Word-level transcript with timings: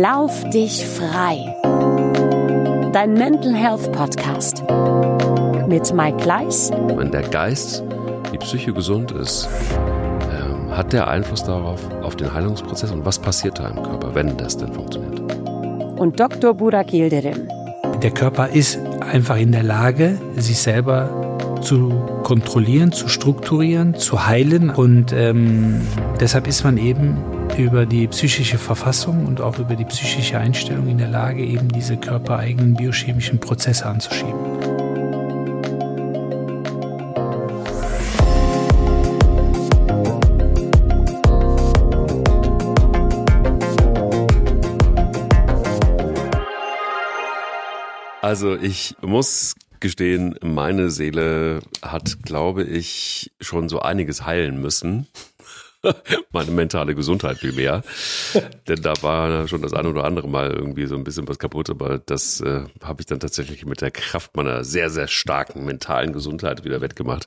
Lauf 0.00 0.48
dich 0.48 0.86
frei. 0.86 1.54
Dein 2.94 3.12
Mental 3.12 3.54
Health 3.54 3.92
Podcast 3.92 4.64
mit 5.68 5.92
Mike 5.92 6.16
Gleis. 6.16 6.70
Wenn 6.96 7.10
der 7.10 7.20
Geist, 7.20 7.84
die 8.32 8.38
Psyche 8.38 8.72
gesund 8.72 9.12
ist, 9.12 9.50
ähm, 10.30 10.74
hat 10.74 10.94
der 10.94 11.08
Einfluss 11.08 11.44
darauf, 11.44 11.78
auf 12.02 12.16
den 12.16 12.32
Heilungsprozess 12.32 12.90
und 12.90 13.04
was 13.04 13.18
passiert 13.18 13.58
da 13.58 13.68
im 13.68 13.82
Körper, 13.82 14.14
wenn 14.14 14.34
das 14.38 14.56
denn 14.56 14.72
funktioniert? 14.72 15.20
Und 15.98 16.18
Dr. 16.18 16.54
Burak 16.54 16.90
Yildirim. 16.90 17.46
Der 18.02 18.12
Körper 18.12 18.48
ist 18.48 18.78
einfach 19.00 19.36
in 19.36 19.52
der 19.52 19.62
Lage, 19.62 20.18
sich 20.36 20.56
selber 20.56 21.36
zu 21.60 21.90
kontrollieren, 22.22 22.92
zu 22.92 23.08
strukturieren, 23.08 23.94
zu 23.94 24.26
heilen. 24.26 24.70
Und 24.70 25.12
ähm, 25.12 25.82
deshalb 26.18 26.46
ist 26.46 26.64
man 26.64 26.78
eben 26.78 27.18
über 27.58 27.86
die 27.86 28.06
psychische 28.08 28.58
Verfassung 28.58 29.26
und 29.26 29.40
auch 29.40 29.58
über 29.58 29.76
die 29.76 29.84
psychische 29.84 30.38
Einstellung 30.38 30.88
in 30.88 30.98
der 30.98 31.08
Lage, 31.08 31.44
eben 31.44 31.68
diese 31.68 31.96
körpereigenen 31.96 32.74
biochemischen 32.74 33.38
Prozesse 33.38 33.86
anzuschieben. 33.86 34.40
Also 48.22 48.54
ich 48.54 48.96
muss 49.02 49.54
gestehen, 49.80 50.36
meine 50.42 50.90
Seele 50.90 51.60
hat, 51.82 52.22
glaube 52.22 52.62
ich, 52.62 53.30
schon 53.40 53.68
so 53.68 53.80
einiges 53.80 54.24
heilen 54.24 54.60
müssen. 54.60 55.08
meine 56.32 56.50
mentale 56.50 56.94
Gesundheit 56.94 57.38
viel 57.38 57.52
mehr. 57.52 57.82
Denn 58.68 58.82
da 58.82 58.94
war 59.02 59.48
schon 59.48 59.62
das 59.62 59.72
eine 59.72 59.88
oder 59.88 60.04
andere 60.04 60.28
Mal 60.28 60.50
irgendwie 60.50 60.86
so 60.86 60.94
ein 60.94 61.04
bisschen 61.04 61.28
was 61.28 61.38
kaputt, 61.38 61.70
aber 61.70 61.98
das 61.98 62.40
äh, 62.40 62.64
habe 62.82 63.02
ich 63.02 63.06
dann 63.06 63.20
tatsächlich 63.20 63.66
mit 63.66 63.80
der 63.80 63.90
Kraft 63.90 64.36
meiner 64.36 64.64
sehr, 64.64 64.90
sehr 64.90 65.08
starken 65.08 65.64
mentalen 65.64 66.12
Gesundheit 66.12 66.64
wieder 66.64 66.80
wettgemacht. 66.80 67.26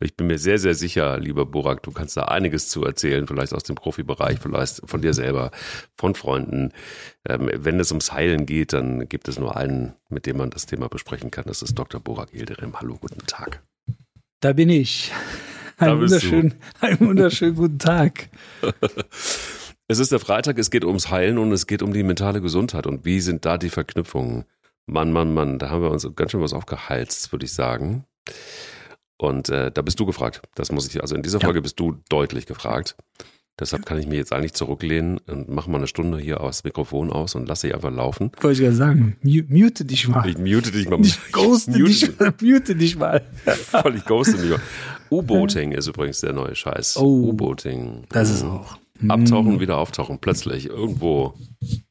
Ich 0.00 0.16
bin 0.16 0.26
mir 0.26 0.38
sehr, 0.38 0.58
sehr 0.58 0.74
sicher, 0.74 1.18
lieber 1.18 1.46
Borak, 1.46 1.82
du 1.82 1.90
kannst 1.90 2.16
da 2.16 2.24
einiges 2.24 2.68
zu 2.68 2.84
erzählen, 2.84 3.26
vielleicht 3.26 3.52
aus 3.52 3.64
dem 3.64 3.76
Profibereich, 3.76 4.38
vielleicht 4.40 4.82
von 4.84 5.02
dir 5.02 5.14
selber, 5.14 5.50
von 5.96 6.14
Freunden. 6.14 6.72
Ähm, 7.28 7.50
wenn 7.54 7.78
es 7.80 7.90
ums 7.90 8.12
Heilen 8.12 8.46
geht, 8.46 8.72
dann 8.72 9.08
gibt 9.08 9.28
es 9.28 9.38
nur 9.38 9.56
einen, 9.56 9.94
mit 10.08 10.26
dem 10.26 10.38
man 10.38 10.50
das 10.50 10.66
Thema 10.66 10.88
besprechen 10.88 11.30
kann. 11.30 11.44
Das 11.46 11.62
ist 11.62 11.78
Dr. 11.78 12.00
Borak 12.00 12.32
Yildirim. 12.32 12.80
Hallo, 12.80 12.96
guten 12.98 13.26
Tag. 13.26 13.62
Da 14.40 14.54
bin 14.54 14.70
ich. 14.70 15.12
Einen 15.80 16.00
wunderschönen, 16.00 16.54
einen 16.80 17.00
wunderschönen 17.00 17.54
guten 17.54 17.78
Tag. 17.78 18.28
Es 19.88 19.98
ist 19.98 20.12
der 20.12 20.20
Freitag, 20.20 20.58
es 20.58 20.70
geht 20.70 20.84
ums 20.84 21.10
Heilen 21.10 21.38
und 21.38 21.52
es 21.52 21.66
geht 21.66 21.82
um 21.82 21.92
die 21.92 22.02
mentale 22.02 22.40
Gesundheit. 22.40 22.86
Und 22.86 23.04
wie 23.04 23.20
sind 23.20 23.44
da 23.44 23.58
die 23.58 23.70
Verknüpfungen? 23.70 24.44
Mann, 24.86 25.10
Mann, 25.10 25.32
Mann, 25.32 25.58
da 25.58 25.70
haben 25.70 25.82
wir 25.82 25.90
uns 25.90 26.06
ganz 26.14 26.32
schön 26.32 26.42
was 26.42 26.52
aufgeheizt, 26.52 27.32
würde 27.32 27.46
ich 27.46 27.52
sagen. 27.52 28.04
Und 29.16 29.48
äh, 29.48 29.70
da 29.70 29.82
bist 29.82 29.98
du 29.98 30.06
gefragt. 30.06 30.42
Das 30.54 30.70
muss 30.70 30.86
ich, 30.86 31.00
also 31.00 31.14
in 31.14 31.22
dieser 31.22 31.40
Folge 31.40 31.58
ja. 31.58 31.62
bist 31.62 31.80
du 31.80 31.96
deutlich 32.08 32.46
gefragt. 32.46 32.96
Deshalb 33.58 33.84
kann 33.84 33.98
ich 33.98 34.06
mich 34.06 34.16
jetzt 34.16 34.32
eigentlich 34.32 34.54
zurücklehnen 34.54 35.18
und 35.26 35.48
mache 35.50 35.70
mal 35.70 35.78
eine 35.78 35.86
Stunde 35.86 36.18
hier 36.18 36.40
aus 36.40 36.64
Mikrofon 36.64 37.10
aus 37.10 37.34
und 37.34 37.46
lasse 37.46 37.66
dich 37.66 37.74
einfach 37.74 37.90
laufen. 37.92 38.32
Wollte 38.40 38.62
ich 38.62 38.66
ja 38.66 38.72
sagen, 38.72 39.16
mute 39.22 39.84
dich 39.84 40.08
mal. 40.08 40.28
Ich 40.28 40.38
mute 40.38 40.70
dich 40.72 40.88
mal. 40.88 41.00
Ich 41.00 41.18
ghoste 41.32 41.72
mute 41.72 41.84
dich 41.84 42.18
mal. 42.18 42.34
Mute 42.40 42.74
dich 42.74 42.96
mal. 42.96 43.22
Voll, 43.44 43.96
ich 43.96 44.04
ghoste 44.04 44.38
dich 44.38 44.50
mal. 44.50 44.60
U-Boating 45.10 45.72
ist 45.72 45.86
übrigens 45.86 46.20
der 46.20 46.32
neue 46.32 46.54
Scheiß. 46.54 46.96
Oh, 46.96 47.28
U-Boating. 47.28 48.04
Das 48.10 48.30
ist 48.30 48.44
auch. 48.44 48.78
Abtauchen, 49.08 49.56
mm. 49.56 49.60
wieder 49.60 49.78
auftauchen, 49.78 50.18
plötzlich, 50.18 50.66
irgendwo. 50.66 51.34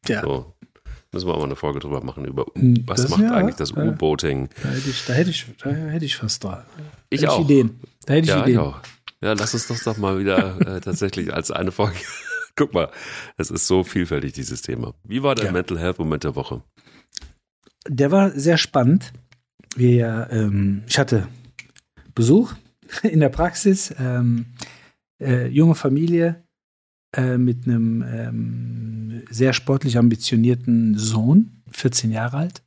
Ja. 0.08 0.22
So. 0.22 0.54
Müssen 1.12 1.28
wir 1.28 1.34
auch 1.34 1.40
mal 1.40 1.46
eine 1.46 1.56
Folge 1.56 1.80
drüber 1.80 2.04
machen, 2.04 2.26
über 2.26 2.46
mm, 2.54 2.84
was 2.86 3.02
das, 3.02 3.12
macht 3.12 3.22
ja, 3.22 3.32
eigentlich 3.32 3.56
das 3.56 3.72
U-Boating. 3.72 4.50
Da 4.62 4.70
hätte 4.70 4.90
ich, 4.90 5.06
da 5.06 5.14
hätte 5.14 5.30
ich, 5.32 5.46
da 5.62 5.70
hätte 5.72 6.06
ich 6.06 6.16
fast 6.16 6.44
da. 6.44 6.66
Ich 7.10 7.28
auch. 7.28 7.42
Ideen. 7.42 7.80
Da 8.06 8.14
hätte 8.14 8.26
ich 8.26 8.30
ja, 8.30 8.42
Ideen. 8.44 8.54
Ich 8.54 8.60
auch. 8.60 8.80
Ja, 9.22 9.34
lass 9.34 9.54
uns 9.54 9.68
doch 9.68 9.80
doch 9.84 9.98
mal 9.98 10.20
wieder 10.20 10.60
äh, 10.62 10.82
tatsächlich 10.82 11.34
als 11.34 11.52
eine 11.52 11.72
Folge. 11.72 11.98
Guck 12.56 12.74
mal, 12.74 12.90
es 13.38 13.50
ist 13.52 13.68
so 13.68 13.84
vielfältig, 13.84 14.34
dieses 14.34 14.62
Thema. 14.62 14.94
Wie 15.04 15.24
war 15.24 15.36
dein 15.36 15.48
ja. 15.48 15.52
Mental 15.52 15.80
Health 15.80 16.00
Moment 16.00 16.24
der 16.24 16.36
Woche? 16.36 16.62
Der 17.88 18.12
war 18.12 18.32
sehr 18.32 18.58
spannend. 18.58 19.14
Wir, 19.76 20.28
ähm, 20.32 20.84
ich 20.88 21.00
hatte 21.00 21.28
Besuch 22.14 22.54
in 23.04 23.20
der 23.20 23.30
Praxis, 23.30 23.94
ähm, 24.00 24.48
äh, 25.22 25.48
junge 25.48 25.76
Familie 25.76 26.44
äh, 27.16 27.38
mit 27.38 27.66
einem 27.66 28.04
ähm, 28.04 29.24
sehr 29.30 29.54
sportlich 29.54 29.98
ambitionierten 29.98 30.98
Sohn, 30.98 31.64
14 31.72 32.12
Jahre 32.12 32.38
alt, 32.38 32.64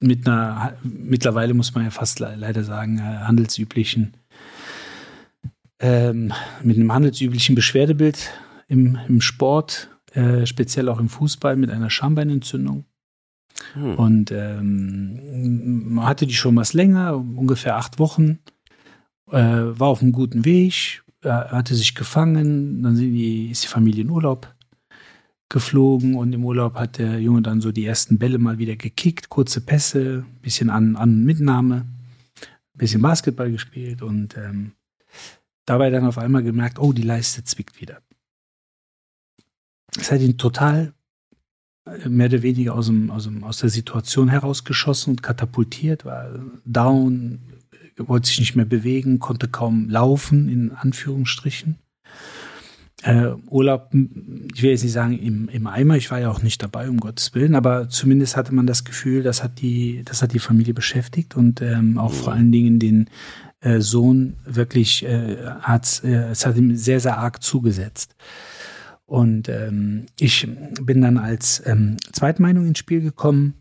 mit 0.00 0.26
einer, 0.26 0.76
mittlerweile 0.82 1.52
muss 1.54 1.74
man 1.74 1.84
ja 1.84 1.90
fast 1.90 2.20
leider 2.20 2.64
sagen, 2.64 2.98
äh, 2.98 3.02
handelsüblichen 3.02 4.14
ähm, 5.80 6.32
mit 6.62 6.76
einem 6.76 6.92
handelsüblichen 6.92 7.54
Beschwerdebild 7.54 8.30
im, 8.68 8.98
im 9.08 9.20
Sport, 9.20 9.88
äh, 10.12 10.46
speziell 10.46 10.88
auch 10.88 11.00
im 11.00 11.08
Fußball 11.08 11.56
mit 11.56 11.70
einer 11.70 11.90
Schambeinentzündung. 11.90 12.84
Hm. 13.72 13.94
Und 13.96 14.30
ähm, 14.30 15.94
man 15.94 16.06
hatte 16.06 16.26
die 16.26 16.34
schon 16.34 16.56
was 16.56 16.72
länger, 16.72 17.16
ungefähr 17.16 17.76
acht 17.76 17.98
Wochen, 17.98 18.38
äh, 19.32 19.78
war 19.78 19.88
auf 19.88 20.02
einem 20.02 20.12
guten 20.12 20.44
Weg, 20.44 21.02
äh, 21.22 21.28
hatte 21.28 21.74
sich 21.74 21.94
gefangen, 21.94 22.82
dann 22.82 22.96
die, 22.96 23.50
ist 23.50 23.64
die 23.64 23.68
Familie 23.68 24.02
in 24.02 24.10
Urlaub 24.10 24.54
geflogen 25.48 26.14
und 26.14 26.32
im 26.32 26.44
Urlaub 26.44 26.76
hat 26.76 26.98
der 26.98 27.20
Junge 27.20 27.42
dann 27.42 27.60
so 27.60 27.72
die 27.72 27.84
ersten 27.84 28.18
Bälle 28.18 28.38
mal 28.38 28.58
wieder 28.58 28.76
gekickt, 28.76 29.28
kurze 29.28 29.60
Pässe, 29.60 30.24
bisschen 30.42 30.70
An-, 30.70 30.94
und 30.94 31.24
Mitnahme, 31.24 31.86
bisschen 32.74 33.02
Basketball 33.02 33.50
gespielt 33.50 34.00
und 34.00 34.36
ähm, 34.36 34.72
dabei 35.66 35.90
dann 35.90 36.06
auf 36.06 36.18
einmal 36.18 36.44
gemerkt, 36.44 36.78
oh, 36.78 36.92
die 36.92 37.02
Leiste 37.02 37.42
zwickt 37.44 37.80
wieder. 37.80 38.00
Das 39.94 40.12
hat 40.12 40.20
ihn 40.20 40.38
total 40.38 40.94
äh, 41.84 42.08
mehr 42.08 42.28
oder 42.28 42.42
weniger 42.42 42.74
aus, 42.74 42.86
dem, 42.86 43.10
aus, 43.10 43.24
dem, 43.24 43.42
aus 43.42 43.58
der 43.58 43.70
Situation 43.70 44.28
herausgeschossen 44.28 45.14
und 45.14 45.22
katapultiert, 45.22 46.04
war 46.04 46.30
down, 46.64 47.40
wollte 47.96 48.28
sich 48.28 48.40
nicht 48.40 48.56
mehr 48.56 48.64
bewegen, 48.64 49.18
konnte 49.18 49.48
kaum 49.48 49.88
laufen, 49.88 50.48
in 50.48 50.72
Anführungsstrichen. 50.72 51.76
Äh, 53.02 53.28
Urlaub, 53.48 53.94
ich 54.54 54.62
will 54.62 54.70
jetzt 54.70 54.82
nicht 54.82 54.92
sagen 54.92 55.18
im, 55.18 55.48
im 55.48 55.66
Eimer, 55.66 55.96
ich 55.96 56.10
war 56.10 56.20
ja 56.20 56.30
auch 56.30 56.42
nicht 56.42 56.62
dabei, 56.62 56.90
um 56.90 56.98
Gottes 56.98 57.34
Willen, 57.34 57.54
aber 57.54 57.88
zumindest 57.88 58.36
hatte 58.36 58.54
man 58.54 58.66
das 58.66 58.84
Gefühl, 58.84 59.22
das 59.22 59.42
hat 59.42 59.60
die, 59.62 60.02
das 60.04 60.20
hat 60.20 60.34
die 60.34 60.38
Familie 60.38 60.74
beschäftigt 60.74 61.34
und 61.34 61.62
ähm, 61.62 61.96
auch 61.96 62.12
vor 62.12 62.34
allen 62.34 62.52
Dingen 62.52 62.78
den, 62.78 63.08
äh, 63.60 63.80
Sohn 63.80 64.36
wirklich 64.44 65.04
äh, 65.04 65.36
hat 65.60 66.02
äh, 66.04 66.30
es 66.30 66.46
hat 66.46 66.56
ihm 66.56 66.76
sehr 66.76 67.00
sehr 67.00 67.18
arg 67.18 67.42
zugesetzt. 67.42 68.16
Und 69.04 69.48
ähm, 69.48 70.06
ich 70.18 70.46
bin 70.80 71.00
dann 71.02 71.18
als 71.18 71.62
ähm, 71.66 71.96
Zweitmeinung 72.12 72.66
ins 72.66 72.78
Spiel 72.78 73.00
gekommen. 73.00 73.54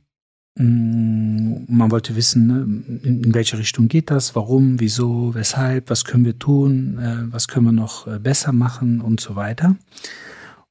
Mm, 0.59 1.63
man 1.69 1.89
wollte 1.89 2.17
wissen, 2.17 2.47
ne, 2.47 2.83
in, 3.03 3.33
welche 3.33 3.57
Richtung 3.57 3.87
geht 3.87 4.11
das, 4.11 4.35
warum, 4.35 4.81
wieso, 4.81 5.33
weshalb, 5.33 5.89
was 5.89 6.03
können 6.03 6.25
wir 6.25 6.37
tun, 6.37 6.99
äh, 6.99 7.31
was 7.31 7.47
können 7.47 7.67
wir 7.67 7.71
noch 7.71 8.07
äh, 8.07 8.19
besser 8.19 8.51
machen 8.51 8.99
und 8.99 9.21
so 9.21 9.37
weiter. 9.37 9.77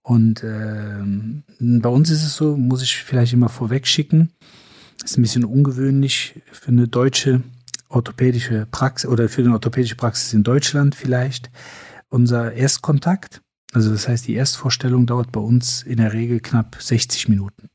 Und 0.03 0.43
äh, 0.44 1.00
bei 1.59 1.88
uns 1.88 2.10
ist 2.10 2.22
es 2.22 2.34
so, 2.37 2.54
muss 2.56 2.82
ich 2.82 2.97
vielleicht 2.97 3.32
immer 3.32 3.48
vorweg 3.48 3.87
schicken, 3.87 4.31
ist 5.03 5.16
ein 5.16 5.22
bisschen 5.22 5.44
ungewöhnlich 5.44 6.34
für 6.53 6.69
eine 6.69 6.87
deutsche 6.87 7.43
orthopädische 7.88 8.66
Praxis 8.71 9.09
oder 9.09 9.31
für 9.31 9.41
eine 9.41 9.53
orthopädische 9.53 9.97
Praxis 9.97 10.34
in 10.34 10.42
Deutschland 10.42 10.95
vielleicht 10.95 11.51
unser 12.10 12.53
Erstkontakt. 12.53 13.41
Also 13.72 13.91
das 13.91 14.07
heißt, 14.07 14.27
die 14.27 14.34
Erstvorstellung 14.34 15.07
dauert 15.07 15.33
bei 15.33 15.41
uns 15.41 15.83
in 15.83 15.97
der 15.97 16.13
Regel 16.13 16.41
knapp 16.41 16.77
60 16.78 17.30
Minuten. 17.30 17.71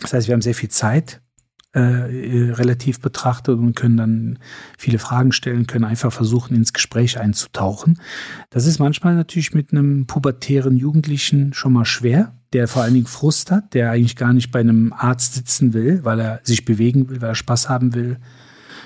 Das 0.00 0.12
heißt, 0.12 0.28
wir 0.28 0.34
haben 0.34 0.42
sehr 0.42 0.54
viel 0.54 0.70
Zeit 0.70 1.20
äh, 1.74 1.80
relativ 1.80 3.00
betrachtet 3.00 3.58
und 3.58 3.74
können 3.74 3.96
dann 3.96 4.38
viele 4.78 4.98
Fragen 4.98 5.32
stellen, 5.32 5.66
können 5.66 5.84
einfach 5.84 6.12
versuchen, 6.12 6.54
ins 6.54 6.72
Gespräch 6.72 7.18
einzutauchen. 7.18 8.00
Das 8.50 8.66
ist 8.66 8.78
manchmal 8.78 9.16
natürlich 9.16 9.54
mit 9.54 9.72
einem 9.72 10.06
pubertären 10.06 10.76
Jugendlichen 10.76 11.52
schon 11.52 11.72
mal 11.72 11.84
schwer, 11.84 12.38
der 12.52 12.68
vor 12.68 12.82
allen 12.82 12.94
Dingen 12.94 13.06
Frust 13.06 13.50
hat, 13.50 13.74
der 13.74 13.90
eigentlich 13.90 14.14
gar 14.14 14.32
nicht 14.32 14.52
bei 14.52 14.60
einem 14.60 14.92
Arzt 14.92 15.34
sitzen 15.34 15.74
will, 15.74 16.04
weil 16.04 16.20
er 16.20 16.40
sich 16.44 16.64
bewegen 16.64 17.10
will, 17.10 17.20
weil 17.20 17.30
er 17.30 17.34
Spaß 17.34 17.68
haben 17.68 17.94
will, 17.94 18.18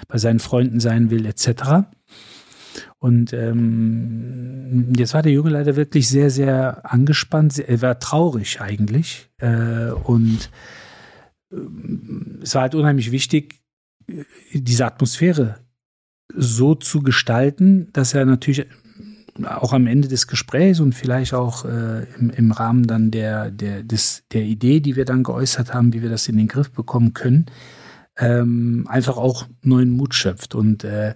bei 0.08 0.16
seinen 0.16 0.38
Freunden 0.38 0.80
sein 0.80 1.10
will, 1.10 1.26
etc. 1.26 1.84
Und 2.98 3.34
ähm, 3.34 4.94
jetzt 4.96 5.12
war 5.12 5.22
der 5.22 5.32
Junge 5.32 5.50
leider 5.50 5.76
wirklich 5.76 6.08
sehr, 6.08 6.30
sehr 6.30 6.90
angespannt. 6.90 7.58
Er 7.58 7.82
war 7.82 7.98
traurig 7.98 8.62
eigentlich. 8.62 9.28
Äh, 9.38 9.90
und 9.90 10.38
äh, 10.46 10.87
es 11.50 12.54
war 12.54 12.62
halt 12.62 12.74
unheimlich 12.74 13.10
wichtig, 13.10 13.60
diese 14.52 14.86
Atmosphäre 14.86 15.60
so 16.34 16.74
zu 16.74 17.00
gestalten, 17.00 17.88
dass 17.92 18.14
er 18.14 18.24
natürlich 18.26 18.66
auch 19.44 19.72
am 19.72 19.86
Ende 19.86 20.08
des 20.08 20.26
Gesprächs 20.26 20.80
und 20.80 20.94
vielleicht 20.94 21.32
auch 21.32 21.64
äh, 21.64 22.04
im, 22.18 22.30
im 22.30 22.52
Rahmen 22.52 22.86
dann 22.86 23.10
der, 23.10 23.50
der, 23.50 23.82
des, 23.82 24.24
der 24.32 24.42
Idee, 24.42 24.80
die 24.80 24.96
wir 24.96 25.04
dann 25.04 25.22
geäußert 25.22 25.74
haben, 25.74 25.92
wie 25.92 26.02
wir 26.02 26.10
das 26.10 26.28
in 26.28 26.36
den 26.36 26.48
Griff 26.48 26.70
bekommen 26.72 27.14
können, 27.14 27.46
ähm, 28.16 28.86
einfach 28.88 29.16
auch 29.16 29.46
neuen 29.62 29.90
Mut 29.90 30.14
schöpft. 30.14 30.54
Und 30.54 30.84
äh, 30.84 31.14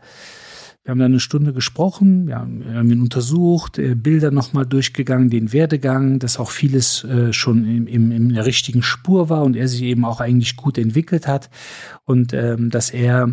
wir 0.84 0.90
haben 0.90 0.98
dann 0.98 1.12
eine 1.12 1.20
Stunde 1.20 1.52
gesprochen, 1.52 2.26
wir 2.26 2.36
haben, 2.36 2.64
wir 2.64 2.74
haben 2.74 2.90
ihn 2.90 3.00
untersucht, 3.00 3.78
äh, 3.78 3.94
Bilder 3.94 4.30
nochmal 4.32 4.66
durchgegangen, 4.66 5.30
den 5.30 5.52
Werdegang, 5.52 6.18
dass 6.18 6.38
auch 6.38 6.50
vieles 6.50 7.04
äh, 7.04 7.32
schon 7.32 7.64
im, 7.64 7.86
im, 7.86 8.10
in 8.10 8.34
der 8.34 8.46
richtigen 8.46 8.82
Spur 8.82 9.28
war 9.28 9.44
und 9.44 9.54
er 9.54 9.68
sich 9.68 9.82
eben 9.82 10.04
auch 10.04 10.20
eigentlich 10.20 10.56
gut 10.56 10.78
entwickelt 10.78 11.28
hat 11.28 11.50
und 12.04 12.32
ähm, 12.32 12.70
dass 12.70 12.90
er 12.90 13.32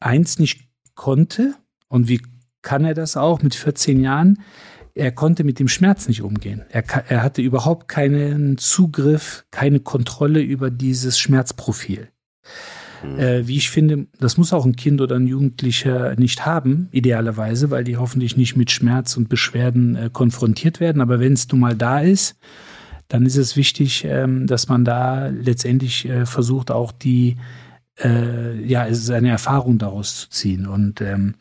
eins 0.00 0.38
nicht 0.38 0.68
konnte 0.94 1.54
und 1.88 2.08
wie 2.08 2.20
kann 2.60 2.84
er 2.84 2.94
das 2.94 3.16
auch 3.16 3.42
mit 3.42 3.54
14 3.54 4.00
Jahren? 4.00 4.40
Er 4.94 5.10
konnte 5.10 5.44
mit 5.44 5.58
dem 5.58 5.68
Schmerz 5.68 6.06
nicht 6.06 6.22
umgehen. 6.22 6.62
Er, 6.68 6.84
er 7.08 7.22
hatte 7.22 7.40
überhaupt 7.40 7.88
keinen 7.88 8.58
Zugriff, 8.58 9.46
keine 9.50 9.80
Kontrolle 9.80 10.40
über 10.40 10.70
dieses 10.70 11.18
Schmerzprofil. 11.18 12.08
Mhm. 13.02 13.18
Äh, 13.18 13.48
wie 13.48 13.56
ich 13.56 13.70
finde, 13.70 14.06
das 14.18 14.36
muss 14.36 14.52
auch 14.52 14.64
ein 14.64 14.76
Kind 14.76 15.00
oder 15.00 15.16
ein 15.16 15.26
Jugendlicher 15.26 16.14
nicht 16.16 16.46
haben, 16.46 16.88
idealerweise, 16.92 17.70
weil 17.70 17.84
die 17.84 17.96
hoffentlich 17.96 18.36
nicht 18.36 18.56
mit 18.56 18.70
Schmerz 18.70 19.16
und 19.16 19.28
Beschwerden 19.28 19.96
äh, 19.96 20.10
konfrontiert 20.12 20.80
werden. 20.80 21.02
Aber 21.02 21.20
wenn 21.20 21.32
es 21.32 21.48
nun 21.50 21.60
mal 21.60 21.74
da 21.74 22.00
ist, 22.00 22.36
dann 23.08 23.26
ist 23.26 23.36
es 23.36 23.56
wichtig, 23.56 24.04
ähm, 24.04 24.46
dass 24.46 24.68
man 24.68 24.84
da 24.84 25.28
letztendlich 25.28 26.08
äh, 26.08 26.26
versucht, 26.26 26.70
auch 26.70 26.92
die 26.92 27.36
äh, 27.98 28.60
ja, 28.64 28.86
es 28.86 28.98
ist 28.98 29.10
eine 29.10 29.30
Erfahrung 29.30 29.78
daraus 29.78 30.20
zu 30.20 30.30
ziehen. 30.30 30.66
Und 30.66 31.00
ähm, 31.00 31.34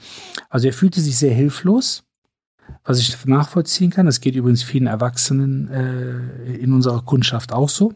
also 0.50 0.68
er 0.68 0.74
fühlte 0.74 1.02
sich 1.02 1.18
sehr 1.18 1.34
hilflos, 1.34 2.04
was 2.84 3.00
ich 3.00 3.26
nachvollziehen 3.26 3.92
kann. 3.92 4.06
Das 4.06 4.22
geht 4.22 4.36
übrigens 4.36 4.64
vielen 4.64 4.88
Erwachsenen 4.88 5.70
äh, 5.70 6.54
in 6.56 6.74
unserer 6.74 7.04
Kundschaft 7.04 7.54
auch 7.54 7.70
so. 7.70 7.94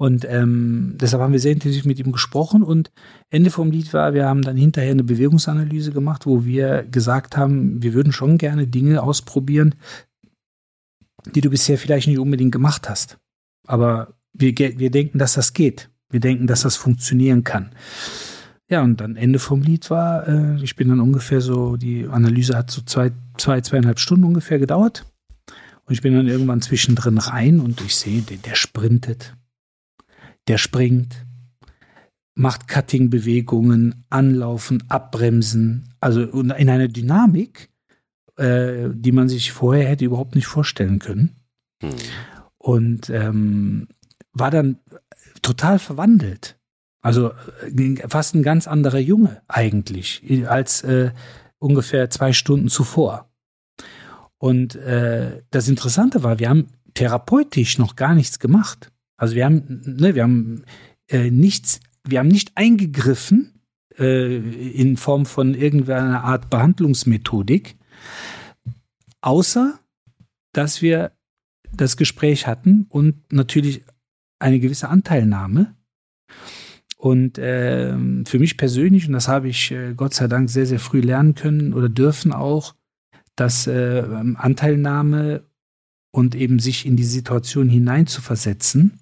Und 0.00 0.24
ähm, 0.28 0.94
deshalb 0.94 1.20
haben 1.20 1.32
wir 1.32 1.40
sehr 1.40 1.52
intensiv 1.52 1.84
mit 1.84 1.98
ihm 1.98 2.12
gesprochen 2.12 2.62
und 2.62 2.92
Ende 3.30 3.50
vom 3.50 3.72
Lied 3.72 3.92
war, 3.92 4.14
wir 4.14 4.26
haben 4.26 4.42
dann 4.42 4.56
hinterher 4.56 4.92
eine 4.92 5.02
Bewegungsanalyse 5.02 5.90
gemacht, 5.90 6.24
wo 6.24 6.44
wir 6.44 6.84
gesagt 6.84 7.36
haben, 7.36 7.82
wir 7.82 7.94
würden 7.94 8.12
schon 8.12 8.38
gerne 8.38 8.68
Dinge 8.68 9.02
ausprobieren, 9.02 9.74
die 11.34 11.40
du 11.40 11.50
bisher 11.50 11.78
vielleicht 11.78 12.06
nicht 12.06 12.20
unbedingt 12.20 12.52
gemacht 12.52 12.88
hast. 12.88 13.18
Aber 13.66 14.14
wir, 14.32 14.56
wir 14.56 14.90
denken, 14.92 15.18
dass 15.18 15.34
das 15.34 15.52
geht. 15.52 15.90
Wir 16.10 16.20
denken, 16.20 16.46
dass 16.46 16.62
das 16.62 16.76
funktionieren 16.76 17.42
kann. 17.42 17.70
Ja, 18.70 18.82
und 18.82 19.00
dann 19.00 19.16
Ende 19.16 19.40
vom 19.40 19.62
Lied 19.62 19.90
war, 19.90 20.28
äh, 20.28 20.62
ich 20.62 20.76
bin 20.76 20.90
dann 20.90 21.00
ungefähr 21.00 21.40
so, 21.40 21.76
die 21.76 22.06
Analyse 22.06 22.56
hat 22.56 22.70
so 22.70 22.82
zwei, 22.82 23.10
zwei, 23.36 23.62
zweieinhalb 23.62 23.98
Stunden 23.98 24.24
ungefähr 24.24 24.60
gedauert. 24.60 25.06
Und 25.86 25.94
ich 25.94 26.02
bin 26.02 26.14
dann 26.14 26.28
irgendwann 26.28 26.60
zwischendrin 26.60 27.18
rein 27.18 27.58
und 27.58 27.80
ich 27.80 27.96
sehe, 27.96 28.22
der, 28.22 28.36
der 28.36 28.54
sprintet, 28.54 29.34
der 30.48 30.58
springt, 30.58 31.26
macht 32.34 32.68
Cutting-Bewegungen, 32.68 34.04
anlaufen, 34.10 34.84
abbremsen, 34.88 35.94
also 36.00 36.22
in 36.22 36.52
einer 36.52 36.88
Dynamik, 36.88 37.70
äh, 38.36 38.88
die 38.92 39.12
man 39.12 39.28
sich 39.28 39.52
vorher 39.52 39.88
hätte 39.88 40.04
überhaupt 40.04 40.34
nicht 40.34 40.46
vorstellen 40.46 40.98
können. 41.00 41.36
Hm. 41.82 41.90
Und 42.58 43.10
ähm, 43.10 43.88
war 44.32 44.50
dann 44.50 44.78
total 45.42 45.78
verwandelt. 45.78 46.58
Also 47.00 47.32
äh, 47.76 47.96
fast 48.08 48.34
ein 48.34 48.42
ganz 48.42 48.66
anderer 48.68 48.98
Junge 48.98 49.42
eigentlich 49.48 50.22
als 50.46 50.82
äh, 50.82 51.10
ungefähr 51.58 52.10
zwei 52.10 52.32
Stunden 52.32 52.68
zuvor. 52.68 53.28
Und 54.38 54.76
äh, 54.76 55.42
das 55.50 55.68
Interessante 55.68 56.22
war, 56.22 56.38
wir 56.38 56.48
haben 56.48 56.68
therapeutisch 56.94 57.78
noch 57.78 57.96
gar 57.96 58.14
nichts 58.14 58.38
gemacht. 58.38 58.92
Also 59.18 59.34
wir 59.34 59.44
haben, 59.44 59.82
ne, 59.84 60.14
wir 60.14 60.22
haben 60.22 60.62
äh, 61.08 61.30
nichts, 61.30 61.80
wir 62.04 62.20
haben 62.20 62.28
nicht 62.28 62.52
eingegriffen 62.54 63.60
äh, 63.98 64.36
in 64.36 64.96
Form 64.96 65.26
von 65.26 65.52
irgendeiner 65.54 66.24
Art 66.24 66.48
Behandlungsmethodik, 66.48 67.76
außer 69.20 69.78
dass 70.52 70.80
wir 70.80 71.12
das 71.70 71.96
Gespräch 71.98 72.46
hatten 72.46 72.86
und 72.88 73.30
natürlich 73.32 73.84
eine 74.38 74.60
gewisse 74.60 74.88
Anteilnahme. 74.88 75.74
Und 76.96 77.38
äh, 77.38 77.92
für 78.24 78.38
mich 78.38 78.56
persönlich, 78.56 79.06
und 79.06 79.12
das 79.12 79.28
habe 79.28 79.48
ich 79.48 79.70
äh, 79.70 79.94
Gott 79.94 80.14
sei 80.14 80.26
Dank 80.28 80.48
sehr, 80.48 80.66
sehr 80.66 80.80
früh 80.80 81.00
lernen 81.00 81.34
können 81.34 81.72
oder 81.72 81.88
dürfen 81.88 82.32
auch, 82.32 82.74
dass 83.36 83.66
äh, 83.66 84.02
Anteilnahme 84.34 85.47
und 86.18 86.34
eben 86.34 86.58
sich 86.58 86.84
in 86.84 86.96
die 86.96 87.04
Situation 87.04 87.68
hineinzuversetzen, 87.68 88.98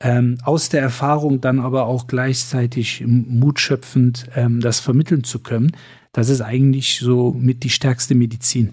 ähm, 0.00 0.38
aus 0.42 0.68
der 0.70 0.82
Erfahrung 0.82 1.40
dann 1.40 1.60
aber 1.60 1.86
auch 1.86 2.08
gleichzeitig 2.08 3.04
mutschöpfend 3.06 4.26
ähm, 4.34 4.58
das 4.60 4.80
vermitteln 4.80 5.22
zu 5.22 5.38
können, 5.38 5.70
das 6.10 6.28
ist 6.28 6.40
eigentlich 6.40 6.98
so 6.98 7.32
mit 7.32 7.62
die 7.62 7.70
stärkste 7.70 8.16
Medizin. 8.16 8.72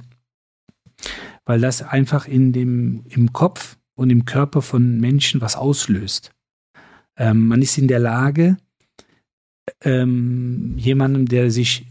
Weil 1.45 1.61
das 1.61 1.83
einfach 1.83 2.27
in 2.27 2.53
dem, 2.53 3.03
im 3.07 3.33
Kopf 3.33 3.77
und 3.93 4.09
im 4.09 4.25
Körper 4.25 4.63
von 4.63 4.99
Menschen 4.99 5.39
was 5.39 5.55
auslöst. 5.55 6.31
Ähm, 7.17 7.47
man 7.47 7.61
ist 7.61 7.77
in 7.77 7.87
der 7.87 7.99
Lage, 7.99 8.57
ähm, 9.83 10.73
jemandem, 10.75 11.27
der 11.27 11.51
sich 11.51 11.85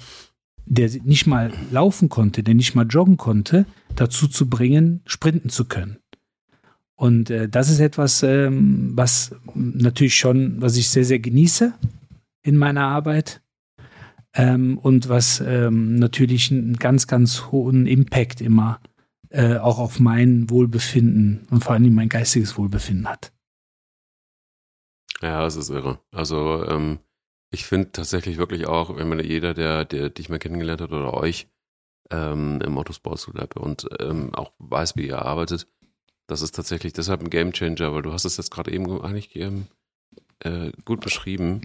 der 0.69 0.91
nicht 1.03 1.27
mal 1.27 1.53
laufen 1.71 2.09
konnte, 2.09 2.43
der 2.43 2.55
nicht 2.55 2.75
mal 2.75 2.87
joggen 2.87 3.17
konnte, 3.17 3.67
dazu 3.97 4.29
zu 4.29 4.49
bringen, 4.49 5.01
sprinten 5.07 5.49
zu 5.49 5.65
können. 5.65 5.99
Und 6.95 7.31
äh, 7.31 7.49
das 7.49 7.71
ist 7.71 7.81
etwas, 7.81 8.23
ähm, 8.23 8.93
was 8.95 9.35
natürlich 9.55 10.17
schon, 10.17 10.61
was 10.61 10.77
ich 10.77 10.89
sehr, 10.89 11.05
sehr 11.05 11.21
genieße 11.21 11.73
in 12.43 12.57
meiner 12.57 12.83
Arbeit 12.83 13.41
ähm, 14.35 14.79
und 14.79 15.09
was 15.09 15.41
ähm, 15.41 15.95
natürlich 15.97 16.51
einen 16.51 16.75
ganz, 16.75 17.07
ganz 17.07 17.51
hohen 17.53 17.87
Impact 17.87 18.41
immer 18.41 18.81
äh, 19.31 19.57
auch 19.59 19.79
auf 19.79 20.01
mein 20.01 20.51
Wohlbefinden 20.51 21.47
und 21.51 21.63
vor 21.63 21.75
allem 21.75 21.95
mein 21.95 22.09
geistiges 22.09 22.59
Wohlbefinden 22.59 23.09
hat. 23.09 23.33
Ja, 25.21 25.43
das 25.43 25.57
ist 25.57 25.71
irre. 25.71 26.01
Also 26.13 26.65
ähm, 26.67 26.99
ich 27.51 27.65
finde 27.65 27.93
tatsächlich 27.93 28.37
wirklich 28.37 28.67
auch, 28.67 28.97
wenn 28.97 29.09
man 29.09 29.21
jeder, 29.21 29.55
der, 29.55 29.85
der 29.85 30.11
dich 30.11 30.29
mal 30.29 30.39
kennengelernt 30.39 30.81
hat 30.81 30.93
oder 30.93 31.15
euch 31.15 31.49
ähm, 32.11 32.61
im 32.63 32.79
Autosport 32.79 33.27
Lab 33.35 33.57
und 33.57 33.89
ähm, 34.01 34.35
auch 34.35 34.53
weiß, 34.59 34.97
wie 34.97 35.07
ihr 35.07 35.23
arbeitet, 35.23 35.67
das 36.27 36.43
ist 36.43 36.55
tatsächlich 36.55 36.93
deshalb 36.93 37.23
ein 37.23 37.31
Game 37.31 37.53
Changer, 37.53 37.95
weil 37.95 38.03
du 38.03 38.13
hast 38.13 38.25
es 38.25 38.37
jetzt 38.37 38.51
gerade 38.51 38.71
eben 38.71 39.01
eigentlich 39.03 39.35
ähm, 39.37 39.67
äh, 40.41 40.73
gut 40.85 41.01
beschrieben, 41.01 41.63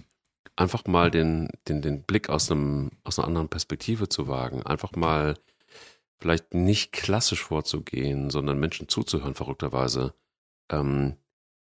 einfach 0.56 0.84
mal 0.86 1.10
den, 1.10 1.48
den, 1.68 1.82
den 1.82 2.02
Blick 2.02 2.30
aus, 2.30 2.50
einem, 2.50 2.92
aus 3.04 3.18
einer 3.18 3.28
anderen 3.28 3.48
Perspektive 3.48 4.08
zu 4.08 4.26
wagen, 4.26 4.62
einfach 4.62 4.92
mal 4.92 5.36
vielleicht 6.18 6.54
nicht 6.54 6.92
klassisch 6.92 7.42
vorzugehen, 7.42 8.30
sondern 8.30 8.58
Menschen 8.58 8.88
zuzuhören, 8.88 9.34
verrückterweise, 9.34 10.14
ähm, 10.70 11.16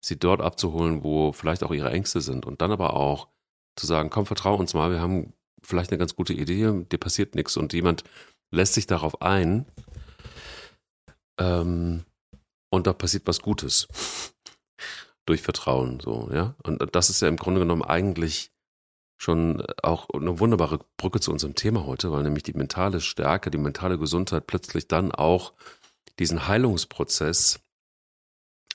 sie 0.05 0.19
dort 0.19 0.43
abzuholen, 0.43 1.03
wo 1.03 1.33
vielleicht 1.33 1.62
auch 1.62 1.73
ihre 1.73 1.91
Ängste 1.91 2.21
sind 2.21 2.45
und 2.45 2.61
dann 2.61 2.73
aber 2.73 2.95
auch 2.95 3.29
zu 3.77 3.87
sagen, 3.87 4.11
komm, 4.11 4.27
vertrau 4.27 4.55
uns 4.55 4.75
mal, 4.75 4.91
wir 4.91 5.00
haben 5.00 5.33
vielleicht 5.62 5.91
eine 5.91 5.99
ganz 5.99 6.17
gute 6.17 6.33
Idee, 6.33 6.85
dir 6.91 6.99
passiert 6.99 7.35
nichts 7.35 7.57
und 7.57 7.73
jemand 7.73 8.05
lässt 8.50 8.75
sich 8.75 8.87
darauf 8.87 9.23
ein 9.23 9.67
ähm, 11.39 12.05
und 12.71 12.87
da 12.87 12.93
passiert 12.93 13.27
was 13.27 13.41
Gutes 13.41 13.89
durch 15.27 15.43
Vertrauen, 15.43 16.00
so, 16.00 16.31
ja. 16.33 16.55
Und 16.62 16.95
das 16.95 17.11
ist 17.11 17.21
ja 17.21 17.29
im 17.29 17.37
Grunde 17.37 17.61
genommen 17.61 17.83
eigentlich 17.83 18.53
schon 19.21 19.62
auch 19.83 20.09
eine 20.11 20.41
wunderbare 20.41 20.81
Brücke 20.97 21.21
zu 21.21 21.31
unserem 21.31 21.55
Thema 21.55 21.85
heute, 21.85 22.11
weil 22.11 22.23
nämlich 22.23 22.43
die 22.43 22.55
mentale 22.55 23.00
Stärke, 23.00 23.50
die 23.50 23.59
mentale 23.59 23.99
Gesundheit 23.99 24.47
plötzlich 24.47 24.89
dann 24.89 25.12
auch 25.12 25.53
diesen 26.19 26.49
Heilungsprozess 26.49 27.61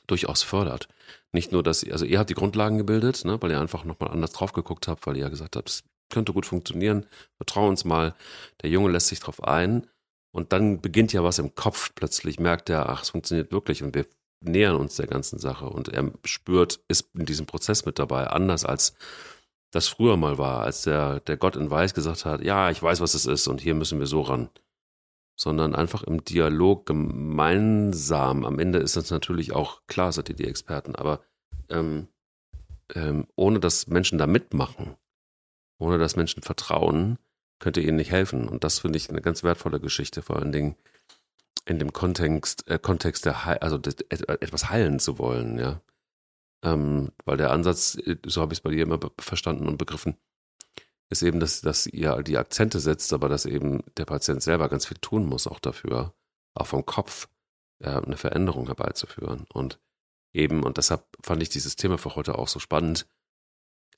durchaus 0.08 0.44
fördert. 0.44 0.88
Nicht 1.32 1.52
nur, 1.52 1.64
dass 1.64 1.84
ihr, 1.84 1.94
also 1.94 2.06
ihr 2.06 2.20
habt 2.20 2.30
die 2.30 2.36
Grundlagen 2.36 2.78
gebildet, 2.78 3.26
ne, 3.26 3.42
weil 3.42 3.52
ihr 3.52 3.60
einfach 3.60 3.84
nochmal 3.84 4.12
anders 4.12 4.32
drauf 4.32 4.54
geguckt 4.54 4.88
habt, 4.88 5.06
weil 5.06 5.18
ihr 5.18 5.24
ja 5.24 5.30
gesagt 5.30 5.56
habt, 5.56 5.70
es 5.70 5.84
könnte 6.10 6.34
gut 6.34 6.46
funktionieren, 6.46 7.06
vertrau 7.38 7.68
uns 7.68 7.84
mal, 7.84 8.16
der 8.62 8.70
Junge 8.70 8.92
lässt 8.92 9.08
sich 9.08 9.20
drauf 9.20 9.44
ein. 9.44 9.88
Und 10.32 10.52
dann 10.52 10.82
beginnt 10.82 11.14
ja 11.14 11.24
was 11.24 11.40
im 11.40 11.56
Kopf. 11.56 11.92
Plötzlich, 11.96 12.40
merkt 12.40 12.70
er, 12.70 12.90
ach, 12.90 13.04
es 13.04 13.12
funktioniert 13.12 13.54
wirklich 13.54 13.84
und 13.84 13.96
wir 13.96 14.06
nähern 14.42 14.76
uns 14.76 14.98
der 14.98 15.08
ganzen 15.08 15.40
Sache. 15.40 15.66
Und 15.66 15.90
er 15.90 16.12
spürt, 16.26 16.82
ist 16.90 17.10
in 17.16 17.26
diesem 17.26 17.46
Prozess 17.46 17.86
mit 17.86 18.00
dabei, 18.00 18.28
anders 18.28 18.66
als 18.66 18.96
das 19.72 19.88
früher 19.88 20.18
mal 20.18 20.38
war, 20.38 20.62
als 20.62 20.84
der, 20.84 21.22
der 21.22 21.38
Gott 21.38 21.56
in 21.56 21.70
Weiß 21.70 21.94
gesagt 21.94 22.26
hat, 22.26 22.44
ja, 22.44 22.70
ich 22.70 22.82
weiß, 22.82 23.02
was 23.02 23.14
es 23.14 23.26
ist 23.26 23.48
und 23.48 23.62
hier 23.62 23.76
müssen 23.76 24.00
wir 24.00 24.08
so 24.08 24.22
ran 24.22 24.50
sondern 25.36 25.76
einfach 25.76 26.04
im 26.04 26.24
Dialog 26.24 26.86
gemeinsam. 26.86 28.46
Am 28.46 28.60
Ende 28.60 28.80
ist 28.80 28.96
das 28.96 29.12
natürlich 29.12 29.54
auch 29.54 29.82
klar, 29.88 30.12
seid 30.12 30.30
ihr 30.30 30.36
die 30.36 30.48
Experten, 30.48 30.96
aber 30.96 31.22
ähm, 31.70 32.08
ähm, 32.94 33.28
ohne 33.36 33.60
dass 33.60 33.88
Menschen 33.88 34.18
da 34.18 34.28
mitmachen, 34.28 34.96
ohne 35.78 35.98
dass 35.98 36.16
Menschen 36.16 36.44
vertrauen, 36.44 37.18
könnte 37.60 37.82
ihnen 37.82 37.98
nicht 37.98 38.12
helfen. 38.12 38.48
Und 38.48 38.64
das 38.64 38.80
finde 38.80 38.98
ich 38.98 39.10
eine 39.10 39.22
ganz 39.22 39.44
wertvolle 39.44 39.80
Geschichte, 39.80 40.22
vor 40.22 40.38
allen 40.38 40.52
Dingen 40.52 40.76
in 41.66 41.80
dem 41.80 41.94
Kontext, 41.94 42.68
äh, 42.70 42.80
Kontext 42.80 43.26
der, 43.26 43.46
Heil, 43.46 43.58
also 43.60 43.78
des, 43.78 43.96
etwas 44.10 44.70
heilen 44.70 45.00
zu 45.00 45.18
wollen, 45.20 45.58
ja. 45.58 45.82
Ähm, 46.64 47.12
weil 47.26 47.38
der 47.38 47.52
Ansatz, 47.52 47.98
so 48.26 48.42
habe 48.42 48.54
ich 48.54 48.60
es 48.60 48.64
bei 48.64 48.72
dir 48.72 48.84
immer 48.84 49.00
verstanden 49.20 49.68
und 49.68 49.78
begriffen, 49.78 50.18
ist 51.10 51.22
eben, 51.22 51.40
dass, 51.40 51.62
dass 51.62 51.88
ihr 51.88 52.24
die 52.24 52.38
Akzente 52.38 52.80
setzt, 52.80 53.14
aber 53.14 53.30
dass 53.30 53.46
eben 53.46 53.84
der 53.98 54.06
Patient 54.06 54.42
selber 54.42 54.70
ganz 54.70 54.86
viel 54.86 54.98
tun 54.98 55.26
muss, 55.26 55.48
auch 55.48 55.60
dafür, 55.60 56.14
auch 56.54 56.68
vom 56.68 56.86
Kopf, 56.86 57.28
äh, 57.80 57.90
eine 57.90 58.18
Veränderung 58.18 58.68
herbeizuführen. 58.68 59.46
Und 59.54 59.80
eben, 60.34 60.64
und 60.64 60.78
deshalb 60.78 61.06
fand 61.22 61.42
ich 61.44 61.50
dieses 61.50 61.76
Thema 61.76 61.98
für 61.98 62.16
heute 62.16 62.38
auch 62.38 62.48
so 62.48 62.60
spannend, 62.60 63.08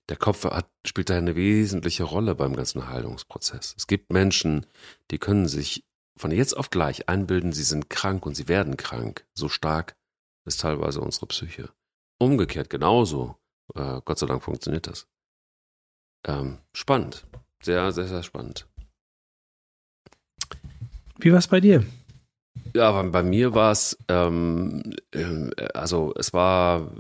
der 0.10 0.18
Kopf 0.18 0.46
hat, 0.46 0.70
spielt 0.86 1.10
da 1.10 1.18
eine 1.18 1.36
wesentliche 1.36 2.04
Rolle 2.04 2.36
beim 2.36 2.56
ganzen 2.56 2.88
Heilungsprozess. 2.88 3.76
Es 3.78 3.88
gibt 3.88 4.12
Menschen, 4.12 4.66
die 5.12 5.18
können 5.18 5.48
sich 5.48 5.86
von 6.16 6.32
jetzt 6.32 6.56
auf 6.56 6.70
gleich 6.70 7.10
einbilden, 7.10 7.54
sie 7.54 7.64
sind 7.64 7.90
krank 7.90 8.26
und 8.26 8.36
sie 8.36 8.48
werden 8.48 8.78
krank. 8.78 9.28
So 9.34 9.50
stark 9.50 9.96
ist 10.46 10.62
teilweise 10.62 11.02
unsere 11.02 11.28
Psyche. 11.28 11.70
Umgekehrt 12.20 12.70
genauso. 12.70 13.38
Äh, 13.76 14.02
Gott 14.04 14.18
sei 14.18 14.26
Dank 14.26 14.44
funktioniert 14.44 14.88
das. 14.88 15.08
Ähm, 16.28 16.60
spannend. 16.74 17.26
Sehr, 17.64 17.92
sehr, 17.92 18.08
sehr 18.08 18.24
spannend. 18.24 18.68
Wie 21.20 21.32
war 21.32 21.40
es 21.40 21.48
bei 21.48 21.60
dir? 21.60 21.84
Ja, 22.76 23.02
bei 23.02 23.24
mir 23.24 23.54
war 23.54 23.72
es, 23.72 23.98
ähm, 24.08 24.84
äh, 25.12 25.50
also 25.74 26.14
es 26.16 26.34
war 26.34 26.92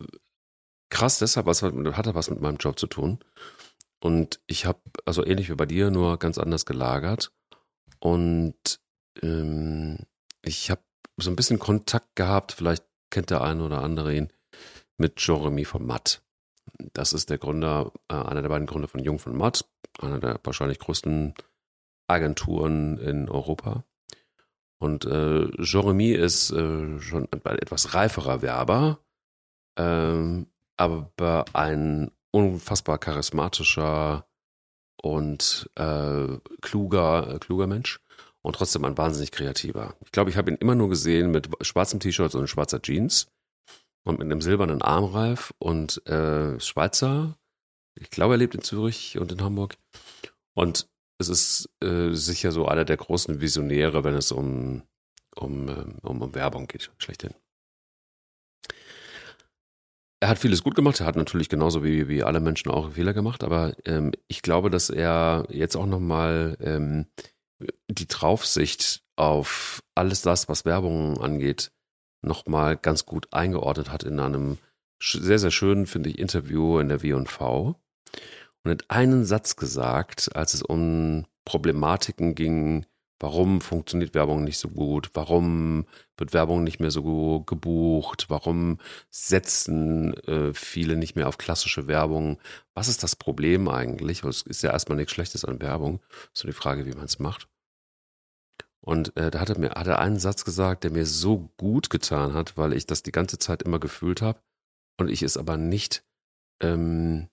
krass 0.89 1.19
deshalb, 1.19 1.46
was 1.46 1.62
hatte 1.62 2.15
was 2.15 2.29
mit 2.29 2.41
meinem 2.41 2.57
Job 2.57 2.79
zu 2.79 2.88
tun. 2.88 3.19
Und 4.00 4.39
ich 4.48 4.65
habe, 4.65 4.79
also 5.05 5.25
ähnlich 5.25 5.50
wie 5.50 5.55
bei 5.55 5.65
dir, 5.65 5.91
nur 5.91 6.17
ganz 6.17 6.38
anders 6.38 6.65
gelagert. 6.65 7.31
Und 8.00 8.79
ähm, 9.22 9.98
ich 10.43 10.72
habe 10.72 10.81
so 11.17 11.29
ein 11.29 11.36
bisschen 11.36 11.60
Kontakt 11.60 12.15
gehabt, 12.15 12.51
vielleicht 12.53 12.86
kennt 13.10 13.29
der 13.31 13.41
eine 13.41 13.63
oder 13.63 13.81
andere 13.81 14.15
ihn, 14.15 14.31
mit 14.98 15.19
Jeremy 15.19 15.65
von 15.65 15.86
Matt. 15.86 16.22
Das 16.94 17.14
ist 17.14 17.30
der 17.30 17.38
Gründer, 17.38 17.92
äh, 18.10 18.16
einer 18.16 18.42
der 18.42 18.50
beiden 18.50 18.68
Gründer 18.68 18.88
von 18.88 19.04
Jung 19.04 19.20
von 19.20 19.36
Matt, 19.36 19.66
einer 20.00 20.20
der 20.20 20.40
wahrscheinlich 20.44 20.80
größten 20.80 21.34
Agenturen 22.08 22.98
in 22.98 23.30
Europa. 23.30 23.84
Und 24.80 25.06
äh, 25.06 25.50
Jeremy 25.62 26.12
ist 26.12 26.52
äh, 26.52 27.00
schon 27.00 27.28
ein 27.32 27.58
etwas 27.58 27.94
reiferer 27.94 28.42
Werber, 28.42 29.00
ähm, 29.78 30.48
aber 30.78 31.46
ein 31.54 32.12
unfassbar 32.32 33.00
charismatischer 33.00 34.28
und 35.02 35.70
äh, 35.76 36.38
kluger, 36.62 37.40
kluger 37.40 37.68
Mensch 37.68 38.00
und 38.42 38.56
trotzdem 38.56 38.86
ein 38.86 38.98
wahnsinnig 38.98 39.32
kreativer. 39.32 39.96
Ich 40.06 40.12
glaube, 40.12 40.30
ich 40.30 40.38
habe 40.38 40.52
ihn 40.52 40.58
immer 40.58 40.76
nur 40.76 40.90
gesehen 40.90 41.32
mit 41.32 41.50
schwarzem 41.62 42.00
T-Shirt 42.00 42.36
und 42.36 42.48
schwarzer 42.48 42.82
Jeans 42.82 43.28
und 44.08 44.20
mit 44.20 44.26
einem 44.26 44.42
silbernen 44.42 44.82
Armreif 44.82 45.54
und 45.60 46.06
äh, 46.08 46.60
Schweizer. 46.60 47.38
Ich 48.00 48.10
glaube, 48.10 48.36
er 48.36 48.38
lebt 48.38 48.56
in 48.56 48.62
Zürich 48.62 49.18
und 49.18 49.32
in 49.32 49.42
Hamburg. 49.42 49.78
Und 50.54 50.88
es 51.20 51.30
ist 51.30 51.70
äh, 51.84 52.14
sicher 52.14 52.52
so 52.52 52.68
einer 52.68 52.86
der 52.86 52.98
großen 52.98 53.42
Visionäre, 53.42 54.04
wenn 54.04 54.16
es 54.16 54.32
um, 54.32 54.84
um, 55.36 55.68
ähm, 55.68 55.98
um, 56.04 56.22
um 56.22 56.36
Werbung 56.36 56.68
geht, 56.68 56.90
schlechthin. 57.00 57.34
Er 60.20 60.30
hat 60.30 60.40
vieles 60.40 60.64
gut 60.64 60.76
gemacht. 60.76 61.00
Er 61.00 61.06
hat 61.06 61.16
natürlich 61.16 61.50
genauso 61.50 61.84
wie, 61.84 62.08
wie 62.08 62.24
alle 62.24 62.40
Menschen 62.40 62.72
auch 62.72 62.94
Fehler 62.94 63.14
gemacht. 63.14 63.44
Aber 63.44 63.76
ähm, 63.86 64.14
ich 64.28 64.42
glaube, 64.42 64.70
dass 64.70 64.90
er 64.90 65.46
jetzt 65.50 65.76
auch 65.76 65.86
nochmal 65.86 66.58
ähm, 66.62 67.08
die 67.90 68.08
Draufsicht 68.08 69.04
auf 69.16 69.84
alles 69.96 70.22
das, 70.22 70.48
was 70.48 70.66
Werbung 70.66 71.20
angeht, 71.20 71.72
nochmal 72.22 72.78
ganz 72.78 73.06
gut 73.06 73.34
eingeordnet 73.34 73.92
hat 73.92 74.04
in 74.04 74.20
einem 74.20 74.58
sehr, 75.00 75.40
sehr 75.40 75.52
schönen, 75.52 75.86
finde 75.86 76.10
ich, 76.10 76.20
Interview 76.20 76.80
in 76.80 76.90
der 76.90 77.04
W&V 77.04 77.76
und 78.64 78.72
hat 78.72 78.90
einen 78.90 79.26
Satz 79.26 79.56
gesagt, 79.56 80.36
als 80.36 80.54
es 80.54 80.62
um 80.62 81.26
Problematiken 81.46 82.36
ging, 82.36 82.86
warum 83.20 83.62
funktioniert 83.62 84.14
Werbung 84.14 84.44
nicht 84.44 84.58
so 84.58 84.70
gut, 84.70 85.10
warum 85.14 85.86
wird 86.18 86.34
Werbung 86.34 86.64
nicht 86.64 86.80
mehr 86.80 86.92
so 86.92 87.42
gebucht, 87.42 88.26
warum 88.30 88.80
setzen 89.10 90.14
äh, 90.26 90.54
viele 90.54 90.96
nicht 90.96 91.16
mehr 91.16 91.28
auf 91.28 91.38
klassische 91.38 91.88
Werbung, 91.88 92.40
was 92.74 92.88
ist 92.88 93.04
das 93.04 93.16
Problem 93.16 93.68
eigentlich? 93.68 94.24
Es 94.24 94.42
ist 94.44 94.64
ja 94.64 94.72
erstmal 94.72 94.98
nichts 94.98 95.14
Schlechtes 95.14 95.46
an 95.46 95.62
Werbung, 95.62 96.00
so 96.34 96.48
die 96.48 96.54
Frage, 96.54 96.86
wie 96.86 96.94
man 96.94 97.06
es 97.06 97.20
macht. 97.20 97.48
Und 98.88 99.17
äh, 99.17 99.32
da 99.32 99.41
hat 99.41 99.50
er 99.50 99.60
mir 99.60 99.72
hat 99.72 99.88
er 99.88 100.00
einen 100.00 100.17
Satz 100.17 100.46
gesagt, 100.46 100.86
der 100.86 100.91
mir 100.91 101.06
so 101.06 101.50
gut 101.58 101.89
getan 101.89 102.34
hat, 102.34 102.56
weil 102.56 102.72
ich 102.72 102.86
das 102.86 103.03
die 103.03 103.12
ganze 103.12 103.38
Zeit 103.38 103.62
immer 103.62 103.79
gefühlt 103.79 104.22
habe 104.22 104.41
und 104.98 105.10
ich 105.10 105.24
es 105.24 105.36
aber 105.36 105.58
nicht 105.58 106.06
ähm, 106.62 107.27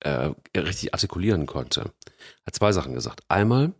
äh, 0.00 0.32
richtig 0.54 0.92
artikulieren 0.92 1.46
konnte. 1.46 1.94
Er 2.04 2.46
hat 2.48 2.54
zwei 2.54 2.72
Sachen 2.72 2.92
gesagt. 2.92 3.22
Einmal 3.28 3.72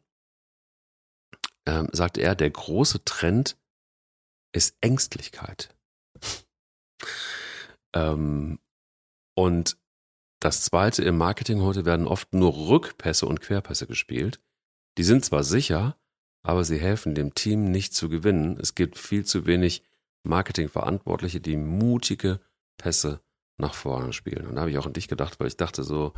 ähm, 1.66 1.90
sagte 1.92 2.23
er, 2.23 2.35
der 2.35 2.49
große 2.49 3.04
Trend 3.04 3.59
ist 4.52 4.75
Ängstlichkeit. 4.80 5.76
ähm, 7.95 8.61
und 9.37 9.76
das 10.40 10.62
zweite, 10.62 11.04
im 11.04 11.18
Marketing 11.18 11.61
heute 11.61 11.85
werden 11.85 12.09
oft 12.09 12.33
nur 12.33 12.71
Rückpässe 12.71 13.26
und 13.26 13.42
Querpässe 13.42 13.87
gespielt. 13.87 14.40
Die 14.97 15.04
sind 15.04 15.23
zwar 15.23 15.45
sicher, 15.45 15.99
aber 16.49 16.64
sie 16.64 16.78
helfen 16.78 17.14
dem 17.14 17.35
Team 17.35 17.71
nicht 17.71 17.93
zu 17.95 18.09
gewinnen. 18.09 18.57
Es 18.59 18.75
gibt 18.75 18.97
viel 18.97 19.23
zu 19.23 19.45
wenig 19.45 19.83
Marketingverantwortliche, 20.23 21.43
die 21.43 21.59
mutige 21.59 22.40
Pässe 22.78 23.21
nach 23.59 23.75
vorne 23.75 24.14
spielen. 24.14 24.47
Und 24.47 24.55
da 24.55 24.62
habe 24.62 24.71
ich 24.71 24.78
auch 24.78 24.87
an 24.87 24.95
dich 24.95 25.09
gedacht, 25.09 25.38
weil 25.38 25.49
ich 25.49 25.59
dachte 25.59 25.85
so, 25.85 26.14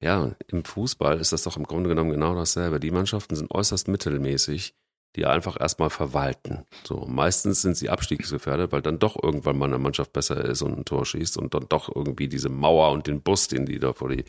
ja, 0.00 0.34
im 0.46 0.64
Fußball 0.64 1.20
ist 1.20 1.34
das 1.34 1.42
doch 1.42 1.58
im 1.58 1.64
Grunde 1.64 1.90
genommen 1.90 2.08
genau 2.08 2.34
dasselbe. 2.34 2.80
Die 2.80 2.90
Mannschaften 2.90 3.36
sind 3.36 3.50
äußerst 3.50 3.86
mittelmäßig, 3.86 4.74
die 5.16 5.26
einfach 5.26 5.58
erstmal 5.60 5.90
verwalten. 5.90 6.64
So, 6.84 7.06
meistens 7.06 7.62
sind 7.62 7.76
sie 7.76 7.88
abstiegsgefährdet, 7.88 8.72
weil 8.72 8.82
dann 8.82 8.98
doch 8.98 9.20
irgendwann 9.22 9.58
mal 9.58 9.66
eine 9.66 9.78
Mannschaft 9.78 10.12
besser 10.12 10.44
ist 10.44 10.62
und 10.62 10.78
ein 10.78 10.84
Tor 10.84 11.06
schießt 11.06 11.36
und 11.38 11.54
dann 11.54 11.66
doch 11.68 11.94
irgendwie 11.94 12.28
diese 12.28 12.48
Mauer 12.48 12.90
und 12.92 13.06
den 13.06 13.22
Bus, 13.22 13.48
den 13.48 13.66
die 13.66 13.78
da 13.78 13.92
vor 13.92 14.08
die, 14.08 14.24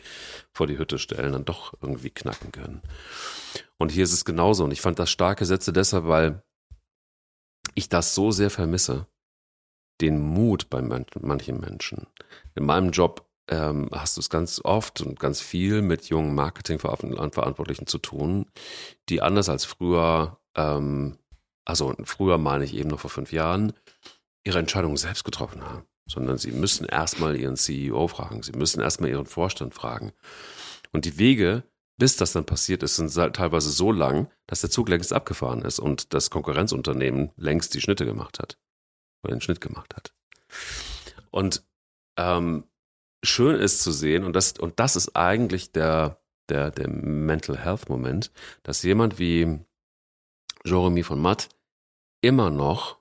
vor 0.52 0.66
die 0.66 0.78
Hütte 0.78 0.98
stellen, 0.98 1.32
dann 1.32 1.44
doch 1.44 1.74
irgendwie 1.82 2.10
knacken 2.10 2.52
können. 2.52 2.82
Und 3.78 3.90
hier 3.90 4.04
ist 4.04 4.12
es 4.12 4.24
genauso. 4.24 4.64
Und 4.64 4.72
ich 4.72 4.80
fand 4.80 4.98
das 4.98 5.10
starke 5.10 5.44
Sätze 5.44 5.72
deshalb, 5.72 6.06
weil 6.06 6.42
ich 7.74 7.88
das 7.88 8.14
so 8.14 8.30
sehr 8.30 8.50
vermisse 8.50 9.06
den 10.00 10.20
Mut 10.20 10.68
bei 10.70 10.82
manchen 10.82 11.60
Menschen. 11.60 12.06
In 12.54 12.66
meinem 12.66 12.90
Job 12.90 13.26
ähm, 13.48 13.88
hast 13.92 14.16
du 14.16 14.20
es 14.20 14.30
ganz 14.30 14.60
oft 14.62 15.00
und 15.00 15.18
ganz 15.18 15.40
viel 15.40 15.82
mit 15.82 16.08
jungen 16.08 16.34
Marketingverantwortlichen 16.34 17.86
zu 17.86 17.98
tun, 17.98 18.46
die 19.08 19.22
anders 19.22 19.48
als 19.48 19.64
früher, 19.64 20.38
ähm, 20.56 21.18
also 21.64 21.94
früher 22.04 22.38
meine 22.38 22.64
ich 22.64 22.74
eben 22.74 22.90
noch 22.90 23.00
vor 23.00 23.10
fünf 23.10 23.32
Jahren, 23.32 23.72
ihre 24.44 24.58
Entscheidungen 24.58 24.96
selbst 24.96 25.24
getroffen 25.24 25.62
haben, 25.62 25.84
sondern 26.08 26.38
sie 26.38 26.52
müssen 26.52 26.86
erstmal 26.86 27.36
ihren 27.36 27.56
CEO 27.56 28.08
fragen, 28.08 28.42
sie 28.42 28.52
müssen 28.52 28.80
erstmal 28.80 29.10
ihren 29.10 29.26
Vorstand 29.26 29.74
fragen. 29.74 30.12
Und 30.92 31.04
die 31.04 31.18
Wege, 31.18 31.64
bis 31.98 32.16
das 32.16 32.32
dann 32.32 32.46
passiert 32.46 32.82
ist, 32.82 32.96
sind 32.96 33.12
teilweise 33.12 33.70
so 33.70 33.90
lang, 33.90 34.30
dass 34.46 34.60
der 34.60 34.70
Zug 34.70 34.88
längst 34.88 35.12
abgefahren 35.12 35.62
ist 35.62 35.78
und 35.78 36.14
das 36.14 36.30
Konkurrenzunternehmen 36.30 37.32
längst 37.36 37.74
die 37.74 37.80
Schnitte 37.80 38.06
gemacht 38.06 38.38
hat 38.38 38.58
oder 39.24 39.34
den 39.34 39.40
Schnitt 39.40 39.60
gemacht 39.60 39.96
hat. 39.96 40.14
Und 41.30 41.64
ähm, 42.16 42.64
schön 43.24 43.56
ist 43.56 43.82
zu 43.82 43.90
sehen, 43.90 44.24
und 44.24 44.34
das, 44.34 44.52
und 44.52 44.78
das 44.78 44.94
ist 44.94 45.16
eigentlich 45.16 45.72
der, 45.72 46.22
der, 46.48 46.70
der 46.70 46.88
Mental 46.88 47.58
Health 47.58 47.88
Moment, 47.88 48.30
dass 48.62 48.82
jemand 48.84 49.18
wie 49.18 49.58
Jeremy 50.66 51.02
von 51.02 51.20
Matt 51.20 51.48
immer 52.22 52.50
noch, 52.50 52.98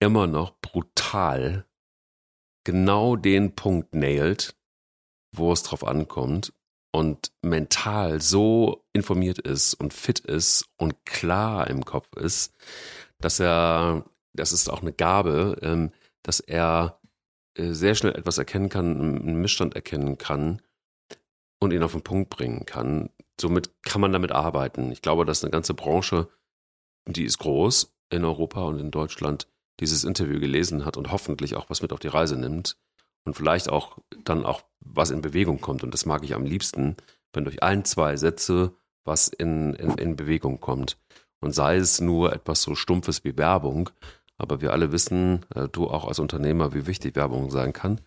immer 0.00 0.26
noch 0.26 0.58
brutal 0.60 1.66
genau 2.64 3.16
den 3.16 3.54
Punkt 3.54 3.94
nailt, 3.94 4.56
wo 5.34 5.52
es 5.52 5.62
drauf 5.62 5.84
ankommt 5.84 6.52
und 6.92 7.32
mental 7.42 8.20
so 8.20 8.84
informiert 8.92 9.38
ist 9.38 9.74
und 9.74 9.92
fit 9.92 10.20
ist 10.20 10.68
und 10.76 11.04
klar 11.04 11.68
im 11.68 11.84
Kopf 11.84 12.08
ist, 12.16 12.54
dass 13.18 13.38
er 13.38 14.04
das 14.34 14.52
ist 14.52 14.68
auch 14.68 14.82
eine 14.82 14.92
Gabe, 14.92 15.58
ähm, 15.62 15.92
dass 16.22 16.40
er 16.40 17.00
äh, 17.54 17.72
sehr 17.72 17.94
schnell 17.94 18.14
etwas 18.14 18.38
erkennen 18.38 18.68
kann, 18.68 19.00
einen 19.00 19.40
Missstand 19.40 19.74
erkennen 19.74 20.16
kann 20.16 20.62
und 21.60 21.72
ihn 21.72 21.82
auf 21.82 21.92
den 21.92 22.02
Punkt 22.02 22.30
bringen 22.30 22.64
kann. 22.64 23.10
Somit 23.40 23.70
kann 23.82 24.00
man 24.00 24.12
damit 24.12 24.32
arbeiten. 24.32 24.90
Ich 24.90 25.02
glaube, 25.02 25.24
dass 25.24 25.44
eine 25.44 25.50
ganze 25.50 25.74
Branche, 25.74 26.28
die 27.06 27.24
ist 27.24 27.38
groß 27.38 27.92
in 28.10 28.24
Europa 28.24 28.62
und 28.62 28.78
in 28.78 28.90
Deutschland, 28.90 29.48
dieses 29.80 30.04
Interview 30.04 30.40
gelesen 30.40 30.84
hat 30.84 30.96
und 30.96 31.12
hoffentlich 31.12 31.54
auch 31.54 31.70
was 31.70 31.82
mit 31.82 31.92
auf 31.92 32.00
die 32.00 32.08
Reise 32.08 32.36
nimmt 32.36 32.76
und 33.24 33.34
vielleicht 33.34 33.68
auch 33.68 33.98
dann 34.24 34.44
auch 34.44 34.62
was 34.80 35.10
in 35.10 35.22
Bewegung 35.22 35.60
kommt. 35.60 35.84
Und 35.84 35.94
das 35.94 36.06
mag 36.06 36.24
ich 36.24 36.34
am 36.34 36.44
liebsten, 36.44 36.96
wenn 37.32 37.44
durch 37.44 37.62
ein, 37.62 37.84
zwei 37.84 38.16
Sätze 38.16 38.72
was 39.04 39.28
in, 39.28 39.74
in, 39.74 39.92
in 39.92 40.16
Bewegung 40.16 40.60
kommt. 40.60 40.98
Und 41.40 41.54
sei 41.54 41.76
es 41.76 42.00
nur 42.00 42.32
etwas 42.32 42.62
so 42.62 42.74
Stumpfes 42.74 43.24
wie 43.24 43.36
Werbung, 43.36 43.90
aber 44.38 44.60
wir 44.60 44.72
alle 44.72 44.92
wissen, 44.92 45.44
äh, 45.54 45.68
du 45.68 45.88
auch 45.88 46.06
als 46.06 46.20
Unternehmer, 46.20 46.72
wie 46.72 46.86
wichtig 46.86 47.16
Werbung 47.16 47.50
sein 47.50 47.72
kann, 47.72 48.00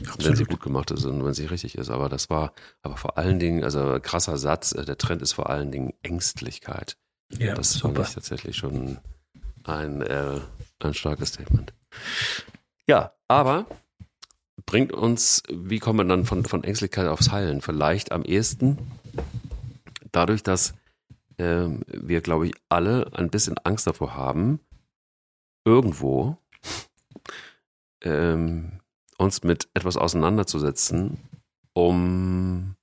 Absolut. 0.00 0.24
wenn 0.24 0.36
sie 0.36 0.44
gut 0.44 0.60
gemacht 0.60 0.90
ist 0.90 1.04
und 1.04 1.24
wenn 1.24 1.34
sie 1.34 1.46
richtig 1.46 1.76
ist. 1.76 1.90
Aber 1.90 2.08
das 2.08 2.30
war, 2.30 2.52
aber 2.82 2.96
vor 2.96 3.18
allen 3.18 3.38
Dingen, 3.38 3.62
also 3.62 3.98
krasser 4.02 4.38
Satz, 4.38 4.72
äh, 4.72 4.84
der 4.84 4.98
Trend 4.98 5.22
ist 5.22 5.32
vor 5.32 5.50
allen 5.50 5.70
Dingen 5.70 5.92
Ängstlichkeit. 6.02 6.96
Ja, 7.38 7.54
das 7.54 7.74
super. 7.74 7.94
fand 7.94 8.08
ich 8.08 8.14
tatsächlich 8.14 8.56
schon 8.56 8.98
ein, 9.64 10.02
äh, 10.02 10.40
ein 10.80 10.94
starkes 10.94 11.30
Statement. 11.30 11.74
Ja, 12.86 13.12
aber 13.28 13.66
bringt 14.66 14.92
uns, 14.92 15.42
wie 15.50 15.78
kommen 15.78 15.98
wir 16.00 16.04
dann 16.04 16.24
von, 16.24 16.44
von 16.44 16.64
Ängstlichkeit 16.64 17.08
aufs 17.08 17.30
Heilen? 17.30 17.60
Vielleicht 17.60 18.10
am 18.10 18.24
ehesten 18.24 18.78
dadurch, 20.12 20.42
dass 20.42 20.74
äh, 21.36 21.66
wir, 21.86 22.20
glaube 22.20 22.46
ich, 22.46 22.54
alle 22.68 23.10
ein 23.14 23.30
bisschen 23.30 23.58
Angst 23.64 23.86
davor 23.86 24.14
haben, 24.14 24.60
irgendwo 25.64 26.38
ähm, 28.02 28.80
uns 29.18 29.42
mit 29.42 29.68
etwas 29.74 29.96
auseinanderzusetzen, 29.96 31.18
um 31.72 32.76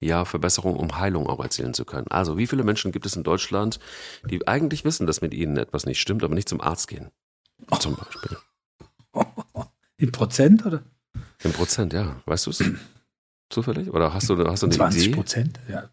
ja, 0.00 0.24
Verbesserung, 0.24 0.76
um 0.76 0.98
Heilung 0.98 1.28
auch 1.28 1.40
erzielen 1.40 1.74
zu 1.74 1.84
können. 1.84 2.08
Also, 2.08 2.36
wie 2.36 2.48
viele 2.48 2.64
Menschen 2.64 2.90
gibt 2.90 3.06
es 3.06 3.14
in 3.14 3.22
Deutschland, 3.22 3.78
die 4.28 4.46
eigentlich 4.48 4.84
wissen, 4.84 5.06
dass 5.06 5.20
mit 5.20 5.32
ihnen 5.32 5.56
etwas 5.56 5.86
nicht 5.86 6.00
stimmt, 6.00 6.24
aber 6.24 6.34
nicht 6.34 6.48
zum 6.48 6.60
Arzt 6.60 6.88
gehen? 6.88 7.10
Oh. 7.70 7.76
Zum 7.76 7.94
Beispiel. 7.96 8.36
In 9.98 10.10
Prozent, 10.10 10.66
oder? 10.66 10.82
In 11.44 11.52
Prozent, 11.52 11.92
ja. 11.92 12.20
Weißt 12.26 12.46
du 12.46 12.50
es 12.50 12.64
zufällig? 13.50 13.88
Oder 13.90 14.12
hast 14.12 14.28
du, 14.28 14.36
hast 14.48 14.64
du 14.64 14.66
eine 14.66 14.74
20 14.74 15.06
Idee? 15.06 15.14
Prozent, 15.14 15.60
ja. 15.68 15.88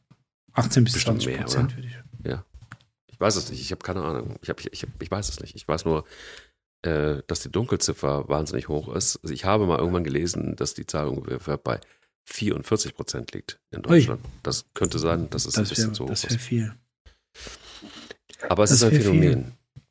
18 0.54 0.84
bis 0.84 0.94
Bestimmt 0.94 1.22
20 1.22 1.42
Prozent, 1.42 1.76
würde 1.76 1.88
ich. 1.88 1.94
Ja. 2.26 2.44
Ich 3.20 3.22
weiß 3.22 3.36
es 3.36 3.50
nicht. 3.50 3.60
Ich 3.60 3.72
habe 3.72 3.84
keine 3.84 4.02
Ahnung. 4.02 4.38
Ich, 4.42 4.50
hab, 4.50 4.62
ich, 4.62 4.72
ich, 4.72 4.88
ich 4.98 5.12
weiß 5.12 5.28
es 5.28 5.42
nicht. 5.42 5.54
Ich 5.54 5.68
weiß 5.68 5.84
nur, 5.84 6.06
äh, 6.84 7.22
dass 7.28 7.42
die 7.42 7.52
Dunkelziffer 7.52 8.30
wahnsinnig 8.30 8.70
hoch 8.70 8.88
ist. 8.96 9.20
Also 9.22 9.34
ich 9.34 9.44
habe 9.44 9.66
mal 9.66 9.78
irgendwann 9.78 10.06
gelesen, 10.06 10.56
dass 10.56 10.74
die 10.74 10.86
Zahl 10.86 11.10
ungefähr 11.10 11.58
bei 11.58 11.82
44 12.28 12.96
Prozent 12.96 13.34
liegt 13.34 13.60
in 13.72 13.82
Deutschland. 13.82 14.24
Ui. 14.24 14.32
Das 14.42 14.68
könnte 14.74 15.00
sein, 15.00 15.30
dass 15.32 15.46
es 15.46 15.56
das 15.56 15.66
ein 15.66 15.70
bisschen 15.70 15.90
wär, 15.90 15.96
so 15.96 16.06
hoch 16.06 16.12
ist. 16.12 16.24
Das 16.24 16.32
wäre 16.32 16.40
viel. 16.40 16.74
Aber 18.48 18.64
es 18.64 18.70
das 18.70 18.82
ist 18.82 18.84
ein 18.86 19.02
Phänomen. 19.02 19.44
Viel. 19.44 19.84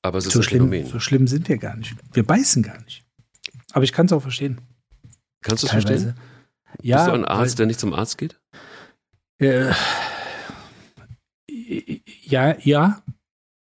Aber 0.00 0.16
es 0.16 0.24
ist 0.24 0.32
so 0.32 0.38
ein 0.38 0.42
schlimm, 0.42 0.70
Phänomen. 0.70 0.86
So 0.86 1.00
schlimm 1.00 1.26
sind 1.26 1.50
wir 1.50 1.58
gar 1.58 1.76
nicht. 1.76 1.94
Wir 2.14 2.24
beißen 2.24 2.62
gar 2.62 2.80
nicht. 2.80 3.04
Aber 3.72 3.84
ich 3.84 3.92
kann 3.92 4.06
es 4.06 4.12
auch 4.12 4.22
verstehen. 4.22 4.58
Kannst 5.42 5.64
du 5.64 5.66
es 5.66 5.72
verstehen? 5.72 6.14
Ja. 6.80 6.96
Bist 6.96 7.08
du 7.08 7.12
ein 7.12 7.24
Arzt, 7.26 7.58
der 7.58 7.66
nicht 7.66 7.78
zum 7.78 7.92
Arzt 7.92 8.16
geht? 8.16 8.40
Äh, 9.38 9.74
ja, 12.22 12.56
ja. 12.60 13.02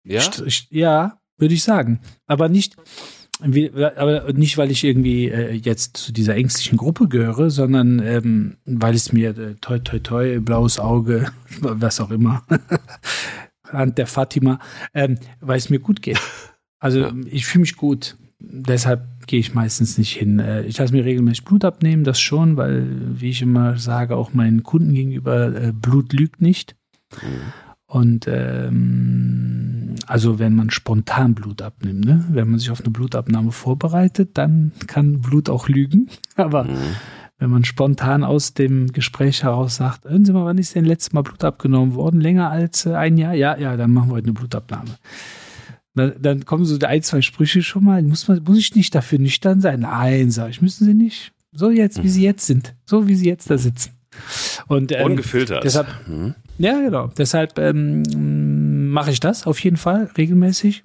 Ja? 0.04 0.22
Ja, 0.70 1.20
würde 1.38 1.54
ich 1.54 1.62
sagen. 1.62 2.00
Aber 2.26 2.48
nicht, 2.48 2.76
aber 3.40 4.32
nicht, 4.32 4.56
weil 4.56 4.70
ich 4.70 4.84
irgendwie 4.84 5.28
äh, 5.28 5.52
jetzt 5.52 5.96
zu 5.96 6.12
dieser 6.12 6.36
ängstlichen 6.36 6.78
Gruppe 6.78 7.08
gehöre, 7.08 7.50
sondern 7.50 7.98
ähm, 8.00 8.56
weil 8.64 8.94
es 8.94 9.12
mir 9.12 9.36
äh, 9.36 9.54
toi 9.60 9.78
toi 9.78 9.98
toi, 9.98 10.40
blaues 10.40 10.78
Auge, 10.78 11.32
was 11.60 12.00
auch 12.00 12.10
immer, 12.10 12.42
Hand 13.64 13.98
der 13.98 14.06
Fatima, 14.06 14.58
ähm, 14.94 15.18
weil 15.40 15.58
es 15.58 15.70
mir 15.70 15.80
gut 15.80 16.02
geht. 16.02 16.20
Also 16.78 17.00
ja. 17.00 17.14
ich 17.26 17.46
fühle 17.46 17.62
mich 17.62 17.76
gut. 17.76 18.16
Deshalb 18.38 19.26
gehe 19.26 19.40
ich 19.40 19.54
meistens 19.54 19.98
nicht 19.98 20.12
hin. 20.12 20.38
Äh, 20.38 20.62
ich 20.62 20.78
lasse 20.78 20.92
mir 20.94 21.04
regelmäßig 21.04 21.44
Blut 21.44 21.64
abnehmen, 21.64 22.04
das 22.04 22.20
schon, 22.20 22.56
weil, 22.56 22.86
wie 23.20 23.30
ich 23.30 23.42
immer 23.42 23.76
sage, 23.76 24.16
auch 24.16 24.34
meinen 24.34 24.62
Kunden 24.62 24.94
gegenüber, 24.94 25.54
äh, 25.54 25.72
Blut 25.72 26.12
lügt 26.12 26.40
nicht. 26.40 26.76
Mhm. 27.22 27.52
Und 27.86 28.26
ähm, 28.28 29.94
also 30.06 30.38
wenn 30.38 30.54
man 30.56 30.70
spontan 30.70 31.34
Blut 31.34 31.62
abnimmt, 31.62 32.04
ne? 32.04 32.24
wenn 32.30 32.50
man 32.50 32.58
sich 32.58 32.70
auf 32.70 32.80
eine 32.80 32.90
Blutabnahme 32.90 33.52
vorbereitet, 33.52 34.30
dann 34.34 34.72
kann 34.86 35.20
Blut 35.20 35.48
auch 35.48 35.68
lügen. 35.68 36.08
Aber 36.36 36.64
mhm. 36.64 36.96
wenn 37.38 37.50
man 37.50 37.64
spontan 37.64 38.24
aus 38.24 38.54
dem 38.54 38.92
Gespräch 38.92 39.44
heraus 39.44 39.76
sagt, 39.76 40.04
hören 40.04 40.24
Sie 40.24 40.32
mal, 40.32 40.44
wann 40.44 40.58
ist 40.58 40.74
denn 40.74 40.84
letztes 40.84 41.12
Mal 41.12 41.22
Blut 41.22 41.44
abgenommen 41.44 41.94
worden? 41.94 42.20
Länger 42.20 42.50
als 42.50 42.86
äh, 42.86 42.94
ein 42.94 43.18
Jahr? 43.18 43.34
Ja, 43.34 43.56
ja, 43.56 43.76
dann 43.76 43.92
machen 43.92 44.10
wir 44.10 44.14
heute 44.14 44.26
eine 44.26 44.34
Blutabnahme. 44.34 44.90
Dann, 45.94 46.14
dann 46.20 46.44
kommen 46.44 46.64
so 46.64 46.78
ein, 46.84 47.02
zwei 47.02 47.22
Sprüche 47.22 47.62
schon 47.62 47.84
mal. 47.84 48.02
Muss, 48.02 48.26
man, 48.26 48.42
muss 48.42 48.58
ich 48.58 48.74
nicht 48.74 48.94
dafür 48.94 49.20
nüchtern 49.20 49.60
sein? 49.60 49.80
Nein, 49.80 50.30
sage 50.30 50.50
ich, 50.50 50.60
müssen 50.60 50.84
Sie 50.84 50.94
nicht. 50.94 51.32
So 51.52 51.70
jetzt, 51.70 52.02
wie 52.02 52.08
Sie 52.08 52.22
jetzt 52.22 52.46
sind. 52.46 52.74
So 52.84 53.06
wie 53.08 53.14
Sie 53.14 53.26
jetzt 53.26 53.48
da 53.48 53.56
sitzen. 53.56 53.92
Und, 54.66 54.92
ähm, 54.92 55.06
Ungefiltert. 55.06 55.64
Deshalb, 55.64 55.86
mhm. 56.06 56.34
Ja, 56.58 56.80
genau. 56.80 57.08
Deshalb 57.08 57.58
ähm, 57.58 58.90
mache 58.90 59.10
ich 59.10 59.20
das 59.20 59.46
auf 59.46 59.58
jeden 59.60 59.76
Fall 59.76 60.10
regelmäßig. 60.16 60.84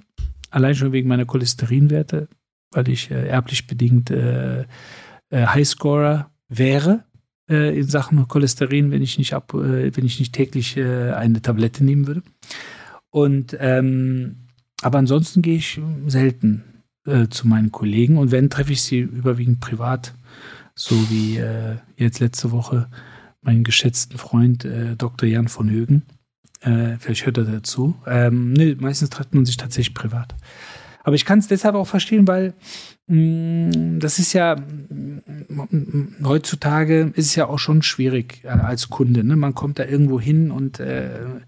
Allein 0.49 0.75
schon 0.75 0.91
wegen 0.91 1.07
meiner 1.07 1.25
Cholesterinwerte, 1.25 2.27
weil 2.71 2.89
ich 2.89 3.09
äh, 3.09 3.27
erblich 3.27 3.67
bedingt 3.67 4.11
äh, 4.11 4.65
äh, 5.29 5.45
Highscorer 5.47 6.29
wäre 6.49 7.05
äh, 7.49 7.77
in 7.77 7.87
Sachen 7.87 8.27
Cholesterin, 8.27 8.91
wenn 8.91 9.01
ich 9.01 9.17
nicht 9.17 9.33
ab, 9.33 9.53
äh, 9.53 9.95
wenn 9.95 10.05
ich 10.05 10.19
nicht 10.19 10.33
täglich 10.33 10.77
äh, 10.77 11.11
eine 11.11 11.41
Tablette 11.41 11.83
nehmen 11.83 12.07
würde. 12.07 12.23
Und 13.09 13.55
ähm, 13.59 14.47
aber 14.81 14.99
ansonsten 14.99 15.41
gehe 15.41 15.57
ich 15.57 15.79
selten 16.07 16.63
zu 17.31 17.47
meinen 17.47 17.71
Kollegen 17.71 18.17
und 18.17 18.31
wenn 18.31 18.51
treffe 18.51 18.73
ich 18.73 18.83
sie 18.83 18.99
überwiegend 18.99 19.59
privat, 19.59 20.13
so 20.75 20.95
wie 21.09 21.39
jetzt 21.97 22.19
letzte 22.19 22.51
Woche 22.51 22.89
meinen 23.41 23.63
geschätzten 23.63 24.17
Freund 24.17 24.65
äh, 24.65 24.95
Dr. 24.95 25.27
Jan 25.27 25.47
von 25.47 25.69
Högen. 25.69 26.03
Äh, 26.61 26.97
vielleicht 26.99 27.25
hört 27.25 27.37
er 27.37 27.45
dazu. 27.45 27.95
Ähm, 28.05 28.53
nee, 28.53 28.75
meistens 28.79 29.09
trifft 29.09 29.33
man 29.33 29.45
sich 29.45 29.57
tatsächlich 29.57 29.95
privat. 29.95 30.35
Aber 31.03 31.15
ich 31.15 31.25
kann 31.25 31.39
es 31.39 31.47
deshalb 31.47 31.75
auch 31.75 31.87
verstehen, 31.87 32.27
weil 32.27 32.53
mh, 33.07 33.17
mm, 33.75 33.99
das 33.99 34.19
ist 34.19 34.33
ja 34.33 34.55
mh, 34.55 35.21
mm, 35.49 36.17
heutzutage 36.23 37.11
ist 37.15 37.27
es 37.27 37.35
ja 37.35 37.47
auch 37.47 37.59
schon 37.59 37.81
schwierig 37.81 38.43
äh, 38.43 38.49
als 38.49 38.89
Kunde. 38.89 39.23
Ne? 39.23 39.35
Man 39.35 39.55
kommt 39.55 39.79
da 39.79 39.85
irgendwo 39.85 40.19
hin 40.19 40.51
und 40.51 40.79
äh, 40.79 41.41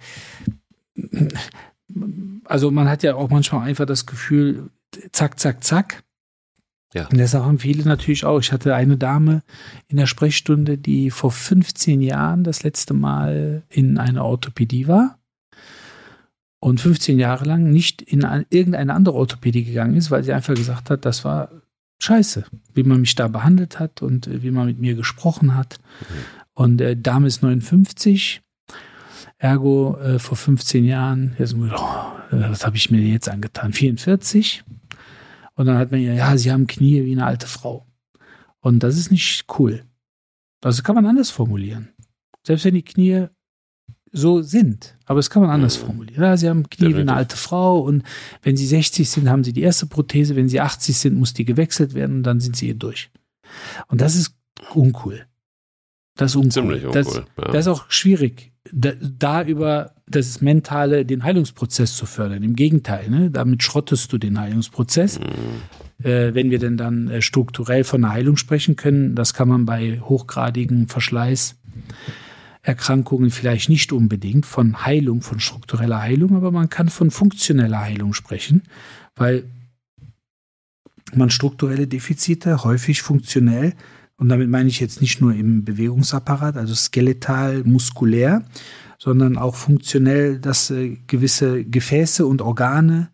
also 2.46 2.72
man 2.72 2.90
hat 2.90 3.04
ja 3.04 3.16
auch 3.16 3.30
manchmal 3.30 3.68
einfach 3.68 3.86
das 3.86 4.06
Gefühl, 4.06 4.70
zack, 5.12 5.40
zack, 5.40 5.64
zack. 5.64 6.04
Ja. 6.94 7.08
Und 7.08 7.18
das 7.18 7.34
haben 7.34 7.60
viele 7.60 7.84
natürlich 7.84 8.24
auch. 8.24 8.40
Ich 8.40 8.52
hatte 8.52 8.76
eine 8.76 8.98
Dame 8.98 9.42
in 9.88 9.98
der 9.98 10.06
Sprechstunde, 10.06 10.78
die 10.78 11.10
vor 11.10 11.32
15 11.32 12.02
Jahren 12.02 12.44
das 12.44 12.64
letzte 12.64 12.94
Mal 12.94 13.64
in 13.70 13.98
einer 13.98 14.24
Orthopädie 14.24 14.88
war 14.88 15.18
und 16.60 16.80
15 16.80 17.20
Jahre 17.20 17.46
lang 17.46 17.72
nicht 17.72 18.02
in 18.02 18.22
irgendeine 18.50 18.94
andere 18.94 19.16
Orthopädie 19.16 19.66
gegangen 19.66 19.96
ist, 19.96 20.12
weil 20.12 20.24
sie 20.24 20.34
einfach 20.34 20.54
gesagt 20.54 20.90
hat, 20.90 21.04
das 21.04 21.26
war 21.26 21.50
scheiße, 22.02 22.46
wie 22.74 22.84
man 22.84 23.02
mich 23.02 23.16
da 23.16 23.28
behandelt 23.28 23.80
hat 23.80 24.02
und 24.02 24.30
wie 24.44 24.52
man 24.52 24.68
mit 24.68 24.80
mir 24.80 24.96
gesprochen 24.96 25.56
hat. 25.56 25.80
Mhm. 26.00 26.16
Und 26.54 26.82
äh, 26.82 26.96
Dame 26.96 27.28
ist 27.28 27.42
59, 27.42 28.42
ergo 29.40 29.98
äh, 29.98 30.20
vor 30.20 30.38
15 30.38 30.86
Jahren, 30.86 31.36
jetzt, 31.38 31.56
oh, 31.56 31.70
was 32.32 32.66
habe 32.66 32.78
ich 32.78 32.92
mir 32.92 33.02
jetzt 33.02 33.30
angetan? 33.30 33.74
44. 33.74 34.64
Und 35.56 35.66
dann 35.66 35.78
hat 35.78 35.92
man 35.92 36.02
ja, 36.02 36.14
ja, 36.14 36.38
sie 36.38 36.52
haben 36.52 36.68
Knie 36.68 37.06
wie 37.06 37.12
eine 37.12 37.26
alte 37.26 37.48
Frau. 37.48 37.86
Und 38.60 38.82
das 38.82 38.98
ist 38.98 39.12
nicht 39.12 39.46
cool. 39.60 39.84
Das 40.62 40.84
kann 40.84 40.96
man 40.96 41.06
anders 41.06 41.30
formulieren. 41.30 41.90
Selbst 42.46 42.66
wenn 42.66 42.76
die 42.76 42.84
Knie 42.84 43.28
so 44.12 44.42
sind. 44.42 44.98
Aber 45.06 45.18
das 45.18 45.30
kann 45.30 45.42
man 45.42 45.52
anders 45.52 45.80
mhm. 45.80 45.86
formulieren. 45.88 46.24
Ja, 46.24 46.38
sie 46.38 46.48
haben 46.48 46.70
Knie 46.70 46.96
wie 46.96 47.02
eine 47.02 47.14
alte 47.14 47.36
Frau 47.36 47.82
und 47.82 48.04
wenn 48.44 48.56
sie 48.56 48.68
60 48.68 49.10
sind, 49.10 49.30
haben 49.30 49.44
sie 49.44 49.54
die 49.54 49.64
erste 49.64 49.88
Prothese. 49.88 50.36
Wenn 50.36 50.48
sie 50.48 50.62
80 50.62 50.98
sind, 50.98 51.16
muss 51.16 51.34
die 51.34 51.46
gewechselt 51.46 51.94
werden 51.94 52.18
und 52.18 52.24
dann 52.24 52.40
sind 52.40 52.56
sie 52.56 52.68
hier 52.68 52.76
durch. 52.76 53.12
Und 53.88 54.02
das 54.02 54.16
ist 54.16 54.36
uncool. 54.74 55.26
Das 56.16 56.32
ist 56.32 56.36
uncool. 56.36 56.52
Ziemlich 56.52 56.86
uncool. 56.86 57.04
Das, 57.04 57.16
ja. 57.16 57.52
das 57.52 57.62
ist 57.62 57.68
auch 57.68 57.86
schwierig, 57.90 58.52
da, 58.72 58.92
da, 59.02 59.44
über 59.44 59.96
das 60.08 60.42
Mentale, 60.42 61.06
den 61.06 61.24
Heilungsprozess 61.24 61.96
zu 61.96 62.06
fördern. 62.06 62.44
Im 62.44 62.56
Gegenteil, 62.56 63.10
ne? 63.10 63.32
damit 63.32 63.64
schrottest 63.64 64.14
du 64.14 64.18
den 64.18 64.40
Heilungsprozess. 64.40 65.20
Mhm. 65.20 66.06
Äh, 66.06 66.36
wenn 66.36 66.52
wir 66.52 66.60
denn 66.60 66.78
dann 66.78 67.10
äh, 67.10 67.22
strukturell 67.22 67.84
von 67.84 68.04
einer 68.04 68.14
Heilung 68.14 68.38
sprechen 68.38 68.76
können, 68.76 69.16
das 69.16 69.34
kann 69.34 69.48
man 69.48 69.66
bei 69.66 70.00
hochgradigen 70.00 70.88
Verschleißerkrankungen 70.88 73.32
vielleicht 73.32 73.70
nicht 73.70 73.92
unbedingt 73.92 74.46
von 74.46 74.86
Heilung, 74.86 75.22
von 75.22 75.40
struktureller 75.40 76.02
Heilung, 76.02 76.36
aber 76.36 76.52
man 76.52 76.70
kann 76.70 76.90
von 76.90 77.10
funktioneller 77.10 77.82
Heilung 77.82 78.14
sprechen, 78.14 78.62
weil 79.16 79.46
man 81.14 81.30
strukturelle 81.30 81.88
Defizite 81.88 82.64
häufig 82.64 83.02
funktionell 83.02 83.74
und 84.24 84.30
damit 84.30 84.48
meine 84.48 84.70
ich 84.70 84.80
jetzt 84.80 85.02
nicht 85.02 85.20
nur 85.20 85.34
im 85.34 85.66
Bewegungsapparat, 85.66 86.56
also 86.56 86.74
skeletal, 86.74 87.66
muskulär, 87.66 88.46
sondern 88.98 89.38
auch 89.38 89.54
funktionell, 89.54 90.40
dass 90.40 90.72
äh, 90.72 90.96
gewisse 91.08 91.66
Gefäße 91.66 92.26
und 92.26 92.42
Organe 92.42 93.10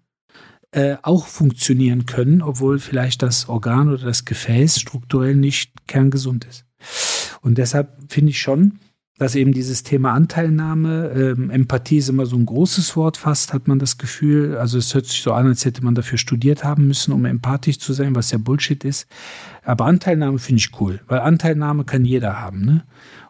äh, 0.69 0.97
auch 1.01 1.25
funktionieren 1.25 2.05
können, 2.05 2.43
obwohl 2.43 2.77
vielleicht 2.77 3.23
das 3.23 3.49
Organ 3.49 3.89
oder 3.89 4.05
das 4.05 4.23
Gefäß 4.23 4.79
strukturell 4.79 5.35
nicht 5.35 5.71
kerngesund 5.87 6.45
ist. 6.45 6.65
Und 7.41 7.57
deshalb 7.57 7.97
finde 8.07 8.29
ich 8.29 8.39
schon, 8.39 8.77
dass 9.19 9.35
eben 9.35 9.51
dieses 9.51 9.83
Thema 9.83 10.13
Anteilnahme, 10.13 11.11
ähm, 11.13 11.49
Empathie 11.49 11.97
ist 11.97 12.07
immer 12.07 12.25
so 12.25 12.37
ein 12.37 12.45
großes 12.45 12.95
Wort 12.95 13.17
fast, 13.17 13.53
hat 13.53 13.67
man 13.67 13.77
das 13.77 13.97
Gefühl. 13.97 14.57
Also 14.57 14.77
es 14.77 14.95
hört 14.95 15.05
sich 15.05 15.21
so 15.21 15.33
an, 15.33 15.45
als 15.45 15.65
hätte 15.65 15.83
man 15.83 15.93
dafür 15.93 16.17
studiert 16.17 16.63
haben 16.63 16.87
müssen, 16.87 17.11
um 17.11 17.25
empathisch 17.25 17.79
zu 17.79 17.91
sein, 17.91 18.15
was 18.15 18.31
ja 18.31 18.37
Bullshit 18.37 18.83
ist. 18.85 19.07
Aber 19.63 19.85
Anteilnahme 19.85 20.39
finde 20.39 20.59
ich 20.59 20.79
cool, 20.79 21.01
weil 21.07 21.19
Anteilnahme 21.19 21.83
kann 21.83 22.05
jeder 22.05 22.39
haben. 22.39 22.63
Ne? 22.63 22.85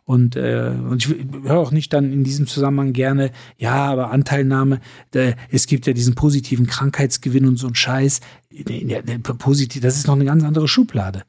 Und, 0.06 0.36
äh, 0.36 0.72
und 0.90 1.04
ich 1.04 1.16
höre 1.44 1.58
auch 1.58 1.72
nicht 1.72 1.92
dann 1.92 2.14
in 2.14 2.24
diesem 2.24 2.46
Zusammenhang 2.46 2.94
gerne, 2.94 3.32
ja, 3.58 3.86
aber 3.86 4.12
Anteilnahme, 4.12 4.82
äh, 5.16 5.34
es 5.50 5.66
gibt 5.66 5.88
ja 5.88 5.94
diesen 5.94 6.14
positiven 6.14 6.68
Krankheitsgewinn 6.68 7.48
und 7.48 7.58
so 7.58 7.68
ein 7.68 7.76
Scheiß. 7.76 8.20
Ja, 8.52 9.02
positiv, 9.40 9.82
das 9.82 9.98
ist 9.98 10.08
noch 10.08 10.16
eine 10.16 10.26
ganz 10.26 10.44
andere 10.44 10.68
Schublade. 10.68 11.24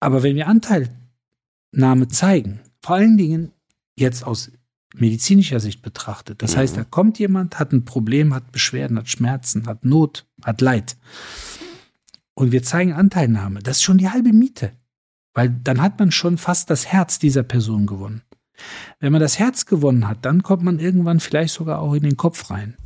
Aber 0.00 0.22
wenn 0.22 0.34
wir 0.34 0.46
Anteilnahme 0.48 2.08
zeigen, 2.08 2.60
vor 2.82 2.96
allen 2.96 3.16
Dingen 3.16 3.52
jetzt 3.96 4.24
aus 4.24 4.50
medizinischer 4.94 5.60
Sicht 5.60 5.82
betrachtet. 5.82 6.42
Das 6.42 6.54
mhm. 6.54 6.58
heißt, 6.58 6.76
da 6.76 6.84
kommt 6.84 7.18
jemand, 7.18 7.58
hat 7.58 7.72
ein 7.72 7.84
Problem, 7.84 8.34
hat 8.34 8.52
Beschwerden, 8.52 8.98
hat 8.98 9.08
Schmerzen, 9.08 9.66
hat 9.66 9.84
Not, 9.84 10.26
hat 10.42 10.60
Leid. 10.60 10.96
Und 12.34 12.52
wir 12.52 12.62
zeigen 12.62 12.92
Anteilnahme. 12.92 13.60
Das 13.60 13.78
ist 13.78 13.82
schon 13.82 13.98
die 13.98 14.10
halbe 14.10 14.32
Miete. 14.32 14.72
Weil 15.32 15.50
dann 15.50 15.80
hat 15.80 15.98
man 15.98 16.10
schon 16.10 16.38
fast 16.38 16.70
das 16.70 16.86
Herz 16.86 17.18
dieser 17.18 17.44
Person 17.44 17.86
gewonnen. 17.86 18.22
Wenn 18.98 19.12
man 19.12 19.20
das 19.20 19.38
Herz 19.38 19.64
gewonnen 19.64 20.08
hat, 20.08 20.24
dann 20.24 20.42
kommt 20.42 20.62
man 20.62 20.80
irgendwann 20.80 21.20
vielleicht 21.20 21.54
sogar 21.54 21.80
auch 21.80 21.94
in 21.94 22.02
den 22.02 22.16
Kopf 22.16 22.50
rein. 22.50 22.76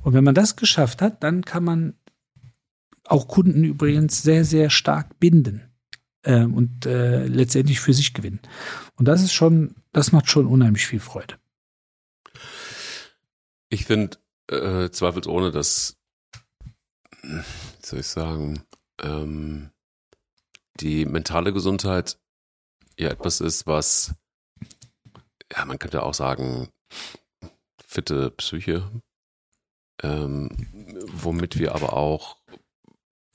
Und 0.00 0.14
wenn 0.14 0.24
man 0.24 0.34
das 0.34 0.56
geschafft 0.56 1.02
hat, 1.02 1.22
dann 1.22 1.44
kann 1.44 1.64
man 1.64 1.94
auch 3.04 3.28
Kunden 3.28 3.64
übrigens 3.64 4.22
sehr, 4.22 4.44
sehr 4.44 4.70
stark 4.70 5.18
binden 5.20 5.67
äh, 6.22 6.44
und 6.44 6.86
äh, 6.86 7.26
letztendlich 7.26 7.80
für 7.80 7.94
sich 7.94 8.14
gewinnen. 8.14 8.40
Und 8.96 9.06
das 9.06 9.22
ist 9.22 9.32
schon, 9.32 9.74
das 9.92 10.12
macht 10.12 10.28
schon 10.28 10.46
unheimlich 10.46 10.86
viel 10.86 11.00
Freude. 11.00 11.36
Ich 13.70 13.84
finde 13.84 14.18
äh, 14.50 14.90
zweifelsohne, 14.90 15.50
dass, 15.50 15.96
wie 17.22 17.42
soll 17.82 18.00
ich 18.00 18.06
sagen, 18.06 18.62
ähm, 19.00 19.70
die 20.80 21.04
mentale 21.04 21.52
Gesundheit 21.52 22.18
ja 22.98 23.10
etwas 23.10 23.40
ist, 23.40 23.66
was, 23.66 24.14
ja, 25.52 25.64
man 25.64 25.78
könnte 25.78 26.02
auch 26.02 26.14
sagen, 26.14 26.68
fitte 27.84 28.30
Psyche, 28.32 28.90
ähm, 30.02 30.48
womit 31.06 31.58
wir 31.58 31.74
aber 31.74 31.92
auch 31.92 32.37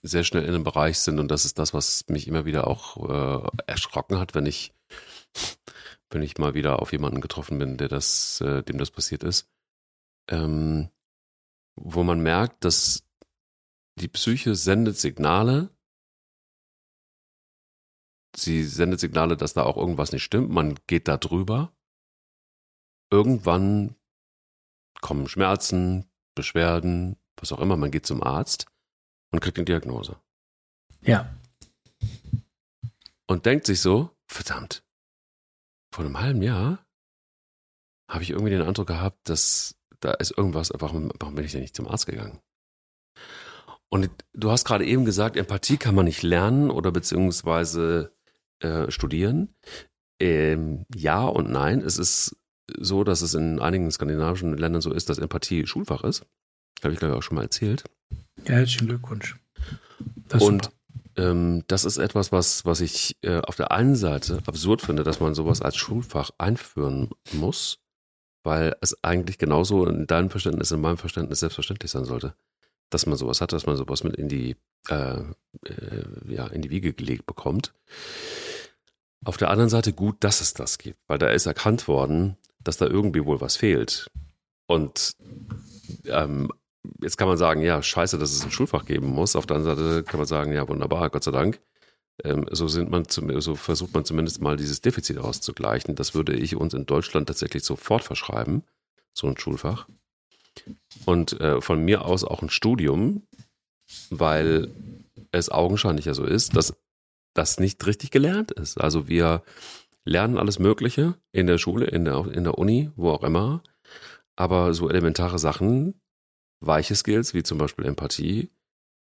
sehr 0.04 0.24
schnell 0.24 0.44
in 0.44 0.50
einem 0.50 0.64
Bereich 0.64 1.00
sind. 1.00 1.20
Und 1.20 1.30
das 1.30 1.46
ist 1.46 1.58
das, 1.58 1.74
was 1.74 2.06
mich 2.08 2.28
immer 2.28 2.46
wieder 2.46 2.68
auch 2.68 3.10
äh, 3.10 3.50
erschrocken 3.66 4.20
hat, 4.20 4.36
wenn 4.36 4.46
ich 4.46 4.74
wenn 6.14 6.22
ich 6.22 6.38
mal 6.38 6.54
wieder 6.54 6.80
auf 6.80 6.92
jemanden 6.92 7.22
getroffen 7.22 7.58
bin, 7.58 7.78
der 7.78 7.88
das, 7.88 8.40
äh, 8.42 8.62
dem 8.62 8.78
das 8.78 8.92
passiert 8.92 9.24
ist, 9.24 9.50
ähm, 10.30 10.90
wo 11.76 12.04
man 12.04 12.22
merkt, 12.22 12.64
dass 12.64 13.04
die 14.00 14.08
Psyche 14.08 14.54
sendet 14.56 14.98
Signale, 14.98 15.70
sie 18.36 18.64
sendet 18.64 19.00
Signale, 19.00 19.38
dass 19.38 19.54
da 19.54 19.64
auch 19.64 19.78
irgendwas 19.78 20.12
nicht 20.12 20.24
stimmt, 20.24 20.50
man 20.50 20.80
geht 20.88 21.08
da 21.08 21.18
drüber. 21.18 21.74
Irgendwann 23.12 23.96
kommen 25.02 25.28
Schmerzen, 25.28 26.10
Beschwerden, 26.36 27.18
was 27.38 27.52
auch 27.52 27.60
immer, 27.60 27.78
man 27.78 27.92
geht 27.92 28.06
zum 28.06 28.24
Arzt 28.24 28.68
und 29.34 29.42
kriegt 29.42 29.58
eine 29.58 29.66
Diagnose. 29.66 30.16
Ja. 31.02 31.36
Und 33.28 33.46
denkt 33.46 33.66
sich 33.66 33.82
so, 33.82 34.12
verdammt, 34.28 34.84
vor 35.94 36.06
einem 36.06 36.20
halben 36.20 36.42
Jahr 36.42 36.86
habe 38.10 38.24
ich 38.24 38.30
irgendwie 38.30 38.52
den 38.52 38.62
Eindruck 38.62 38.88
gehabt, 38.88 39.28
dass 39.28 39.76
da 40.00 40.12
ist 40.14 40.38
irgendwas, 40.38 40.72
warum, 40.78 41.12
warum 41.20 41.36
bin 41.36 41.46
ich 41.46 41.52
denn 41.52 41.62
nicht 41.62 41.76
zum 41.76 41.88
Arzt 41.88 42.06
gegangen? 42.06 42.40
Und 43.90 44.10
du 44.34 44.52
hast 44.52 44.66
gerade 44.66 44.86
eben 44.86 45.06
gesagt, 45.06 45.38
Empathie 45.38 45.78
kann 45.78 45.96
man 45.96 46.06
nicht 46.06 46.24
lernen 46.24 46.70
oder 46.70 46.92
beziehungsweise 46.92 48.14
äh, 48.60 48.90
studieren. 48.92 49.56
Ähm, 50.20 50.86
ja 50.94 51.24
und 51.26 51.50
nein. 51.52 51.82
Es 51.82 51.98
ist 51.98 52.36
so, 52.78 53.04
dass 53.04 53.22
es 53.22 53.34
in 53.34 53.60
einigen 53.60 53.92
skandinavischen 53.92 54.58
Ländern 54.58 54.82
so 54.82 54.92
ist, 54.92 55.10
dass 55.10 55.20
Empathie 55.20 55.68
Schulfach 55.68 56.04
ist. 56.04 56.26
Habe 56.84 56.94
ich, 56.94 57.00
glaube 57.00 57.14
ich, 57.14 57.18
auch 57.20 57.24
schon 57.24 57.36
mal 57.36 57.44
erzählt. 57.44 57.84
Ja, 58.48 58.56
herzlichen 58.56 58.88
Glückwunsch. 58.88 59.36
und 60.40 60.70
ähm, 61.16 61.64
das 61.68 61.86
ist 61.86 61.98
etwas, 61.98 62.32
was, 62.32 62.66
was 62.66 62.82
ich 62.82 63.18
äh, 63.22 63.40
auf 63.42 63.56
der 63.56 63.72
einen 63.72 63.96
Seite 63.96 64.40
absurd 64.46 64.82
finde, 64.82 65.04
dass 65.04 65.20
man 65.20 65.36
sowas 65.36 65.62
als 65.62 65.76
Schulfach 65.76 66.32
einführen 66.38 67.10
muss, 67.34 67.80
weil 68.44 68.76
es 68.82 69.04
eigentlich 69.04 69.38
genauso 69.38 69.86
in 69.86 70.08
deinem 70.08 70.30
Verständnis, 70.30 70.72
in 70.72 70.82
meinem 70.82 70.98
Verständnis 70.98 71.40
selbstverständlich 71.40 71.92
sein 71.92 72.06
sollte, 72.06 72.36
dass 72.90 73.06
man 73.06 73.18
sowas 73.18 73.42
hat, 73.42 73.54
dass 73.54 73.66
man 73.66 73.78
sowas 73.78 74.04
mit 74.04 74.16
in 74.16 74.28
die, 74.28 74.56
äh, 74.90 75.20
äh, 75.66 76.04
ja, 76.28 76.48
in 76.48 76.62
die 76.62 76.70
Wiege 76.70 76.94
gelegt 76.94 77.26
bekommt. 77.26 77.74
Auf 79.24 79.38
der 79.38 79.50
anderen 79.50 79.70
Seite 79.70 79.94
gut, 79.94 80.18
dass 80.20 80.42
es 80.42 80.54
das 80.54 80.78
gibt, 80.78 81.00
weil 81.08 81.18
da 81.20 81.28
ist 81.28 81.46
erkannt 81.46 81.88
worden, 81.88 82.38
dass 82.60 82.78
da 82.78 82.88
irgendwie 82.88 83.24
wohl 83.24 83.40
was 83.40 83.56
fehlt. 83.56 84.10
Und 84.66 85.16
ähm, 86.06 86.52
jetzt 87.02 87.18
kann 87.18 87.28
man 87.28 87.38
sagen, 87.38 87.62
ja, 87.62 87.82
scheiße, 87.82 88.18
dass 88.18 88.32
es 88.32 88.44
ein 88.44 88.52
Schulfach 88.52 88.86
geben 88.86 89.08
muss. 89.08 89.36
Auf 89.36 89.46
der 89.46 89.58
anderen 89.58 89.78
Seite 89.78 90.04
kann 90.04 90.20
man 90.20 90.28
sagen, 90.28 90.54
ja, 90.54 90.68
wunderbar, 90.68 91.10
Gott 91.10 91.24
sei 91.24 91.32
Dank. 91.32 91.60
Ähm, 92.24 92.46
so 92.52 92.68
man 92.86 93.08
zum, 93.08 93.42
so 93.42 93.56
versucht 93.56 93.94
man 93.94 94.06
zumindest 94.06 94.42
mal 94.42 94.58
dieses 94.58 94.82
Defizit 94.82 95.18
auszugleichen. 95.18 95.96
Das 95.96 96.14
würde 96.14 96.34
ich 96.34 96.56
uns 96.56 96.74
in 96.74 96.86
Deutschland 96.86 97.28
tatsächlich 97.28 97.64
sofort 97.64 98.04
verschreiben, 98.04 98.64
so 99.14 99.28
ein 99.28 99.38
Schulfach. 99.38 99.88
Und 101.06 101.40
äh, 101.42 101.62
von 101.62 101.84
mir 101.84 102.06
aus 102.06 102.24
auch 102.24 102.42
ein 102.42 102.50
Studium, 102.50 103.24
weil 104.10 104.70
es 105.32 105.50
augenscheinlich 105.50 106.06
ja 106.06 106.14
so 106.14 106.24
ist, 106.24 106.56
dass 106.56 106.76
das 107.34 107.60
nicht 107.60 107.86
richtig 107.88 108.12
gelernt 108.12 108.52
ist. 108.52 108.80
Also 108.80 109.08
wir 109.08 109.44
lernen 110.06 110.38
alles 110.38 110.60
Mögliche 110.60 111.16
in 111.32 111.48
der 111.48 111.58
Schule, 111.58 111.86
in 111.86 112.06
der, 112.06 112.28
in 112.32 112.44
der 112.44 112.58
Uni, 112.58 112.92
wo 112.96 113.10
auch 113.10 113.24
immer. 113.24 113.64
Aber 114.36 114.74
so 114.74 114.90
elementare 114.90 115.40
Sachen, 115.40 115.96
weiche 116.66 116.96
Skills, 116.96 117.34
wie 117.34 117.44
zum 117.44 117.58
Beispiel 117.58 117.86
Empathie, 117.86 118.50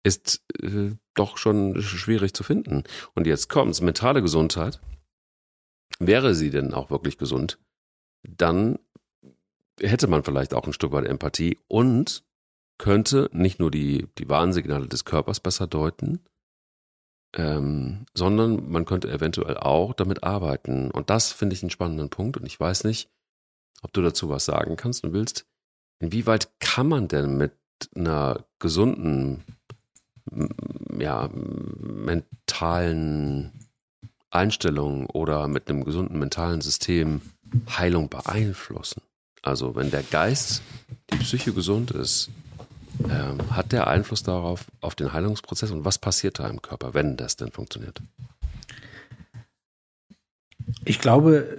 ist 0.04 0.42
äh, 0.60 0.90
doch 1.14 1.38
schon 1.38 1.80
schwierig 1.82 2.34
zu 2.34 2.42
finden. 2.42 2.84
Und 3.14 3.26
jetzt 3.26 3.48
kommt's, 3.48 3.80
mentale 3.80 4.22
Gesundheit. 4.22 4.80
Wäre 5.98 6.34
sie 6.34 6.50
denn 6.50 6.74
auch 6.74 6.90
wirklich 6.90 7.18
gesund, 7.18 7.58
dann 8.22 8.78
hätte 9.80 10.06
man 10.06 10.24
vielleicht 10.24 10.54
auch 10.54 10.66
ein 10.66 10.72
Stück 10.72 10.92
weit 10.92 11.06
Empathie 11.06 11.58
und 11.68 12.24
könnte 12.78 13.30
nicht 13.32 13.60
nur 13.60 13.70
die, 13.70 14.08
die 14.18 14.28
Warnsignale 14.28 14.88
des 14.88 15.04
Körpers 15.04 15.40
besser 15.40 15.66
deuten, 15.66 16.20
ähm, 17.36 18.06
sondern 18.14 18.70
man 18.70 18.84
könnte 18.84 19.10
eventuell 19.10 19.56
auch 19.56 19.94
damit 19.94 20.24
arbeiten. 20.24 20.90
Und 20.90 21.10
das 21.10 21.32
finde 21.32 21.54
ich 21.54 21.62
einen 21.62 21.70
spannenden 21.70 22.10
Punkt. 22.10 22.36
Und 22.36 22.46
ich 22.46 22.58
weiß 22.58 22.84
nicht, 22.84 23.08
ob 23.82 23.92
du 23.92 24.02
dazu 24.02 24.28
was 24.28 24.44
sagen 24.44 24.76
kannst 24.76 25.04
und 25.04 25.12
willst. 25.12 25.46
Inwieweit 26.02 26.50
kann 26.58 26.88
man 26.88 27.06
denn 27.06 27.38
mit 27.38 27.52
einer 27.94 28.44
gesunden, 28.58 29.44
ja, 30.98 31.30
mentalen 31.78 33.52
Einstellung 34.28 35.06
oder 35.06 35.46
mit 35.46 35.70
einem 35.70 35.84
gesunden 35.84 36.18
mentalen 36.18 36.60
System 36.60 37.22
Heilung 37.70 38.08
beeinflussen? 38.08 39.00
Also 39.42 39.76
wenn 39.76 39.92
der 39.92 40.02
Geist, 40.02 40.62
die 41.12 41.18
Psyche 41.18 41.52
gesund 41.52 41.92
ist, 41.92 42.30
ähm, 43.08 43.38
hat 43.54 43.70
der 43.70 43.86
Einfluss 43.86 44.24
darauf, 44.24 44.64
auf 44.80 44.96
den 44.96 45.12
Heilungsprozess 45.12 45.70
und 45.70 45.84
was 45.84 45.98
passiert 45.98 46.40
da 46.40 46.48
im 46.48 46.60
Körper, 46.60 46.94
wenn 46.94 47.16
das 47.16 47.36
denn 47.36 47.52
funktioniert? 47.52 48.02
Ich 50.84 50.98
glaube, 50.98 51.58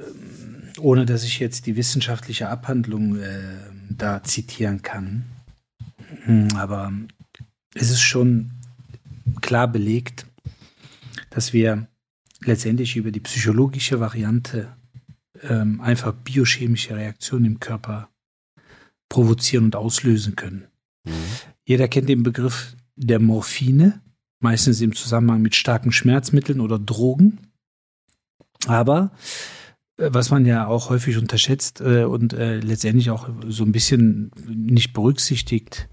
ohne 0.80 1.06
dass 1.06 1.24
ich 1.24 1.40
jetzt 1.40 1.66
die 1.66 1.78
wissenschaftliche 1.78 2.50
Abhandlung 2.50 3.16
äh, 3.22 3.73
da 3.90 4.24
zitieren 4.24 4.82
kann. 4.82 5.26
Hm, 6.26 6.50
aber 6.56 6.92
es 7.74 7.90
ist 7.90 8.02
schon 8.02 8.52
klar 9.42 9.68
belegt, 9.68 10.26
dass 11.30 11.54
wir 11.54 11.88
letztendlich 12.42 12.96
über 12.96 13.12
die 13.12 13.20
psychologische 13.20 14.00
Variante 14.00 14.76
ähm, 15.42 15.82
einfach 15.82 16.14
biochemische 16.14 16.96
Reaktionen 16.96 17.46
im 17.46 17.60
Körper 17.60 18.10
provozieren 19.10 19.66
und 19.66 19.76
auslösen 19.76 20.36
können. 20.36 20.68
Mhm. 21.06 21.12
Jeder 21.66 21.88
kennt 21.88 22.10
den 22.10 22.24
Begriff 22.24 22.76
der 22.96 23.20
Morphine, 23.20 24.02
meistens 24.40 24.82
im 24.82 24.96
Zusammenhang 24.96 25.42
mit 25.42 25.56
starken 25.56 25.92
Schmerzmitteln 25.92 26.60
oder 26.60 26.80
Drogen. 26.80 27.40
Aber 28.68 29.12
was 29.98 30.32
man 30.32 30.46
ja 30.46 30.68
auch 30.68 30.90
häufig 30.90 31.18
unterschätzt 31.18 31.82
äh, 31.82 32.04
und 32.04 32.34
äh, 32.34 32.60
letztendlich 32.60 33.10
auch 33.12 33.30
so 33.48 33.64
ein 33.64 33.72
bisschen 33.72 34.32
nicht 34.48 34.94
berücksichtigt, 34.94 35.88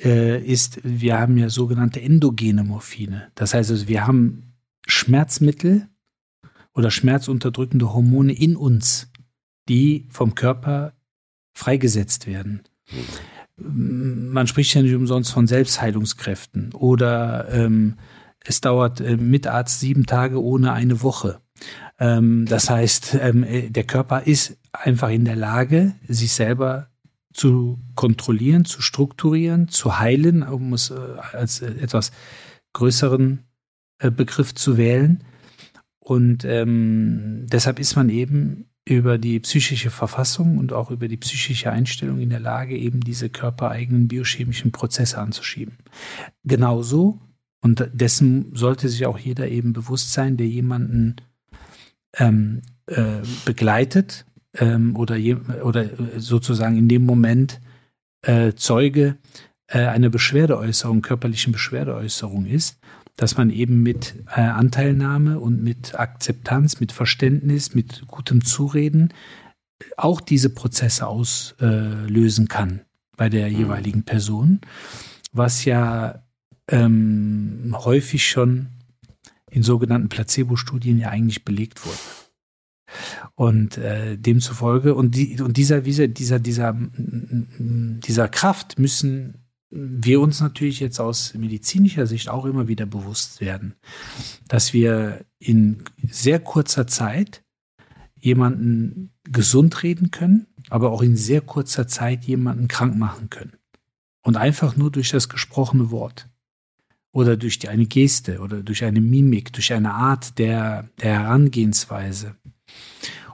äh, 0.00 0.42
ist, 0.42 0.80
wir 0.82 1.18
haben 1.18 1.38
ja 1.38 1.48
sogenannte 1.48 2.00
endogene 2.00 2.64
Morphine. 2.64 3.30
Das 3.34 3.54
heißt 3.54 3.70
also, 3.70 3.88
wir 3.88 4.06
haben 4.06 4.54
Schmerzmittel 4.86 5.88
oder 6.74 6.90
schmerzunterdrückende 6.90 7.92
Hormone 7.92 8.32
in 8.32 8.56
uns, 8.56 9.10
die 9.68 10.08
vom 10.10 10.34
Körper 10.34 10.94
freigesetzt 11.54 12.26
werden. 12.26 12.62
Man 13.56 14.46
spricht 14.46 14.74
ja 14.74 14.82
nicht 14.82 14.94
umsonst 14.94 15.30
von 15.30 15.46
Selbstheilungskräften 15.46 16.72
oder 16.72 17.48
ähm, 17.52 17.96
es 18.44 18.60
dauert 18.60 19.00
äh, 19.00 19.16
mit 19.16 19.46
Arzt 19.46 19.80
sieben 19.80 20.06
Tage 20.06 20.42
ohne 20.42 20.72
eine 20.72 21.02
Woche. 21.02 21.41
Ähm, 22.02 22.46
das 22.46 22.68
heißt, 22.68 23.16
ähm, 23.20 23.44
äh, 23.44 23.70
der 23.70 23.84
Körper 23.84 24.22
ist 24.26 24.58
einfach 24.72 25.10
in 25.10 25.24
der 25.24 25.36
Lage, 25.36 25.94
sich 26.08 26.32
selber 26.32 26.88
zu 27.32 27.78
kontrollieren, 27.94 28.64
zu 28.64 28.82
strukturieren, 28.82 29.68
zu 29.68 30.00
heilen, 30.00 30.42
um 30.42 30.72
es 30.72 30.90
äh, 30.90 30.96
als 31.32 31.62
äh, 31.62 31.70
etwas 31.80 32.10
größeren 32.72 33.44
äh, 34.00 34.10
Begriff 34.10 34.52
zu 34.52 34.76
wählen. 34.76 35.22
Und 36.00 36.44
ähm, 36.44 37.46
deshalb 37.46 37.78
ist 37.78 37.94
man 37.94 38.08
eben 38.08 38.66
über 38.84 39.16
die 39.16 39.38
psychische 39.38 39.90
Verfassung 39.90 40.58
und 40.58 40.72
auch 40.72 40.90
über 40.90 41.06
die 41.06 41.16
psychische 41.16 41.70
Einstellung 41.70 42.18
in 42.18 42.30
der 42.30 42.40
Lage, 42.40 42.76
eben 42.76 43.00
diese 43.00 43.28
körpereigenen 43.28 44.08
biochemischen 44.08 44.72
Prozesse 44.72 45.18
anzuschieben. 45.18 45.78
Genauso, 46.42 47.20
und 47.60 47.88
dessen 47.92 48.56
sollte 48.56 48.88
sich 48.88 49.06
auch 49.06 49.18
jeder 49.18 49.46
eben 49.46 49.72
bewusst 49.72 50.12
sein, 50.12 50.36
der 50.36 50.48
jemanden 50.48 51.14
ähm, 52.18 52.62
äh, 52.86 53.22
begleitet 53.44 54.26
ähm, 54.54 54.96
oder, 54.96 55.16
je, 55.16 55.36
oder 55.62 55.88
sozusagen 56.16 56.76
in 56.76 56.88
dem 56.88 57.06
Moment 57.06 57.60
äh, 58.22 58.52
Zeuge 58.54 59.16
äh, 59.68 59.86
einer 59.86 60.10
Beschwerdeäußerung, 60.10 61.02
körperlichen 61.02 61.52
Beschwerdeäußerung 61.52 62.46
ist, 62.46 62.78
dass 63.16 63.36
man 63.36 63.50
eben 63.50 63.82
mit 63.82 64.14
äh, 64.34 64.40
Anteilnahme 64.40 65.38
und 65.38 65.62
mit 65.62 65.98
Akzeptanz, 65.98 66.80
mit 66.80 66.92
Verständnis, 66.92 67.74
mit 67.74 68.06
gutem 68.06 68.44
Zureden 68.44 69.12
auch 69.96 70.20
diese 70.20 70.50
Prozesse 70.50 71.06
auslösen 71.06 72.48
kann 72.48 72.82
bei 73.16 73.28
der 73.28 73.48
mhm. 73.48 73.56
jeweiligen 73.56 74.04
Person, 74.04 74.60
was 75.32 75.64
ja 75.64 76.22
ähm, 76.68 77.74
häufig 77.84 78.28
schon 78.28 78.68
in 79.52 79.62
sogenannten 79.62 80.08
Placebo-Studien 80.08 80.98
ja 80.98 81.10
eigentlich 81.10 81.44
belegt 81.44 81.84
wurde. 81.84 81.98
Und 83.34 83.78
äh, 83.78 84.16
demzufolge, 84.16 84.94
und, 84.94 85.14
die, 85.14 85.40
und 85.40 85.56
dieser, 85.56 85.80
dieser, 85.82 86.08
dieser, 86.08 86.38
dieser, 86.38 86.76
dieser 86.98 88.28
Kraft 88.28 88.78
müssen 88.78 89.42
wir 89.70 90.20
uns 90.20 90.40
natürlich 90.40 90.80
jetzt 90.80 91.00
aus 91.00 91.34
medizinischer 91.34 92.06
Sicht 92.06 92.28
auch 92.28 92.44
immer 92.44 92.68
wieder 92.68 92.84
bewusst 92.84 93.40
werden, 93.40 93.74
dass 94.48 94.72
wir 94.72 95.24
in 95.38 95.84
sehr 96.02 96.40
kurzer 96.40 96.86
Zeit 96.86 97.42
jemanden 98.18 99.10
gesund 99.24 99.82
reden 99.82 100.10
können, 100.10 100.46
aber 100.68 100.92
auch 100.92 101.02
in 101.02 101.16
sehr 101.16 101.40
kurzer 101.40 101.88
Zeit 101.88 102.24
jemanden 102.24 102.68
krank 102.68 102.96
machen 102.96 103.30
können. 103.30 103.52
Und 104.22 104.36
einfach 104.36 104.76
nur 104.76 104.90
durch 104.90 105.10
das 105.10 105.28
gesprochene 105.28 105.90
Wort 105.90 106.28
oder 107.12 107.36
durch 107.36 107.58
die, 107.58 107.68
eine 107.68 107.86
Geste 107.86 108.40
oder 108.40 108.62
durch 108.62 108.84
eine 108.84 109.00
Mimik, 109.00 109.52
durch 109.52 109.72
eine 109.72 109.94
Art 109.94 110.38
der, 110.38 110.88
der 111.00 111.20
Herangehensweise. 111.20 112.34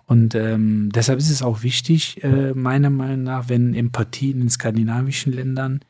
Und 0.06 0.34
ähm, 0.34 0.90
deshalb 0.92 1.18
ist 1.18 1.30
es 1.30 1.42
auch 1.42 1.62
wichtig, 1.62 2.22
äh, 2.24 2.54
meiner 2.54 2.90
Meinung 2.90 3.24
nach, 3.24 3.48
wenn 3.48 3.74
Empathie 3.74 4.30
in 4.30 4.40
den 4.40 4.50
skandinavischen 4.50 5.32
Ländern 5.32 5.80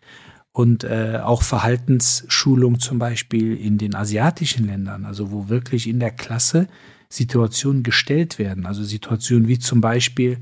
und 0.53 0.83
äh, 0.83 1.21
auch 1.23 1.43
Verhaltensschulung 1.43 2.81
zum 2.81 2.99
Beispiel 2.99 3.57
in 3.57 3.79
den 3.79 3.95
asiatischen 3.95 4.67
Ländern, 4.67 5.05
also 5.05 5.31
wo 5.31 5.49
wirklich 5.49 5.87
in 5.87 6.01
der 6.01 6.11
Klasse 6.11 6.67
Situationen 7.09 7.85
gestellt 7.85 8.41
werden. 8.41 8.67
Also 8.67 8.83
Situationen 8.83 9.47
wie 9.47 9.61
zum 9.61 9.81
Beispiel, 9.81 10.39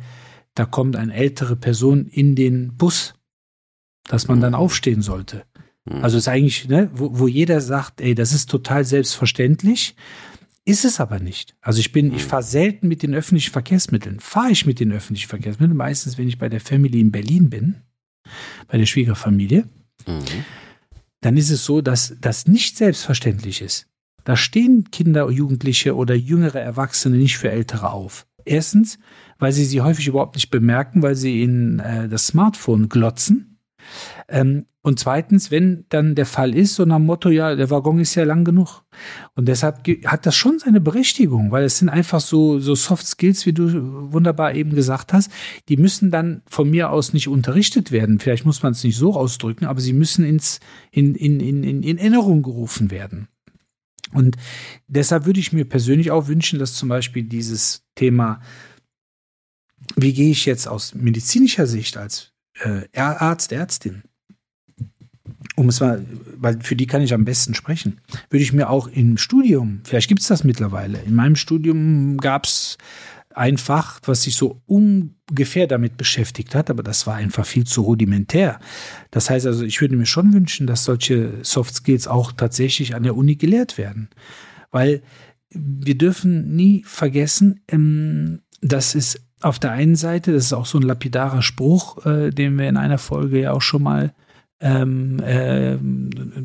da 0.54 0.64
kommt 0.64 0.96
eine 0.96 1.14
ältere 1.14 1.54
Person 1.54 2.06
in 2.06 2.34
den 2.34 2.76
Bus, 2.76 3.14
dass 4.04 4.26
man 4.26 4.40
dann 4.40 4.54
aufstehen 4.54 5.02
sollte. 5.02 5.44
Mhm. 5.86 6.04
Also 6.04 6.18
ist 6.18 6.28
eigentlich, 6.28 6.68
ne, 6.68 6.90
wo, 6.92 7.18
wo 7.18 7.28
jeder 7.28 7.60
sagt, 7.60 8.00
ey, 8.00 8.14
das 8.14 8.32
ist 8.32 8.50
total 8.50 8.84
selbstverständlich, 8.84 9.96
ist 10.64 10.84
es 10.84 10.98
aber 10.98 11.20
nicht. 11.20 11.56
Also 11.60 11.78
ich 11.78 11.92
bin, 11.92 12.12
ich 12.12 12.24
mhm. 12.24 12.28
fahre 12.28 12.42
selten 12.42 12.88
mit 12.88 13.02
den 13.02 13.14
öffentlichen 13.14 13.52
Verkehrsmitteln. 13.52 14.18
Fahre 14.20 14.50
ich 14.50 14.66
mit 14.66 14.80
den 14.80 14.92
öffentlichen 14.92 15.28
Verkehrsmitteln, 15.28 15.76
meistens, 15.76 16.18
wenn 16.18 16.28
ich 16.28 16.38
bei 16.38 16.48
der 16.48 16.60
Family 16.60 17.00
in 17.00 17.12
Berlin 17.12 17.48
bin, 17.50 17.76
bei 18.66 18.76
der 18.76 18.86
Schwiegerfamilie. 18.86 19.68
Mhm. 20.06 20.44
Dann 21.20 21.36
ist 21.36 21.50
es 21.50 21.64
so, 21.64 21.80
dass 21.80 22.16
das 22.20 22.46
nicht 22.46 22.76
selbstverständlich 22.76 23.62
ist. 23.62 23.86
Da 24.24 24.36
stehen 24.36 24.90
Kinder, 24.90 25.30
Jugendliche 25.30 25.94
oder 25.94 26.16
jüngere 26.16 26.60
Erwachsene 26.60 27.16
nicht 27.16 27.38
für 27.38 27.50
Ältere 27.50 27.92
auf. 27.92 28.26
Erstens, 28.44 28.98
weil 29.38 29.52
sie 29.52 29.64
sie 29.64 29.80
häufig 29.80 30.08
überhaupt 30.08 30.34
nicht 30.34 30.50
bemerken, 30.50 31.02
weil 31.02 31.14
sie 31.14 31.42
in 31.42 31.78
äh, 31.78 32.08
das 32.08 32.26
Smartphone 32.26 32.88
glotzen. 32.88 33.60
Ähm, 34.28 34.66
und 34.86 35.00
zweitens, 35.00 35.50
wenn 35.50 35.84
dann 35.88 36.14
der 36.14 36.26
Fall 36.26 36.54
ist, 36.54 36.76
so 36.76 36.84
nach 36.84 36.98
dem 36.98 37.06
Motto, 37.06 37.28
ja, 37.28 37.56
der 37.56 37.70
Waggon 37.70 37.98
ist 37.98 38.14
ja 38.14 38.22
lang 38.22 38.44
genug. 38.44 38.84
Und 39.34 39.48
deshalb 39.48 39.84
hat 40.04 40.26
das 40.26 40.36
schon 40.36 40.60
seine 40.60 40.80
Berechtigung, 40.80 41.50
weil 41.50 41.64
es 41.64 41.78
sind 41.78 41.88
einfach 41.88 42.20
so, 42.20 42.60
so 42.60 42.76
Soft 42.76 43.04
Skills, 43.04 43.46
wie 43.46 43.52
du 43.52 44.12
wunderbar 44.12 44.54
eben 44.54 44.76
gesagt 44.76 45.12
hast, 45.12 45.28
die 45.68 45.76
müssen 45.76 46.12
dann 46.12 46.42
von 46.46 46.70
mir 46.70 46.90
aus 46.90 47.12
nicht 47.12 47.26
unterrichtet 47.26 47.90
werden. 47.90 48.20
Vielleicht 48.20 48.44
muss 48.44 48.62
man 48.62 48.74
es 48.74 48.84
nicht 48.84 48.96
so 48.96 49.14
ausdrücken, 49.14 49.64
aber 49.64 49.80
sie 49.80 49.92
müssen 49.92 50.24
ins, 50.24 50.60
in, 50.92 51.16
in, 51.16 51.40
in, 51.40 51.82
in 51.82 51.98
Erinnerung 51.98 52.44
gerufen 52.44 52.92
werden. 52.92 53.26
Und 54.12 54.36
deshalb 54.86 55.26
würde 55.26 55.40
ich 55.40 55.52
mir 55.52 55.64
persönlich 55.64 56.12
auch 56.12 56.28
wünschen, 56.28 56.60
dass 56.60 56.74
zum 56.74 56.88
Beispiel 56.88 57.24
dieses 57.24 57.82
Thema, 57.96 58.40
wie 59.96 60.12
gehe 60.12 60.30
ich 60.30 60.46
jetzt 60.46 60.68
aus 60.68 60.94
medizinischer 60.94 61.66
Sicht 61.66 61.96
als 61.96 62.34
äh, 62.60 62.82
Arzt, 62.96 63.50
Ärztin, 63.50 64.04
um 65.56 65.68
es 65.68 65.80
mal, 65.80 66.04
weil 66.36 66.60
für 66.60 66.76
die 66.76 66.86
kann 66.86 67.02
ich 67.02 67.12
am 67.12 67.24
besten 67.24 67.54
sprechen, 67.54 68.00
würde 68.30 68.42
ich 68.42 68.52
mir 68.52 68.70
auch 68.70 68.86
im 68.88 69.16
Studium, 69.16 69.80
vielleicht 69.84 70.08
gibt 70.08 70.20
es 70.20 70.28
das 70.28 70.44
mittlerweile, 70.44 71.00
in 71.00 71.14
meinem 71.14 71.36
Studium 71.36 72.18
gab 72.18 72.44
es 72.44 72.78
ein 73.34 73.58
Fach, 73.58 74.00
was 74.04 74.22
sich 74.22 74.34
so 74.34 74.62
ungefähr 74.66 75.66
damit 75.66 75.98
beschäftigt 75.98 76.54
hat, 76.54 76.70
aber 76.70 76.82
das 76.82 77.06
war 77.06 77.16
einfach 77.16 77.44
viel 77.44 77.64
zu 77.64 77.82
rudimentär. 77.82 78.58
Das 79.10 79.28
heißt 79.28 79.46
also, 79.46 79.62
ich 79.62 79.82
würde 79.82 79.96
mir 79.96 80.06
schon 80.06 80.32
wünschen, 80.32 80.66
dass 80.66 80.84
solche 80.84 81.32
Soft 81.42 81.74
Skills 81.74 82.08
auch 82.08 82.32
tatsächlich 82.32 82.94
an 82.94 83.02
der 83.02 83.14
Uni 83.14 83.36
gelehrt 83.36 83.76
werden, 83.76 84.08
weil 84.70 85.02
wir 85.50 85.98
dürfen 85.98 86.56
nie 86.56 86.82
vergessen, 86.86 87.60
ähm, 87.68 88.40
dass 88.62 88.94
es 88.94 89.20
auf 89.42 89.58
der 89.58 89.72
einen 89.72 89.96
Seite, 89.96 90.32
das 90.32 90.46
ist 90.46 90.52
auch 90.54 90.66
so 90.66 90.78
ein 90.78 90.82
lapidarer 90.82 91.42
Spruch, 91.42 92.04
äh, 92.06 92.30
den 92.30 92.58
wir 92.58 92.68
in 92.68 92.78
einer 92.78 92.98
Folge 92.98 93.40
ja 93.40 93.52
auch 93.52 93.62
schon 93.62 93.82
mal 93.82 94.14
ähm, 94.60 95.20
äh, 95.20 95.76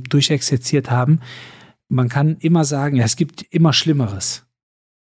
durchexerziert 0.09 0.91
haben. 0.91 1.19
Man 1.87 2.09
kann 2.09 2.37
immer 2.39 2.65
sagen, 2.65 2.95
ja, 2.95 3.05
es 3.05 3.15
gibt 3.15 3.43
immer 3.49 3.73
Schlimmeres. 3.73 4.45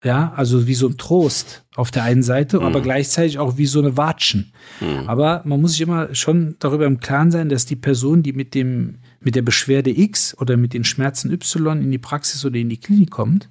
Ja, 0.02 0.32
also 0.34 0.66
wie 0.66 0.76
so 0.76 0.88
ein 0.88 0.98
Trost 0.98 1.66
auf 1.76 1.92
der 1.92 2.04
einen 2.04 2.24
Seite, 2.24 2.60
mhm. 2.60 2.66
aber 2.66 2.82
gleichzeitig 2.82 3.38
auch 3.38 3.58
wie 3.58 3.66
so 3.66 3.80
eine 3.80 3.98
Watschen. 3.98 4.54
Mhm. 4.80 5.10
Aber 5.10 5.42
man 5.46 5.60
muss 5.60 5.72
sich 5.72 5.82
immer 5.82 6.16
schon 6.16 6.56
darüber 6.60 6.86
im 6.86 7.02
Klaren 7.02 7.32
sein, 7.32 7.50
dass 7.50 7.66
die 7.66 7.76
Person, 7.76 8.24
die 8.24 8.32
mit 8.32 8.56
dem, 8.56 9.00
mit 9.20 9.36
der 9.36 9.42
Beschwerde 9.42 9.90
X 9.90 10.38
oder 10.38 10.56
mit 10.56 10.74
den 10.74 10.86
Schmerzen 10.86 11.32
Y 11.32 11.82
in 11.82 11.92
die 11.92 11.98
Praxis 11.98 12.46
oder 12.46 12.56
in 12.56 12.70
die 12.70 12.80
Klinik 12.80 13.12
kommt, 13.12 13.50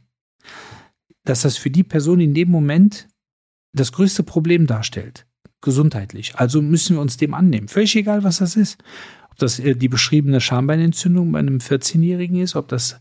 dass 1.25 1.43
das 1.43 1.59
für 1.59 1.71
die 1.71 1.85
Person 1.85 2.21
in 2.21 2.33
dem 2.33 2.51
Moment 2.51 3.09
das 3.75 3.93
größte 3.93 4.23
Problem 4.23 4.67
darstellt. 4.67 5.27
Gesundheitlich. 5.61 6.37
Also 6.37 6.63
müssen 6.63 6.97
wir 6.97 7.03
uns 7.03 7.19
dem 7.19 7.35
annehmen. 7.35 7.69
Völlig 7.69 7.95
egal, 7.97 8.25
was 8.25 8.39
das 8.39 8.57
ist 8.57 8.79
das 9.39 9.59
äh, 9.59 9.75
die 9.75 9.89
beschriebene 9.89 10.41
Schambeinentzündung 10.41 11.33
bei 11.33 11.39
einem 11.39 11.59
14-Jährigen 11.59 12.41
ist, 12.41 12.57
ob 12.57 12.69
das 12.69 13.01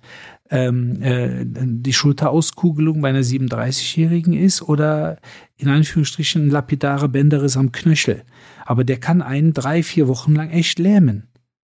ähm, 0.50 1.02
äh, 1.02 1.46
die 1.46 1.94
Schulterauskugelung 1.94 3.02
bei 3.02 3.10
einer 3.10 3.22
37-Jährigen 3.22 4.34
ist 4.34 4.62
oder 4.62 5.18
in 5.58 5.68
Anführungsstrichen 5.68 6.50
lapidare 6.50 7.10
Bänderriss 7.10 7.58
am 7.58 7.72
Knöchel. 7.72 8.24
Aber 8.66 8.84
der 8.84 9.00
kann 9.00 9.22
einen 9.22 9.54
drei, 9.54 9.84
vier 9.84 10.08
Wochen 10.08 10.36
lang 10.36 10.50
echt 10.50 10.80
lähmen. 10.80 11.28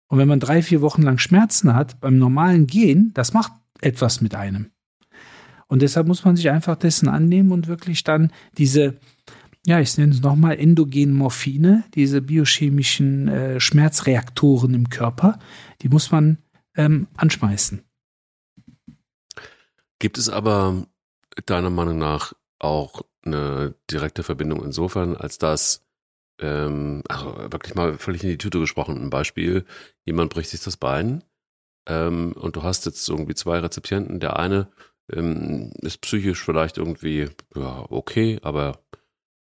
Und 0.09 0.18
wenn 0.18 0.29
man 0.29 0.40
drei, 0.40 0.62
vier 0.62 0.81
Wochen 0.81 1.03
lang 1.03 1.18
Schmerzen 1.18 1.74
hat, 1.74 2.00
beim 2.00 2.18
normalen 2.18 2.66
Gehen, 2.66 3.12
das 3.14 3.33
macht 3.33 3.53
etwas 3.81 4.20
mit 4.20 4.35
einem. 4.35 4.70
Und 5.66 5.83
deshalb 5.83 6.07
muss 6.07 6.24
man 6.24 6.37
sich 6.37 6.50
einfach 6.50 6.77
dessen 6.77 7.09
annehmen 7.09 7.53
und 7.53 7.68
wirklich 7.68 8.05
dann 8.05 8.31
diese 8.59 8.98
ja, 9.66 9.81
ich 9.81 9.96
nenne 9.96 10.12
es 10.12 10.20
nochmal 10.20 10.59
endogenen 10.59 11.14
Morphine, 11.14 11.85
diese 11.94 12.20
biochemischen 12.20 13.29
äh, 13.29 13.61
Schmerzreaktoren 13.61 14.74
im 14.74 14.90
Körper, 14.90 15.38
die 15.83 15.88
muss 15.88 16.11
man 16.11 16.38
ähm, 16.77 17.09
anschmeißen. 17.16 17.83
Gibt 19.98 20.18
es 20.18 20.29
aber 20.29 20.87
deiner 21.46 21.70
Meinung 21.70 21.98
nach 21.98 22.35
auch 22.59 23.03
eine 23.24 23.74
direkte 23.90 24.22
Verbindung 24.22 24.62
insofern, 24.62 25.16
als 25.16 25.38
dass, 25.38 25.83
ähm, 26.40 27.03
also 27.09 27.35
wirklich 27.50 27.74
mal 27.74 27.96
völlig 27.96 28.22
in 28.22 28.31
die 28.31 28.38
Tüte 28.38 28.61
gesprochen, 28.61 29.00
ein 29.00 29.11
Beispiel, 29.11 29.64
jemand 30.05 30.33
bricht 30.33 30.50
sich 30.50 30.61
das 30.61 30.77
Bein 30.77 31.24
ähm, 31.88 32.33
und 32.33 32.57
du 32.57 32.62
hast 32.62 32.85
jetzt 32.85 33.09
irgendwie 33.09 33.35
zwei 33.35 33.59
Rezipienten, 33.61 34.20
der 34.20 34.38
eine 34.38 34.68
ähm, 35.12 35.72
ist 35.81 36.00
psychisch 36.03 36.42
vielleicht 36.42 36.79
irgendwie 36.79 37.29
ja, 37.55 37.87
okay, 37.90 38.38
aber 38.42 38.84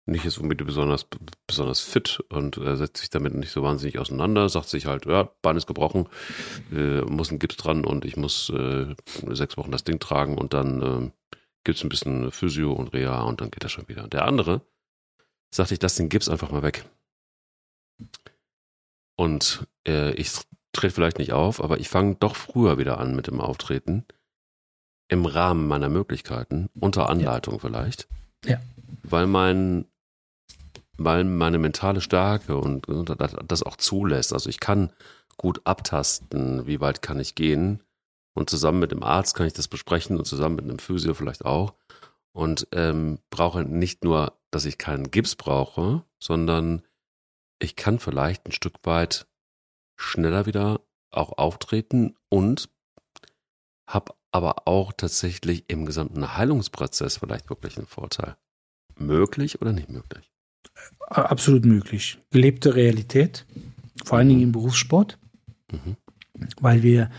nicht 0.08 0.24
jetzt 0.24 0.38
unbedingt 0.38 0.66
besonders, 0.66 1.06
besonders 1.46 1.80
fit 1.80 2.20
und 2.30 2.56
äh, 2.56 2.76
setzt 2.76 2.98
sich 2.98 3.10
damit 3.10 3.34
nicht 3.34 3.50
so 3.50 3.62
wahnsinnig 3.62 3.98
auseinander, 3.98 4.48
sagt 4.48 4.68
sich 4.68 4.86
halt, 4.86 5.06
ja, 5.06 5.30
Bein 5.42 5.56
ist 5.56 5.66
gebrochen, 5.66 6.08
äh, 6.72 7.02
muss 7.02 7.30
ein 7.30 7.38
Gips 7.38 7.56
dran 7.56 7.84
und 7.84 8.04
ich 8.04 8.16
muss 8.16 8.50
äh, 8.50 8.94
sechs 9.28 9.56
Wochen 9.56 9.70
das 9.70 9.84
Ding 9.84 9.98
tragen 9.98 10.38
und 10.38 10.54
dann 10.54 10.82
äh, 10.82 11.10
gibt 11.64 11.78
es 11.78 11.84
ein 11.84 11.90
bisschen 11.90 12.30
Physio 12.30 12.72
und 12.72 12.92
Reha 12.92 13.22
und 13.22 13.40
dann 13.40 13.50
geht 13.50 13.64
das 13.64 13.72
schon 13.72 13.88
wieder. 13.88 14.08
Der 14.08 14.24
andere 14.24 14.62
sagte 15.50 15.74
ich, 15.74 15.82
lass 15.82 15.96
den 15.96 16.08
Gips 16.08 16.28
einfach 16.28 16.50
mal 16.50 16.62
weg. 16.62 16.84
Und 19.16 19.66
äh, 19.86 20.12
ich 20.12 20.30
trete 20.72 20.94
vielleicht 20.94 21.18
nicht 21.18 21.32
auf, 21.32 21.62
aber 21.62 21.80
ich 21.80 21.88
fange 21.88 22.14
doch 22.14 22.36
früher 22.36 22.78
wieder 22.78 22.98
an 22.98 23.16
mit 23.16 23.26
dem 23.26 23.40
Auftreten. 23.40 24.04
Im 25.10 25.24
Rahmen 25.24 25.66
meiner 25.66 25.88
Möglichkeiten, 25.88 26.68
unter 26.78 27.08
Anleitung 27.08 27.54
ja. 27.54 27.60
vielleicht. 27.60 28.08
Ja. 28.44 28.60
Weil 29.02 29.26
mein 29.26 29.86
weil 30.98 31.24
meine 31.24 31.58
mentale 31.58 32.00
Stärke 32.00 32.56
und, 32.56 32.86
das 33.46 33.62
auch 33.62 33.76
zulässt. 33.76 34.32
Also 34.32 34.50
ich 34.50 34.60
kann 34.60 34.92
gut 35.36 35.60
abtasten, 35.64 36.66
wie 36.66 36.80
weit 36.80 37.00
kann 37.00 37.20
ich 37.20 37.34
gehen. 37.34 37.82
Und 38.34 38.50
zusammen 38.50 38.80
mit 38.80 38.92
dem 38.92 39.02
Arzt 39.02 39.34
kann 39.34 39.46
ich 39.46 39.52
das 39.52 39.68
besprechen 39.68 40.16
und 40.16 40.26
zusammen 40.26 40.56
mit 40.56 40.64
einem 40.64 40.78
Physio 40.78 41.14
vielleicht 41.14 41.44
auch. 41.44 41.74
Und 42.32 42.68
ähm, 42.72 43.18
brauche 43.30 43.64
nicht 43.64 44.04
nur, 44.04 44.38
dass 44.50 44.64
ich 44.64 44.78
keinen 44.78 45.10
Gips 45.10 45.34
brauche, 45.34 46.04
sondern 46.18 46.82
ich 47.58 47.76
kann 47.76 47.98
vielleicht 47.98 48.46
ein 48.46 48.52
Stück 48.52 48.74
weit 48.82 49.26
schneller 49.96 50.46
wieder 50.46 50.80
auch 51.10 51.38
auftreten 51.38 52.14
und 52.28 52.68
habe 53.88 54.14
aber 54.30 54.68
auch 54.68 54.92
tatsächlich 54.92 55.64
im 55.68 55.86
gesamten 55.86 56.36
Heilungsprozess 56.36 57.18
vielleicht 57.18 57.48
wirklich 57.50 57.76
einen 57.76 57.86
Vorteil. 57.86 58.36
Möglich 58.96 59.60
oder 59.62 59.72
nicht 59.72 59.88
möglich? 59.88 60.30
Absolut 61.08 61.64
möglich. 61.64 62.18
Gelebte 62.30 62.74
Realität, 62.74 63.46
vor 64.04 64.18
allen 64.18 64.28
Dingen 64.28 64.42
im 64.42 64.52
Berufssport, 64.52 65.18
mhm. 65.72 65.96
weil 66.60 66.82
wir, 66.82 67.10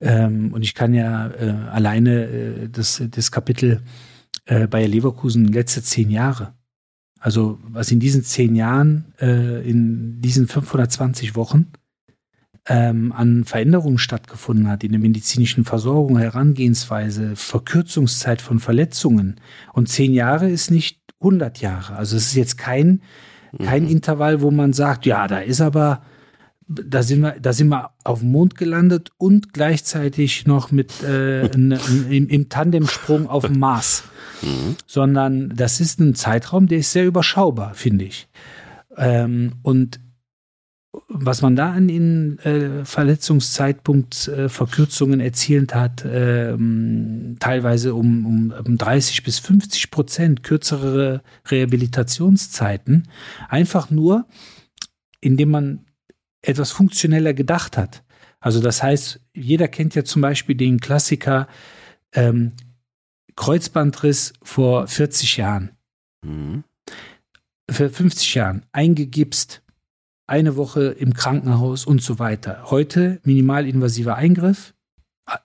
ähm, 0.00 0.52
und 0.52 0.62
ich 0.62 0.74
kann 0.74 0.92
ja 0.94 1.28
äh, 1.30 1.50
alleine 1.70 2.24
äh, 2.24 2.68
das, 2.68 3.02
das 3.10 3.32
Kapitel 3.32 3.82
äh, 4.44 4.66
Bayer 4.66 4.88
Leverkusen 4.88 5.48
letzte 5.48 5.82
zehn 5.82 6.10
Jahre, 6.10 6.54
also 7.18 7.58
was 7.62 7.90
in 7.90 8.00
diesen 8.00 8.22
zehn 8.22 8.54
Jahren, 8.54 9.14
äh, 9.18 9.66
in 9.68 10.20
diesen 10.20 10.46
520 10.46 11.34
Wochen 11.34 11.72
ähm, 12.66 13.12
an 13.12 13.44
Veränderungen 13.44 13.98
stattgefunden 13.98 14.68
hat 14.68 14.84
in 14.84 14.92
der 14.92 15.00
medizinischen 15.00 15.64
Versorgung, 15.64 16.18
Herangehensweise, 16.18 17.36
Verkürzungszeit 17.36 18.40
von 18.40 18.58
Verletzungen. 18.58 19.40
Und 19.72 19.88
zehn 19.88 20.12
Jahre 20.12 20.48
ist 20.48 20.70
nicht 20.70 21.00
100 21.24 21.60
Jahre. 21.60 21.96
Also 21.96 22.16
es 22.16 22.26
ist 22.26 22.34
jetzt 22.34 22.58
kein, 22.58 23.02
kein 23.62 23.84
mhm. 23.84 23.90
Intervall, 23.90 24.40
wo 24.40 24.50
man 24.50 24.72
sagt, 24.72 25.06
ja, 25.06 25.26
da 25.26 25.38
ist 25.38 25.60
aber, 25.60 26.02
da 26.68 27.02
sind 27.02 27.22
wir, 27.22 27.36
da 27.40 27.52
sind 27.52 27.68
wir 27.68 27.90
auf 28.04 28.20
dem 28.20 28.32
Mond 28.32 28.56
gelandet 28.56 29.10
und 29.16 29.52
gleichzeitig 29.52 30.46
noch 30.46 30.70
mit 30.70 31.02
äh, 31.02 31.46
in, 31.54 31.72
in, 32.10 32.28
im 32.28 32.48
Tandemsprung 32.48 33.28
auf 33.28 33.46
dem 33.46 33.58
Mars. 33.58 34.04
Mhm. 34.42 34.76
Sondern 34.86 35.52
das 35.56 35.80
ist 35.80 36.00
ein 36.00 36.14
Zeitraum, 36.14 36.66
der 36.66 36.78
ist 36.78 36.92
sehr 36.92 37.06
überschaubar, 37.06 37.74
finde 37.74 38.04
ich. 38.04 38.28
Ähm, 38.96 39.52
und 39.62 40.00
was 41.08 41.42
man 41.42 41.56
da 41.56 41.72
an 41.72 41.88
den 41.88 42.38
äh, 42.40 42.84
Verletzungszeitpunkt 42.84 44.28
äh, 44.28 44.48
Verkürzungen 44.48 45.20
erzielt 45.20 45.74
hat, 45.74 46.04
äh, 46.04 46.56
teilweise 47.40 47.94
um, 47.94 48.26
um, 48.26 48.54
um 48.64 48.78
30 48.78 49.22
bis 49.22 49.38
50 49.38 49.90
Prozent 49.90 50.42
kürzere 50.42 51.22
Rehabilitationszeiten, 51.50 53.08
einfach 53.48 53.90
nur, 53.90 54.26
indem 55.20 55.50
man 55.50 55.86
etwas 56.42 56.70
funktioneller 56.70 57.34
gedacht 57.34 57.76
hat. 57.76 58.04
Also 58.40 58.60
das 58.60 58.82
heißt, 58.82 59.20
jeder 59.32 59.68
kennt 59.68 59.94
ja 59.94 60.04
zum 60.04 60.22
Beispiel 60.22 60.54
den 60.54 60.78
Klassiker 60.78 61.48
ähm, 62.12 62.52
Kreuzbandriss 63.36 64.34
vor 64.42 64.86
40 64.86 65.38
Jahren. 65.38 65.70
Mhm. 66.22 66.64
Für 67.70 67.88
50 67.88 68.34
Jahren 68.34 68.66
eingegipst, 68.72 69.63
eine 70.26 70.56
Woche 70.56 70.84
im 70.84 71.14
Krankenhaus 71.14 71.84
und 71.84 72.02
so 72.02 72.18
weiter. 72.18 72.70
Heute 72.70 73.20
minimalinvasiver 73.24 74.16
Eingriff, 74.16 74.74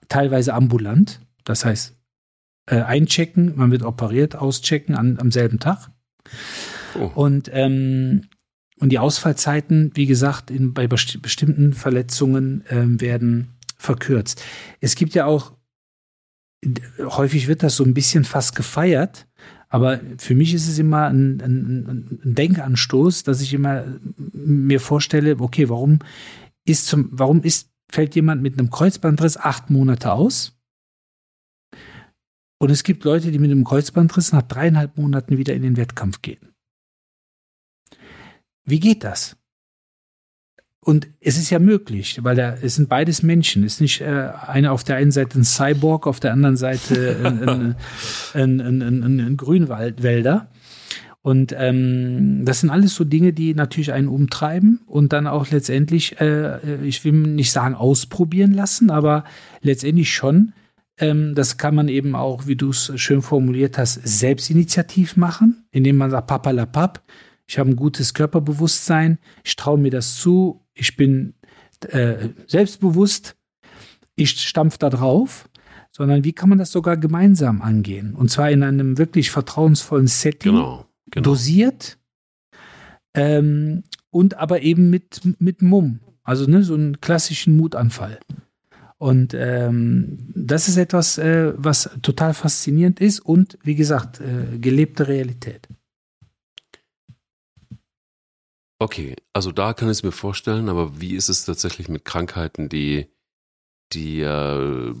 teilweise 0.08 0.54
ambulant, 0.54 1.20
das 1.44 1.64
heißt 1.64 1.96
äh, 2.66 2.82
einchecken, 2.82 3.56
man 3.56 3.70
wird 3.70 3.82
operiert, 3.82 4.36
auschecken 4.36 4.94
an, 4.94 5.18
am 5.18 5.30
selben 5.30 5.58
Tag. 5.58 5.90
Oh. 6.94 7.10
Und, 7.14 7.50
ähm, 7.52 8.28
und 8.78 8.90
die 8.90 8.98
Ausfallzeiten, 8.98 9.90
wie 9.94 10.06
gesagt, 10.06 10.50
in, 10.50 10.72
bei 10.72 10.86
besti 10.86 11.18
bestimmten 11.18 11.72
Verletzungen 11.72 12.64
ähm, 12.70 13.00
werden 13.00 13.56
verkürzt. 13.76 14.42
Es 14.80 14.94
gibt 14.94 15.14
ja 15.14 15.26
auch, 15.26 15.52
häufig 16.98 17.48
wird 17.48 17.62
das 17.62 17.76
so 17.76 17.84
ein 17.84 17.94
bisschen 17.94 18.24
fast 18.24 18.54
gefeiert, 18.54 19.26
aber 19.70 20.00
für 20.18 20.34
mich 20.34 20.52
ist 20.52 20.68
es 20.68 20.78
immer 20.78 21.06
ein, 21.06 21.40
ein, 21.40 22.18
ein 22.22 22.34
Denkanstoß, 22.34 23.22
dass 23.22 23.40
ich 23.40 23.54
immer 23.54 23.84
mir 24.16 24.80
vorstelle, 24.80 25.38
okay, 25.38 25.68
warum 25.68 26.00
ist 26.64 26.86
zum, 26.86 27.08
warum 27.12 27.42
ist, 27.42 27.70
fällt 27.88 28.16
jemand 28.16 28.42
mit 28.42 28.58
einem 28.58 28.70
Kreuzbandriss 28.70 29.36
acht 29.36 29.70
Monate 29.70 30.12
aus? 30.12 30.58
Und 32.58 32.70
es 32.70 32.82
gibt 32.82 33.04
Leute, 33.04 33.30
die 33.30 33.38
mit 33.38 33.52
einem 33.52 33.64
Kreuzbandriss 33.64 34.32
nach 34.32 34.42
dreieinhalb 34.42 34.98
Monaten 34.98 35.38
wieder 35.38 35.54
in 35.54 35.62
den 35.62 35.76
Wettkampf 35.76 36.20
gehen. 36.20 36.52
Wie 38.64 38.80
geht 38.80 39.04
das? 39.04 39.39
Und 40.82 41.08
es 41.20 41.36
ist 41.36 41.50
ja 41.50 41.58
möglich, 41.58 42.20
weil 42.22 42.36
da, 42.36 42.54
es 42.54 42.76
sind 42.76 42.88
beides 42.88 43.22
Menschen. 43.22 43.64
Es 43.64 43.74
ist 43.74 43.80
nicht 43.82 44.00
äh, 44.00 44.30
eine 44.46 44.72
auf 44.72 44.82
der 44.82 44.96
einen 44.96 45.10
Seite 45.10 45.38
ein 45.38 45.44
Cyborg, 45.44 46.06
auf 46.06 46.20
der 46.20 46.32
anderen 46.32 46.56
Seite 46.56 47.16
ein, 47.22 47.76
ein, 48.34 48.82
ein, 48.82 49.20
ein, 49.20 49.36
Grünwaldwälder. 49.36 50.48
Und 51.22 51.54
ähm, 51.56 52.46
das 52.46 52.60
sind 52.60 52.70
alles 52.70 52.94
so 52.94 53.04
Dinge, 53.04 53.34
die 53.34 53.54
natürlich 53.54 53.92
einen 53.92 54.08
umtreiben 54.08 54.80
und 54.86 55.12
dann 55.12 55.26
auch 55.26 55.50
letztendlich, 55.50 56.18
äh, 56.18 56.82
ich 56.82 57.04
will 57.04 57.12
nicht 57.12 57.52
sagen 57.52 57.74
ausprobieren 57.74 58.54
lassen, 58.54 58.90
aber 58.90 59.24
letztendlich 59.60 60.10
schon. 60.14 60.54
Ähm, 60.96 61.34
das 61.34 61.58
kann 61.58 61.74
man 61.74 61.88
eben 61.88 62.14
auch, 62.14 62.46
wie 62.46 62.56
du 62.56 62.70
es 62.70 62.90
schön 62.96 63.20
formuliert 63.20 63.76
hast, 63.76 64.00
selbstinitiativ 64.02 65.18
machen, 65.18 65.66
indem 65.72 65.98
man 65.98 66.10
sagt, 66.10 66.26
papa 66.26 66.52
la 66.52 66.64
pap, 66.64 67.02
ich 67.50 67.58
habe 67.58 67.68
ein 67.68 67.74
gutes 67.74 68.14
Körperbewusstsein, 68.14 69.18
ich 69.42 69.56
traue 69.56 69.76
mir 69.76 69.90
das 69.90 70.14
zu, 70.14 70.64
ich 70.72 70.96
bin 70.96 71.34
äh, 71.88 72.28
selbstbewusst, 72.46 73.34
ich 74.14 74.40
stampf 74.40 74.78
da 74.78 74.88
drauf, 74.88 75.48
sondern 75.90 76.22
wie 76.22 76.32
kann 76.32 76.48
man 76.48 76.58
das 76.58 76.70
sogar 76.70 76.96
gemeinsam 76.96 77.60
angehen? 77.60 78.14
Und 78.14 78.30
zwar 78.30 78.52
in 78.52 78.62
einem 78.62 78.98
wirklich 78.98 79.32
vertrauensvollen 79.32 80.06
Setting, 80.06 80.52
genau, 80.52 80.86
genau. 81.10 81.24
dosiert 81.24 81.98
ähm, 83.14 83.82
und 84.10 84.36
aber 84.36 84.62
eben 84.62 84.88
mit, 84.88 85.20
mit 85.40 85.60
Mumm. 85.60 85.98
Also 86.22 86.46
ne, 86.46 86.62
so 86.62 86.74
einen 86.74 87.00
klassischen 87.00 87.56
Mutanfall. 87.56 88.20
Und 88.96 89.34
ähm, 89.34 90.18
das 90.36 90.68
ist 90.68 90.76
etwas, 90.76 91.18
äh, 91.18 91.52
was 91.56 91.90
total 92.00 92.32
faszinierend 92.32 93.00
ist 93.00 93.18
und 93.18 93.58
wie 93.64 93.74
gesagt, 93.74 94.20
äh, 94.20 94.56
gelebte 94.58 95.08
Realität. 95.08 95.66
Okay, 98.82 99.14
also 99.34 99.52
da 99.52 99.74
kann 99.74 99.88
ich 99.88 99.98
es 99.98 100.02
mir 100.02 100.10
vorstellen, 100.10 100.70
aber 100.70 101.02
wie 101.02 101.14
ist 101.14 101.28
es 101.28 101.44
tatsächlich 101.44 101.90
mit 101.90 102.06
Krankheiten, 102.06 102.70
die, 102.70 103.08
die 103.92 104.22
äh, 104.22 104.94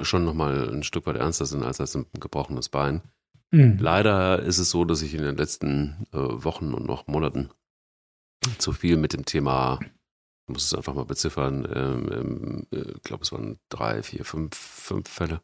schon 0.00 0.24
nochmal 0.24 0.70
ein 0.70 0.82
Stück 0.82 1.06
weit 1.06 1.16
ernster 1.16 1.44
sind 1.44 1.62
als, 1.62 1.78
als 1.78 1.94
ein 1.94 2.06
gebrochenes 2.18 2.70
Bein? 2.70 3.02
Mhm. 3.50 3.76
Leider 3.78 4.42
ist 4.42 4.56
es 4.56 4.70
so, 4.70 4.86
dass 4.86 5.02
ich 5.02 5.14
in 5.14 5.20
den 5.20 5.36
letzten 5.36 6.06
äh, 6.12 6.16
Wochen 6.16 6.72
und 6.72 6.86
noch 6.86 7.06
Monaten 7.06 7.50
zu 8.56 8.72
viel 8.72 8.96
mit 8.96 9.12
dem 9.12 9.26
Thema, 9.26 9.78
ich 9.82 10.52
muss 10.52 10.64
es 10.64 10.74
einfach 10.74 10.94
mal 10.94 11.04
beziffern, 11.04 11.68
ähm, 11.74 12.66
äh, 12.72 12.92
ich 12.96 13.02
glaube, 13.02 13.24
es 13.24 13.32
waren 13.32 13.58
drei, 13.68 14.02
vier, 14.02 14.24
fünf, 14.24 14.56
fünf 14.56 15.06
Fälle, 15.06 15.42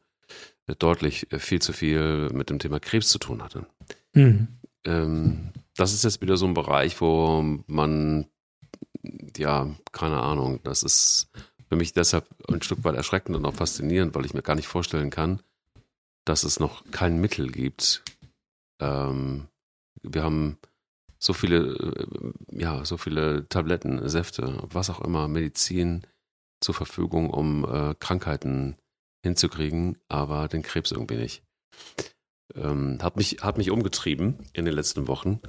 äh, 0.69 0.75
deutlich 0.75 1.31
äh, 1.33 1.39
viel 1.39 1.61
zu 1.61 1.75
viel 1.75 2.31
mit 2.31 2.49
dem 2.49 2.59
Thema 2.59 2.81
Krebs 2.81 3.11
zu 3.11 3.19
tun 3.19 3.43
hatte. 3.43 3.67
Mhm. 4.15 4.49
Ähm, 4.87 5.53
das 5.77 5.93
ist 5.93 6.05
jetzt 6.05 6.21
wieder 6.21 6.37
so 6.37 6.47
ein 6.47 6.55
Bereich, 6.55 7.01
wo 7.01 7.43
man, 7.67 8.27
ja, 9.37 9.75
keine 9.93 10.21
Ahnung, 10.21 10.61
das 10.63 10.83
ist 10.83 11.31
für 11.69 11.77
mich 11.77 11.93
deshalb 11.93 12.29
ein 12.49 12.63
Stück 12.63 12.85
weit 12.85 12.95
erschreckend 12.95 13.37
und 13.37 13.45
auch 13.47 13.55
faszinierend, 13.55 14.15
weil 14.15 14.25
ich 14.25 14.35
mir 14.35 14.43
gar 14.43 14.55
nicht 14.55 14.69
vorstellen 14.69 15.11
kann, 15.11 15.43
dass 16.25 16.45
es 16.45 16.61
noch 16.61 16.85
kein 16.91 17.21
Mittel 17.21 17.51
gibt. 17.51 18.05
Ähm, 18.81 19.49
wir 20.03 20.23
haben 20.23 20.59
so 21.19 21.33
viele, 21.33 21.75
äh, 21.75 22.61
ja, 22.61 22.85
so 22.85 22.97
viele 22.97 23.49
Tabletten, 23.49 24.09
Säfte, 24.09 24.59
was 24.71 24.91
auch 24.91 25.01
immer, 25.01 25.27
Medizin 25.27 26.07
zur 26.61 26.75
Verfügung, 26.75 27.31
um 27.31 27.65
äh, 27.65 27.95
Krankheiten 27.99 28.77
hinzukriegen, 29.23 29.99
aber 30.09 30.49
den 30.49 30.63
Krebs 30.63 30.93
irgendwie 30.93 31.17
nicht. 31.17 31.43
Ähm, 32.55 32.99
hat, 33.03 33.17
mich, 33.17 33.39
hat 33.41 33.59
mich 33.59 33.71
umgetrieben 33.71 34.39
in 34.53 34.65
den 34.65 34.75
letzten 34.75 35.09
Wochen. 35.09 35.41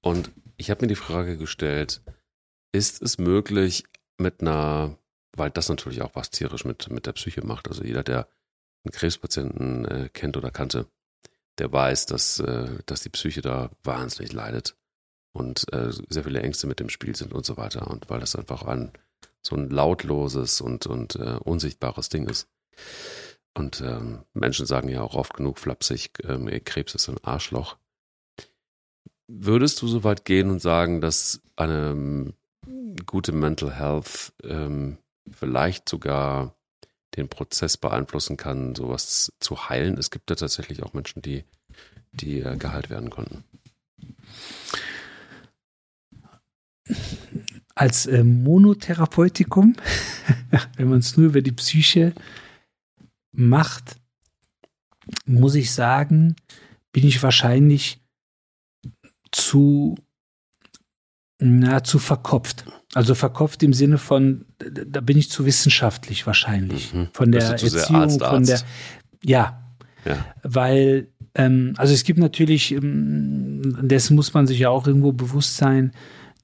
Und 0.00 0.30
ich 0.56 0.70
habe 0.70 0.82
mir 0.82 0.88
die 0.88 0.96
Frage 0.96 1.36
gestellt, 1.36 2.02
ist 2.72 3.02
es 3.02 3.18
möglich 3.18 3.84
mit 4.18 4.40
einer, 4.40 4.98
weil 5.36 5.50
das 5.50 5.68
natürlich 5.68 6.02
auch 6.02 6.14
was 6.14 6.30
tierisch 6.30 6.64
mit, 6.64 6.90
mit 6.90 7.06
der 7.06 7.12
Psyche 7.12 7.46
macht, 7.46 7.68
also 7.68 7.84
jeder, 7.84 8.02
der 8.02 8.28
einen 8.84 8.92
Krebspatienten 8.92 9.84
äh, 9.84 10.08
kennt 10.12 10.36
oder 10.36 10.50
kannte, 10.50 10.86
der 11.58 11.72
weiß, 11.72 12.06
dass, 12.06 12.40
äh, 12.40 12.78
dass 12.86 13.02
die 13.02 13.10
Psyche 13.10 13.42
da 13.42 13.70
wahnsinnig 13.84 14.32
leidet 14.32 14.76
und 15.32 15.72
äh, 15.72 15.92
sehr 15.92 16.24
viele 16.24 16.42
Ängste 16.42 16.66
mit 16.66 16.80
dem 16.80 16.88
Spiel 16.88 17.14
sind 17.14 17.32
und 17.32 17.46
so 17.46 17.56
weiter. 17.56 17.88
Und 17.88 18.10
weil 18.10 18.20
das 18.20 18.34
einfach 18.34 18.62
ein 18.64 18.92
so 19.42 19.56
ein 19.56 19.70
lautloses 19.70 20.60
und, 20.60 20.86
und 20.86 21.16
äh, 21.16 21.38
unsichtbares 21.42 22.08
Ding 22.08 22.28
ist. 22.28 22.48
Und 23.54 23.80
ähm, 23.82 24.24
Menschen 24.32 24.66
sagen 24.66 24.88
ja 24.88 25.02
auch 25.02 25.14
oft 25.14 25.34
genug 25.34 25.58
flapsig, 25.58 26.12
ähm, 26.24 26.48
Krebs 26.64 26.94
ist 26.94 27.08
ein 27.08 27.22
Arschloch. 27.22 27.76
Würdest 29.28 29.80
du 29.82 29.88
so 29.88 30.04
weit 30.04 30.24
gehen 30.24 30.50
und 30.50 30.60
sagen, 30.60 31.00
dass 31.00 31.40
eine 31.56 31.90
ähm, 31.90 32.34
gute 33.06 33.32
Mental 33.32 33.74
Health 33.74 34.32
ähm, 34.42 34.98
vielleicht 35.30 35.88
sogar 35.88 36.54
den 37.16 37.28
Prozess 37.28 37.76
beeinflussen 37.76 38.36
kann, 38.36 38.74
sowas 38.74 39.32
zu 39.38 39.68
heilen? 39.68 39.98
Es 39.98 40.10
gibt 40.10 40.30
ja 40.30 40.36
tatsächlich 40.36 40.82
auch 40.82 40.94
Menschen, 40.94 41.20
die, 41.20 41.44
die 42.12 42.40
äh, 42.40 42.56
geheilt 42.56 42.88
werden 42.90 43.10
konnten 43.10 43.44
als 47.74 48.06
äh, 48.06 48.24
Monotherapeutikum, 48.24 49.76
wenn 50.76 50.88
man 50.88 50.98
es 50.98 51.16
nur 51.16 51.26
über 51.26 51.42
die 51.42 51.52
Psyche 51.52 52.12
macht, 53.32 53.96
muss 55.26 55.54
ich 55.54 55.72
sagen, 55.72 56.36
bin 56.92 57.06
ich 57.06 57.22
wahrscheinlich 57.22 58.00
zu, 59.30 59.96
na, 61.38 61.82
zu 61.82 61.98
verkopft. 61.98 62.64
Also 62.94 63.14
verkopft 63.14 63.62
im 63.62 63.72
Sinne 63.72 63.98
von, 63.98 64.44
da 64.58 65.00
bin 65.00 65.16
ich 65.16 65.30
zu 65.30 65.46
wissenschaftlich 65.46 66.26
wahrscheinlich. 66.26 66.92
Mhm. 66.92 67.08
Von 67.12 67.32
der 67.32 67.42
Erziehung, 67.42 68.02
Arzt, 68.02 68.22
von 68.22 68.44
der, 68.44 68.60
ja, 69.24 69.62
ja. 70.04 70.24
weil, 70.42 71.08
ähm, 71.34 71.72
also 71.78 71.94
es 71.94 72.04
gibt 72.04 72.18
natürlich, 72.18 72.72
ähm, 72.72 73.88
dessen 73.88 74.14
muss 74.14 74.34
man 74.34 74.46
sich 74.46 74.58
ja 74.58 74.68
auch 74.68 74.86
irgendwo 74.86 75.12
bewusst 75.12 75.56
sein, 75.56 75.92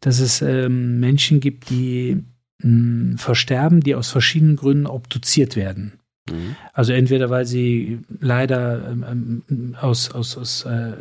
dass 0.00 0.20
es 0.20 0.40
ähm, 0.40 1.00
Menschen 1.00 1.40
gibt, 1.40 1.68
die 1.68 2.24
mh, 2.62 2.62
hm, 2.62 3.18
versterben, 3.18 3.80
die 3.80 3.94
aus 3.94 4.10
verschiedenen 4.10 4.56
Gründen 4.56 4.86
obduziert 4.86 5.54
werden. 5.54 5.97
Mhm. 6.30 6.56
Also 6.72 6.92
entweder 6.92 7.30
weil 7.30 7.46
sie 7.46 8.00
leider 8.20 8.90
ähm, 8.90 9.42
ähm 9.50 9.76
aus, 9.80 10.10
aus, 10.10 10.36
aus 10.36 10.64
äh, 10.64 10.92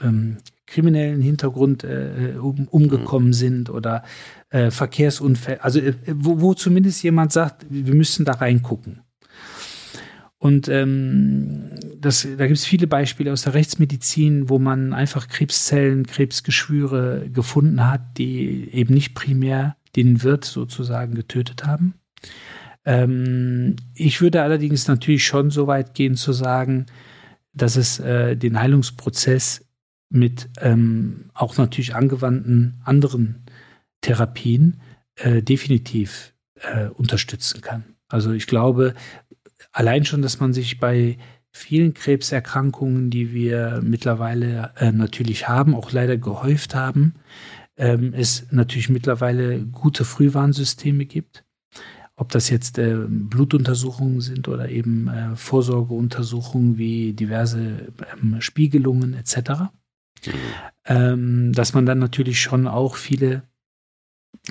ähm, 0.00 0.38
kriminellen 0.66 1.20
Hintergrund 1.20 1.84
äh, 1.84 2.34
um, 2.40 2.66
umgekommen 2.68 3.28
mhm. 3.28 3.34
sind 3.34 3.70
oder 3.70 4.04
äh, 4.50 4.70
Verkehrsunfälle, 4.70 5.62
also 5.62 5.80
äh, 5.80 5.94
wo, 6.06 6.40
wo 6.40 6.54
zumindest 6.54 7.02
jemand 7.02 7.32
sagt, 7.32 7.66
wir 7.68 7.94
müssen 7.94 8.24
da 8.24 8.32
reingucken. 8.32 9.00
Und 10.38 10.68
ähm, 10.68 11.70
das, 12.00 12.26
da 12.36 12.46
gibt 12.48 12.58
es 12.58 12.64
viele 12.64 12.88
Beispiele 12.88 13.32
aus 13.32 13.42
der 13.42 13.54
Rechtsmedizin, 13.54 14.48
wo 14.48 14.58
man 14.58 14.92
einfach 14.92 15.28
Krebszellen, 15.28 16.04
Krebsgeschwüre 16.04 17.30
gefunden 17.32 17.86
hat, 17.86 18.18
die 18.18 18.68
eben 18.72 18.92
nicht 18.92 19.14
primär 19.14 19.76
den 19.94 20.24
Wirt 20.24 20.44
sozusagen 20.44 21.14
getötet 21.14 21.64
haben. 21.64 21.94
Ähm, 22.84 23.76
ich 23.94 24.20
würde 24.20 24.42
allerdings 24.42 24.88
natürlich 24.88 25.24
schon 25.24 25.50
so 25.50 25.66
weit 25.66 25.94
gehen 25.94 26.16
zu 26.16 26.32
sagen, 26.32 26.86
dass 27.52 27.76
es 27.76 28.00
äh, 28.00 28.36
den 28.36 28.58
Heilungsprozess 28.58 29.64
mit 30.08 30.48
ähm, 30.60 31.30
auch 31.34 31.56
natürlich 31.56 31.94
angewandten 31.94 32.80
anderen 32.84 33.44
Therapien 34.00 34.80
äh, 35.16 35.42
definitiv 35.42 36.34
äh, 36.56 36.88
unterstützen 36.88 37.60
kann. 37.60 37.84
Also 38.08 38.32
ich 38.32 38.46
glaube, 38.46 38.94
allein 39.72 40.04
schon, 40.04 40.22
dass 40.22 40.40
man 40.40 40.52
sich 40.52 40.78
bei 40.78 41.18
vielen 41.50 41.94
Krebserkrankungen, 41.94 43.10
die 43.10 43.32
wir 43.32 43.80
mittlerweile 43.82 44.72
äh, 44.76 44.92
natürlich 44.92 45.48
haben, 45.48 45.74
auch 45.74 45.92
leider 45.92 46.16
gehäuft 46.16 46.74
haben, 46.74 47.14
ähm, 47.76 48.12
es 48.14 48.46
natürlich 48.50 48.88
mittlerweile 48.88 49.60
gute 49.60 50.04
Frühwarnsysteme 50.04 51.06
gibt. 51.06 51.44
Ob 52.16 52.30
das 52.30 52.50
jetzt 52.50 52.78
äh, 52.78 53.06
Blutuntersuchungen 53.08 54.20
sind 54.20 54.48
oder 54.48 54.68
eben 54.68 55.08
äh, 55.08 55.34
Vorsorgeuntersuchungen 55.34 56.76
wie 56.78 57.14
diverse 57.14 57.92
ähm, 58.12 58.40
Spiegelungen 58.40 59.14
etc. 59.14 59.36
Mhm. 60.26 60.32
Ähm, 60.84 61.52
dass 61.52 61.74
man 61.74 61.86
dann 61.86 61.98
natürlich 61.98 62.40
schon 62.40 62.66
auch 62.66 62.96
viele 62.96 63.42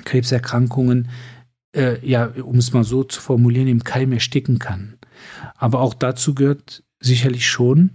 Krebserkrankungen, 0.04 1.08
äh, 1.74 2.04
ja, 2.06 2.26
um 2.26 2.56
es 2.56 2.72
mal 2.72 2.84
so 2.84 3.04
zu 3.04 3.20
formulieren, 3.20 3.68
im 3.68 3.84
Keim 3.84 4.12
ersticken 4.12 4.58
kann. 4.58 4.98
Aber 5.56 5.80
auch 5.80 5.94
dazu 5.94 6.34
gehört 6.34 6.82
sicherlich 7.00 7.46
schon 7.48 7.90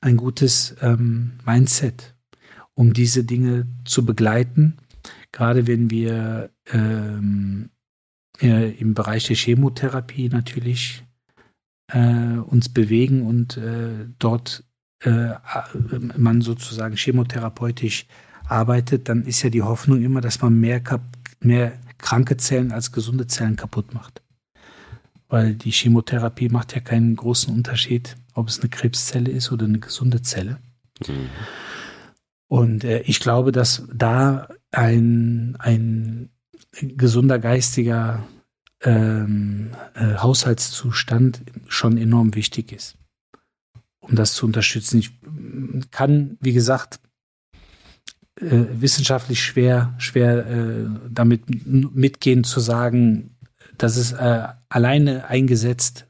ein 0.00 0.16
gutes 0.16 0.76
ähm, 0.80 1.38
Mindset, 1.46 2.14
um 2.74 2.92
diese 2.92 3.24
Dinge 3.24 3.66
zu 3.84 4.04
begleiten. 4.04 4.76
Gerade 5.32 5.66
wenn 5.66 5.90
wir 5.90 6.50
ähm, 6.66 7.70
äh, 8.40 8.70
im 8.72 8.94
Bereich 8.94 9.26
der 9.26 9.36
Chemotherapie 9.36 10.28
natürlich 10.28 11.04
äh, 11.92 12.38
uns 12.38 12.68
bewegen 12.68 13.26
und 13.26 13.56
äh, 13.56 14.06
dort 14.18 14.64
äh, 15.00 15.34
man 16.16 16.40
sozusagen 16.40 16.96
chemotherapeutisch 16.96 18.06
arbeitet, 18.46 19.08
dann 19.08 19.24
ist 19.24 19.42
ja 19.42 19.50
die 19.50 19.62
Hoffnung 19.62 20.02
immer, 20.02 20.20
dass 20.20 20.40
man 20.42 20.58
mehr, 20.58 20.82
mehr 21.40 21.72
kranke 21.98 22.36
Zellen 22.36 22.72
als 22.72 22.92
gesunde 22.92 23.26
Zellen 23.26 23.56
kaputt 23.56 23.94
macht 23.94 24.24
weil 25.34 25.56
die 25.56 25.72
Chemotherapie 25.72 26.48
macht 26.48 26.76
ja 26.76 26.80
keinen 26.80 27.16
großen 27.16 27.52
Unterschied, 27.52 28.16
ob 28.34 28.46
es 28.46 28.60
eine 28.60 28.68
Krebszelle 28.68 29.32
ist 29.32 29.50
oder 29.50 29.64
eine 29.64 29.80
gesunde 29.80 30.22
Zelle. 30.22 30.58
Mhm. 31.06 31.28
Und 32.46 32.84
äh, 32.84 33.00
ich 33.00 33.18
glaube, 33.18 33.50
dass 33.50 33.82
da 33.92 34.46
ein, 34.70 35.56
ein 35.58 36.30
gesunder 36.80 37.38
geistiger 37.38 38.24
ähm, 38.82 39.70
äh, 39.94 40.16
Haushaltszustand 40.16 41.42
schon 41.68 41.98
enorm 41.98 42.34
wichtig 42.34 42.72
ist, 42.72 42.96
um 44.00 44.14
das 44.14 44.34
zu 44.34 44.46
unterstützen. 44.46 44.98
Ich 44.98 45.10
kann, 45.90 46.36
wie 46.40 46.52
gesagt, 46.52 47.00
äh, 48.40 48.64
wissenschaftlich 48.72 49.42
schwer, 49.42 49.94
schwer 49.98 50.46
äh, 50.46 50.86
damit 51.08 51.42
mitgehen 51.66 52.44
zu 52.44 52.60
sagen, 52.60 53.36
das 53.78 53.96
ist 53.96 54.12
äh, 54.12 54.48
alleine 54.68 55.26
eingesetzt 55.26 56.06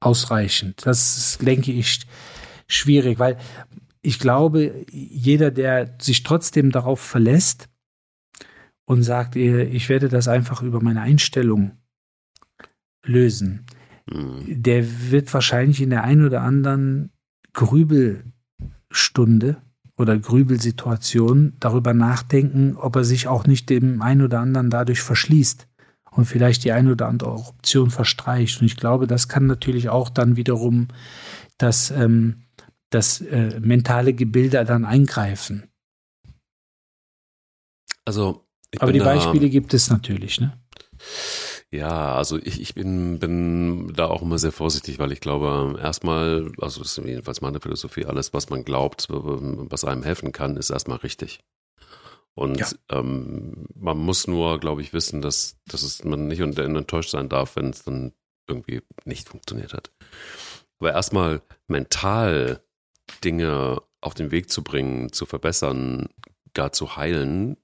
ausreichend. 0.00 0.86
Das 0.86 1.16
ist, 1.18 1.46
denke 1.46 1.72
ich, 1.72 2.00
schwierig, 2.66 3.18
weil 3.18 3.38
ich 4.02 4.18
glaube, 4.18 4.84
jeder, 4.90 5.50
der 5.50 5.96
sich 6.00 6.22
trotzdem 6.22 6.70
darauf 6.70 7.00
verlässt 7.00 7.68
und 8.86 9.02
sagt, 9.02 9.36
ich 9.36 9.88
werde 9.88 10.08
das 10.08 10.28
einfach 10.28 10.62
über 10.62 10.82
meine 10.82 11.00
Einstellung 11.00 11.78
lösen, 13.04 13.66
mhm. 14.10 14.42
der 14.46 15.10
wird 15.10 15.32
wahrscheinlich 15.32 15.80
in 15.80 15.90
der 15.90 16.04
einen 16.04 16.26
oder 16.26 16.42
anderen 16.42 17.12
Grübelstunde 17.52 19.62
oder 19.96 20.18
Grübelsituation 20.18 21.54
darüber 21.60 21.94
nachdenken, 21.94 22.76
ob 22.76 22.96
er 22.96 23.04
sich 23.04 23.28
auch 23.28 23.46
nicht 23.46 23.70
dem 23.70 24.02
einen 24.02 24.22
oder 24.22 24.40
anderen 24.40 24.70
dadurch 24.70 25.02
verschließt 25.02 25.68
und 26.10 26.24
vielleicht 26.26 26.64
die 26.64 26.72
eine 26.72 26.92
oder 26.92 27.06
andere 27.06 27.32
Option 27.32 27.90
verstreicht. 27.90 28.60
Und 28.60 28.66
ich 28.66 28.76
glaube, 28.76 29.06
das 29.06 29.28
kann 29.28 29.46
natürlich 29.46 29.88
auch 29.88 30.08
dann 30.08 30.36
wiederum 30.36 30.88
das, 31.58 31.90
ähm, 31.90 32.42
das 32.90 33.20
äh, 33.20 33.60
mentale 33.60 34.14
Gebilde 34.14 34.64
dann 34.64 34.84
eingreifen. 34.84 35.64
Also, 38.04 38.43
aber 38.80 38.92
die 38.92 39.00
Beispiele 39.00 39.48
gibt 39.48 39.74
es 39.74 39.90
natürlich, 39.90 40.40
ne? 40.40 40.58
Ja, 41.70 42.14
also 42.14 42.38
ich, 42.38 42.60
ich 42.60 42.74
bin, 42.74 43.18
bin 43.18 43.92
da 43.94 44.06
auch 44.06 44.22
immer 44.22 44.38
sehr 44.38 44.52
vorsichtig, 44.52 44.98
weil 44.98 45.10
ich 45.10 45.20
glaube, 45.20 45.78
erstmal, 45.82 46.52
also 46.60 46.80
das 46.82 46.96
ist 46.96 47.04
jedenfalls 47.04 47.40
meine 47.40 47.60
Philosophie, 47.60 48.06
alles, 48.06 48.32
was 48.32 48.48
man 48.48 48.64
glaubt, 48.64 49.08
was 49.10 49.84
einem 49.84 50.04
helfen 50.04 50.30
kann, 50.30 50.56
ist 50.56 50.70
erstmal 50.70 50.98
richtig. 50.98 51.40
Und 52.34 52.58
ja. 52.58 52.68
ähm, 52.90 53.66
man 53.74 53.98
muss 53.98 54.26
nur, 54.26 54.58
glaube 54.60 54.82
ich, 54.82 54.92
wissen, 54.92 55.20
dass, 55.20 55.56
dass 55.66 55.82
es 55.82 56.04
man 56.04 56.28
nicht 56.28 56.40
enttäuscht 56.40 57.10
sein 57.10 57.28
darf, 57.28 57.56
wenn 57.56 57.70
es 57.70 57.84
dann 57.84 58.12
irgendwie 58.48 58.82
nicht 59.04 59.28
funktioniert 59.28 59.72
hat. 59.72 59.90
Aber 60.78 60.92
erstmal 60.92 61.42
mental 61.66 62.60
Dinge 63.22 63.82
auf 64.00 64.14
den 64.14 64.30
Weg 64.30 64.50
zu 64.50 64.62
bringen, 64.62 65.12
zu 65.12 65.26
verbessern, 65.26 66.08
gar 66.52 66.72
zu 66.72 66.96
heilen, 66.96 67.56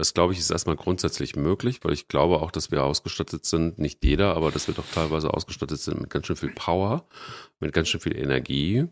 Das 0.00 0.14
glaube 0.14 0.32
ich 0.32 0.38
ist 0.38 0.50
erstmal 0.50 0.76
grundsätzlich 0.76 1.36
möglich, 1.36 1.80
weil 1.82 1.92
ich 1.92 2.08
glaube 2.08 2.40
auch, 2.40 2.50
dass 2.50 2.70
wir 2.70 2.84
ausgestattet 2.84 3.44
sind, 3.44 3.78
nicht 3.78 4.02
jeder, 4.02 4.34
aber 4.34 4.50
dass 4.50 4.66
wir 4.66 4.72
doch 4.72 4.86
teilweise 4.86 5.34
ausgestattet 5.34 5.78
sind 5.78 6.00
mit 6.00 6.08
ganz 6.08 6.26
schön 6.26 6.36
viel 6.36 6.52
Power, 6.54 7.06
mit 7.58 7.74
ganz 7.74 7.88
schön 7.88 8.00
viel 8.00 8.16
Energie. 8.16 8.86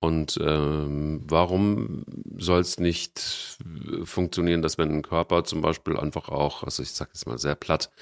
Und 0.00 0.40
ähm, 0.42 1.20
warum 1.28 2.04
soll 2.36 2.58
es 2.58 2.80
nicht 2.80 3.56
funktionieren, 4.02 4.62
dass 4.62 4.78
wenn 4.78 4.90
ein 4.90 5.02
Körper 5.02 5.44
zum 5.44 5.60
Beispiel 5.60 5.96
einfach 5.96 6.28
auch, 6.28 6.64
also 6.64 6.82
ich 6.82 6.90
sage 6.90 7.12
jetzt 7.14 7.28
mal 7.28 7.38
sehr 7.38 7.54
platt, 7.54 7.92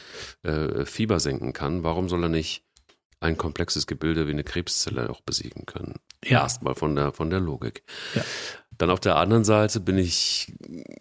äh, 0.42 0.86
Fieber 0.86 1.20
senken 1.20 1.52
kann, 1.52 1.82
warum 1.84 2.08
soll 2.08 2.22
er 2.22 2.30
nicht 2.30 2.64
ein 3.20 3.36
komplexes 3.36 3.86
Gebilde 3.86 4.26
wie 4.26 4.32
eine 4.32 4.44
Krebszelle 4.44 5.10
auch 5.10 5.20
besiegen 5.20 5.66
können? 5.66 5.96
Ja. 6.24 6.40
Erstmal 6.40 6.74
von 6.74 6.96
der, 6.96 7.12
von 7.12 7.28
der 7.28 7.40
Logik. 7.40 7.82
Ja. 8.14 8.24
Dann 8.80 8.88
auf 8.88 9.00
der 9.00 9.16
anderen 9.16 9.44
Seite 9.44 9.78
bin 9.78 9.98
ich 9.98 10.54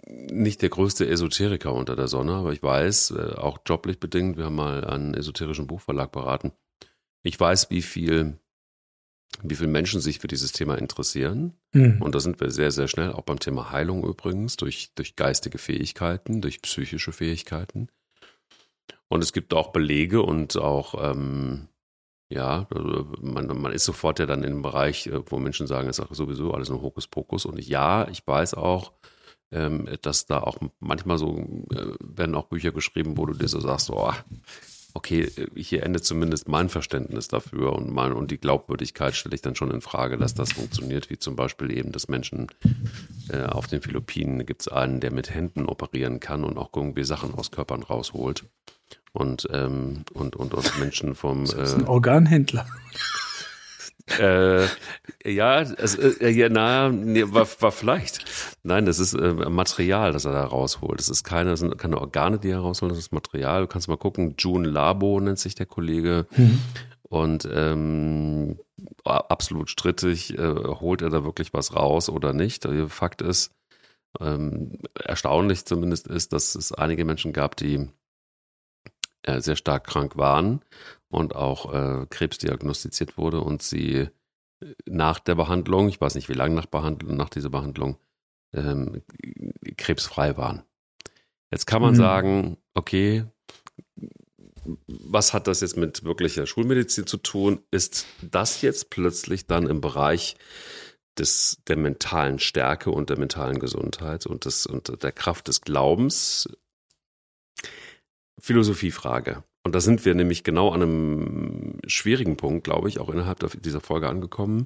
nicht 0.06 0.62
der 0.62 0.68
größte 0.68 1.08
Esoteriker 1.08 1.74
unter 1.74 1.96
der 1.96 2.10
Sonne, 2.10 2.34
aber 2.34 2.52
ich 2.52 2.62
weiß, 2.62 3.12
äh, 3.12 3.36
auch 3.38 3.60
joblich 3.66 4.02
bedingt, 4.02 4.36
wir 4.36 4.46
haben 4.46 4.56
mal 4.56 4.84
einen 4.84 5.14
esoterischen 5.14 5.66
Buchverlag 5.66 6.12
beraten. 6.12 6.52
Ich 7.24 7.40
weiß, 7.40 7.70
wie 7.70 7.82
viel, 7.82 8.38
wie 9.44 9.56
viele 9.56 9.70
Menschen 9.70 10.02
sich 10.02 10.20
für 10.20 10.28
dieses 10.28 10.52
Thema 10.52 10.78
interessieren. 10.78 11.54
Mhm. 11.72 12.02
Und 12.02 12.16
da 12.16 12.20
sind 12.20 12.42
wir 12.42 12.52
sehr, 12.52 12.72
sehr 12.72 12.90
schnell, 12.90 13.14
auch 13.14 13.24
beim 13.24 13.40
Thema 13.40 13.72
Heilung 13.72 14.04
übrigens, 14.04 14.58
durch, 14.58 14.92
durch 14.96 15.16
geistige 15.16 15.58
Fähigkeiten, 15.58 16.42
durch 16.42 16.62
psychische 16.62 17.14
Fähigkeiten. 17.14 17.88
Und 19.08 19.24
es 19.24 19.32
gibt 19.32 19.54
auch 19.54 19.72
Belege 19.72 20.22
und 20.22 20.58
auch 20.58 21.12
ähm, 21.12 21.70
ja, 22.30 22.68
also 22.70 23.12
man, 23.22 23.48
man 23.60 23.72
ist 23.72 23.86
sofort 23.86 24.20
ja 24.20 24.28
dann 24.28 24.44
in 24.44 24.52
einem 24.52 24.62
Bereich, 24.62 25.08
äh, 25.08 25.20
wo 25.26 25.40
Menschen 25.40 25.68
sagen, 25.68 25.90
es 25.90 25.98
ist 25.98 26.08
sowieso 26.12 26.54
alles 26.54 26.70
nur 26.70 26.82
Hokuspokus. 26.82 27.46
Und 27.46 27.60
ja, 27.60 28.08
ich 28.08 28.26
weiß 28.26 28.54
auch, 28.54 28.94
ähm, 29.52 29.90
dass 30.04 30.28
da 30.28 30.40
auch 30.40 30.60
manchmal 30.80 31.18
so 31.18 31.38
äh, 31.72 31.94
werden 32.00 32.36
auch 32.36 32.46
Bücher 32.46 32.72
geschrieben, 32.72 33.18
wo 33.18 33.26
du 33.26 33.34
dir 33.34 33.48
so 33.48 33.60
sagst, 33.60 33.90
oh, 33.90 34.14
okay, 34.94 35.32
hier 35.56 35.84
endet 35.84 36.06
zumindest 36.06 36.48
mein 36.48 36.70
Verständnis 36.70 37.28
dafür 37.28 37.74
und 37.74 37.92
mein, 37.92 38.12
und 38.12 38.30
die 38.30 38.40
Glaubwürdigkeit 38.40 39.16
stelle 39.16 39.36
ich 39.36 39.42
dann 39.42 39.56
schon 39.56 39.72
in 39.72 39.82
Frage, 39.82 40.18
dass 40.18 40.36
das 40.36 40.54
funktioniert, 40.54 41.10
wie 41.10 41.18
zum 41.18 41.36
Beispiel 41.36 41.76
eben, 41.76 41.92
dass 41.92 42.10
Menschen 42.10 42.48
äh, 43.30 43.44
auf 43.44 43.66
den 43.66 43.82
Philippinen 43.82 44.46
gibt 44.46 44.62
es 44.62 44.68
einen, 44.68 45.00
der 45.00 45.12
mit 45.12 45.34
Händen 45.34 45.66
operieren 45.66 46.20
kann 46.20 46.44
und 46.44 46.58
auch 46.58 46.70
irgendwie 46.76 47.04
Sachen 47.04 47.34
aus 47.34 47.50
Körpern 47.50 47.82
rausholt 47.82 48.46
und, 49.20 49.47
ähm, 49.51 50.03
und, 50.13 50.36
und, 50.36 50.53
und 50.53 50.80
Menschen 50.80 51.13
vom. 51.13 51.45
Das 51.45 51.53
ist 51.53 51.74
ein 51.76 51.88
Organhändler. 51.88 52.65
Äh, 54.17 54.65
ja, 55.24 55.61
es, 55.61 55.95
äh, 55.95 56.30
ja, 56.30 56.49
na, 56.49 56.89
nee, 56.89 57.24
war, 57.28 57.47
war 57.59 57.72
vielleicht. 57.72 58.26
Nein, 58.63 58.86
das 58.86 58.97
ist 58.97 59.13
äh, 59.13 59.34
Material, 59.49 60.13
das 60.13 60.26
er 60.26 60.32
da 60.32 60.45
rausholt. 60.45 60.99
Das 60.99 61.09
ist 61.09 61.24
keine, 61.24 61.51
das 61.51 61.59
sind 61.59 61.78
keine 61.78 61.99
Organe, 61.99 62.39
die 62.39 62.49
er 62.49 62.59
rausholt, 62.59 62.91
das 62.91 62.97
ist 62.97 63.11
Material. 63.11 63.61
Du 63.61 63.67
kannst 63.67 63.88
mal 63.88 63.97
gucken, 63.97 64.36
June 64.39 64.67
Labo 64.67 65.20
nennt 65.20 65.38
sich 65.38 65.53
der 65.53 65.67
Kollege. 65.67 66.26
Mhm. 66.36 66.59
Und 67.03 67.47
ähm, 67.51 68.59
absolut 69.03 69.70
strittig, 69.70 70.38
äh, 70.38 70.53
holt 70.55 71.01
er 71.01 71.09
da 71.09 71.24
wirklich 71.24 71.53
was 71.53 71.76
raus 71.76 72.09
oder 72.09 72.34
nicht. 72.34 72.67
Fakt 72.88 73.22
ist, 73.22 73.51
ähm, 74.20 74.80
erstaunlich 74.95 75.65
zumindest 75.65 76.07
ist, 76.07 76.34
dass 76.34 76.55
es 76.55 76.72
einige 76.72 77.05
Menschen 77.05 77.34
gab, 77.34 77.55
die 77.55 77.89
äh, 79.24 79.41
sehr 79.41 79.55
stark 79.55 79.86
krank 79.86 80.17
waren 80.17 80.61
und 81.09 81.36
auch 81.36 81.74
äh, 81.74 82.05
Krebs 82.09 82.38
diagnostiziert 82.38 83.17
wurde 83.17 83.41
und 83.41 83.61
sie 83.61 83.93
äh, 83.95 84.09
nach 84.86 85.20
der 85.20 85.36
Behandlung, 85.36 85.89
ich 85.89 85.99
weiß 85.99 86.15
nicht 86.15 86.30
wie 86.30 86.34
lange 86.34 86.55
nach 86.55 86.67
Behandlung, 86.67 87.15
nach 87.17 87.30
dieser 87.30 87.49
Behandlung, 87.49 87.97
ähm, 88.53 89.01
krebsfrei 89.78 90.38
waren. 90.38 90.63
Jetzt 91.51 91.65
kann 91.65 91.82
man 91.82 91.93
mhm. 91.93 91.97
sagen, 91.97 92.57
okay, 92.74 93.26
was 94.88 95.34
hat 95.34 95.47
das 95.47 95.61
jetzt 95.61 95.78
mit 95.78 96.03
wirklicher 96.03 96.45
Schulmedizin 96.45 97.07
zu 97.07 97.17
tun? 97.17 97.63
Ist 97.72 98.05
das 98.22 98.61
jetzt 98.61 98.89
plötzlich 98.89 99.47
dann 99.47 99.67
im 99.67 99.82
Bereich 99.82 100.36
des, 101.17 101.61
der 101.67 101.78
mentalen 101.78 102.39
Stärke 102.39 102.91
und 102.91 103.09
der 103.09 103.17
mentalen 103.17 103.59
Gesundheit 103.59 104.26
und, 104.26 104.45
des, 104.45 104.65
und 104.65 105.01
der 105.03 105.11
Kraft 105.11 105.47
des 105.47 105.61
Glaubens 105.61 106.47
Philosophiefrage. 108.40 109.44
Und 109.64 109.76
da 109.76 109.82
sind 109.82 110.06
wir 110.06 110.16
nämlich 110.16 110.44
genau 110.44 110.72
an 110.72 110.82
einem 110.82 111.78
schwierigen 111.86 112.38
Punkt, 112.38 112.64
glaube 112.64 112.88
ich, 112.88 113.00
auch 113.00 113.10
innerhalb 113.10 113.62
dieser 113.62 113.82
Folge 113.82 114.08
angekommen. 114.08 114.66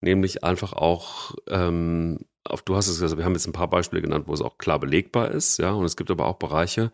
Nämlich 0.00 0.44
einfach 0.44 0.72
auch, 0.72 1.34
ähm, 1.48 2.18
auf, 2.44 2.62
du 2.62 2.76
hast 2.76 2.88
es 2.88 3.00
gesagt, 3.00 3.18
wir 3.18 3.24
haben 3.24 3.32
jetzt 3.32 3.46
ein 3.46 3.52
paar 3.52 3.70
Beispiele 3.70 4.02
genannt, 4.02 4.26
wo 4.26 4.34
es 4.34 4.42
auch 4.42 4.58
klar 4.58 4.78
belegbar 4.78 5.30
ist, 5.30 5.58
ja. 5.58 5.72
Und 5.72 5.84
es 5.84 5.96
gibt 5.96 6.10
aber 6.10 6.26
auch 6.26 6.36
Bereiche, 6.36 6.92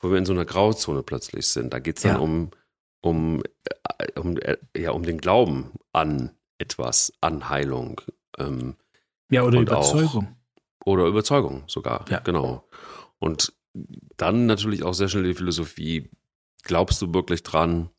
wo 0.00 0.10
wir 0.10 0.18
in 0.18 0.26
so 0.26 0.32
einer 0.32 0.44
Grauzone 0.44 1.02
plötzlich 1.02 1.46
sind. 1.46 1.72
Da 1.72 1.78
geht 1.78 1.96
es 1.96 2.02
dann 2.02 2.16
ja. 2.16 2.18
um, 2.18 2.50
um, 3.00 3.42
äh, 3.98 4.20
um, 4.20 4.36
äh, 4.38 4.56
ja, 4.76 4.92
um 4.92 5.02
den 5.02 5.18
Glauben 5.18 5.72
an 5.92 6.30
etwas, 6.58 7.12
an 7.20 7.48
Heilung. 7.48 8.00
Ähm, 8.38 8.76
ja, 9.30 9.42
oder 9.42 9.60
Überzeugung. 9.60 10.36
Auch, 10.80 10.86
oder 10.86 11.06
Überzeugung 11.06 11.64
sogar, 11.66 12.04
ja. 12.08 12.20
genau. 12.20 12.68
Und 13.18 13.52
dann 14.16 14.46
natürlich 14.46 14.82
auch 14.82 14.94
sehr 14.94 15.08
schnell 15.08 15.24
die 15.24 15.34
Philosophie, 15.34 16.10
glaubst 16.62 17.00
du 17.02 17.12
wirklich 17.14 17.42
dran, 17.42 17.90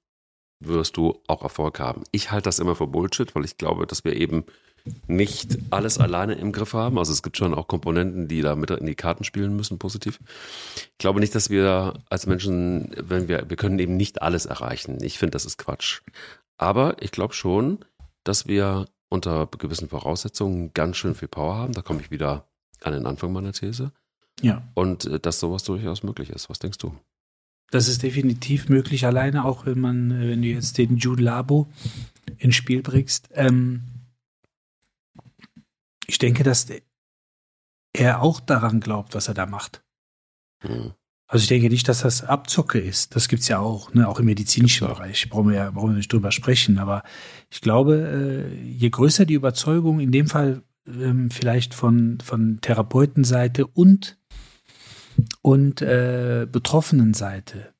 wirst 0.59 0.97
du 0.97 1.21
auch 1.27 1.43
Erfolg 1.43 1.79
haben. 1.79 2.03
Ich 2.11 2.31
halte 2.31 2.45
das 2.45 2.59
immer 2.59 2.75
für 2.75 2.87
Bullshit, 2.87 3.33
weil 3.35 3.45
ich 3.45 3.57
glaube, 3.57 3.85
dass 3.85 4.03
wir 4.03 4.15
eben 4.15 4.45
nicht 5.07 5.57
alles 5.69 5.97
alleine 5.97 6.33
im 6.33 6.51
Griff 6.51 6.73
haben. 6.73 6.97
Also 6.97 7.13
es 7.13 7.23
gibt 7.23 7.37
schon 7.37 7.53
auch 7.53 7.67
Komponenten, 7.67 8.27
die 8.27 8.41
da 8.41 8.55
mit 8.55 8.69
in 8.71 8.85
die 8.85 8.95
Karten 8.95 9.23
spielen 9.23 9.55
müssen, 9.55 9.79
positiv. 9.79 10.19
Ich 10.75 10.97
glaube 10.97 11.19
nicht, 11.19 11.33
dass 11.35 11.49
wir 11.49 11.93
als 12.09 12.25
Menschen, 12.25 12.93
wenn 12.97 13.27
wir, 13.27 13.49
wir 13.49 13.57
können 13.57 13.79
eben 13.79 13.95
nicht 13.95 14.21
alles 14.21 14.45
erreichen. 14.45 15.01
Ich 15.01 15.17
finde, 15.17 15.31
das 15.31 15.45
ist 15.45 15.57
Quatsch. 15.57 16.01
Aber 16.57 17.01
ich 17.01 17.11
glaube 17.11 17.33
schon, 17.33 17.79
dass 18.23 18.47
wir 18.47 18.87
unter 19.09 19.47
gewissen 19.57 19.89
Voraussetzungen 19.89 20.73
ganz 20.73 20.97
schön 20.97 21.15
viel 21.15 21.27
Power 21.27 21.55
haben. 21.55 21.73
Da 21.73 21.81
komme 21.81 22.01
ich 22.01 22.11
wieder 22.11 22.47
an 22.81 22.93
den 22.93 23.05
Anfang 23.05 23.31
meiner 23.31 23.53
These. 23.53 23.91
Ja. 24.43 24.61
Und 24.75 25.05
äh, 25.05 25.19
dass 25.19 25.39
sowas 25.39 25.63
durchaus 25.63 26.03
möglich 26.03 26.29
ist. 26.29 26.49
Was 26.49 26.59
denkst 26.59 26.77
du? 26.77 26.95
Das 27.71 27.87
ist 27.87 28.03
definitiv 28.03 28.69
möglich, 28.69 29.05
alleine 29.05 29.45
auch 29.45 29.65
wenn 29.65 29.79
man, 29.79 30.11
äh, 30.11 30.29
wenn 30.29 30.41
du 30.41 30.49
jetzt 30.49 30.77
den 30.77 30.97
Jude 30.97 31.23
Labo 31.23 31.67
ins 32.37 32.55
Spiel 32.55 32.83
bringst. 32.83 33.29
Ähm, 33.33 33.81
ich 36.05 36.17
denke, 36.19 36.43
dass 36.43 36.67
er 37.93 38.21
auch 38.21 38.39
daran 38.39 38.79
glaubt, 38.79 39.15
was 39.15 39.27
er 39.27 39.33
da 39.33 39.45
macht. 39.45 39.83
Hm. 40.61 40.93
Also 41.27 41.43
ich 41.43 41.49
denke 41.49 41.69
nicht, 41.69 41.87
dass 41.87 42.01
das 42.01 42.23
Abzocke 42.23 42.79
ist. 42.79 43.15
Das 43.15 43.27
gibt 43.27 43.41
es 43.41 43.47
ja 43.47 43.59
auch, 43.59 43.93
ne? 43.93 44.07
auch 44.07 44.19
im 44.19 44.25
medizinischen 44.25 44.87
ja. 44.87 44.93
Bereich. 44.93 45.29
Brauchen 45.29 45.49
wir 45.49 45.55
ja 45.55 45.71
brauchen 45.71 45.91
wir 45.91 45.97
nicht 45.97 46.11
drüber 46.11 46.31
sprechen. 46.31 46.77
Aber 46.77 47.01
ich 47.49 47.61
glaube, 47.61 48.51
äh, 48.51 48.55
je 48.69 48.89
größer 48.89 49.25
die 49.25 49.33
Überzeugung, 49.33 49.99
in 49.99 50.11
dem 50.11 50.27
Fall 50.27 50.61
ähm, 50.85 51.31
vielleicht 51.31 51.73
von, 51.73 52.19
von 52.19 52.59
Therapeutenseite 52.61 53.65
und 53.65 54.19
und 55.41 55.81
äh, 55.81 56.47
Betroffenenseite, 56.51 57.73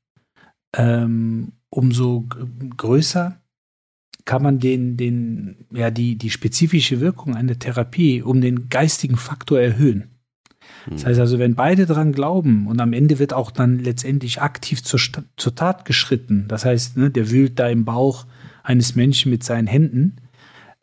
ähm, 0.75 1.53
umso 1.69 2.25
größer 2.77 3.39
kann 4.25 4.41
man 4.41 4.59
den, 4.59 4.95
den, 4.95 5.65
ja, 5.71 5.91
die, 5.91 6.17
die 6.17 6.29
spezifische 6.29 7.01
Wirkung 7.01 7.35
einer 7.35 7.59
Therapie 7.59 8.21
um 8.21 8.41
den 8.41 8.69
geistigen 8.69 9.17
Faktor 9.17 9.59
erhöhen. 9.59 10.13
Das 10.89 11.01
hm. 11.01 11.09
heißt 11.09 11.19
also, 11.19 11.39
wenn 11.39 11.55
beide 11.55 11.85
dran 11.85 12.13
glauben 12.13 12.67
und 12.67 12.79
am 12.79 12.93
Ende 12.93 13.19
wird 13.19 13.33
auch 13.33 13.51
dann 13.51 13.79
letztendlich 13.79 14.41
aktiv 14.41 14.83
zur, 14.83 14.99
zur 15.37 15.55
Tat 15.55 15.85
geschritten, 15.85 16.45
das 16.47 16.65
heißt, 16.65 16.97
ne, 16.97 17.09
der 17.09 17.29
wühlt 17.31 17.59
da 17.59 17.67
im 17.67 17.85
Bauch 17.85 18.25
eines 18.63 18.95
Menschen 18.95 19.29
mit 19.29 19.43
seinen 19.43 19.67
Händen 19.67 20.17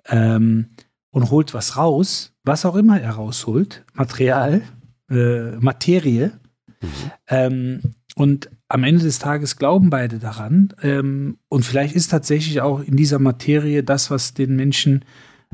ähm, 0.07 0.67
und 1.11 1.31
holt 1.31 1.55
was 1.55 1.77
raus, 1.77 2.33
was 2.45 2.65
auch 2.65 2.77
immer 2.77 3.01
er 3.01 3.13
rausholt, 3.13 3.85
Material, 3.95 4.63
äh, 5.11 5.53
Materie. 5.57 6.33
Mhm. 6.81 6.89
Ähm, 7.29 7.81
und 8.17 8.51
am 8.69 8.85
Ende 8.85 9.03
des 9.03 9.19
Tages 9.19 9.57
glauben 9.57 9.91
beide 9.91 10.19
daran. 10.19 10.75
Ähm, 10.83 11.39
und 11.49 11.65
vielleicht 11.65 11.95
ist 11.95 12.09
tatsächlich 12.09 12.61
auch 12.61 12.81
in 12.81 12.97
dieser 12.97 13.19
Materie 13.19 13.83
das, 13.83 14.11
was 14.11 14.35
den 14.35 14.57
Menschen 14.57 15.05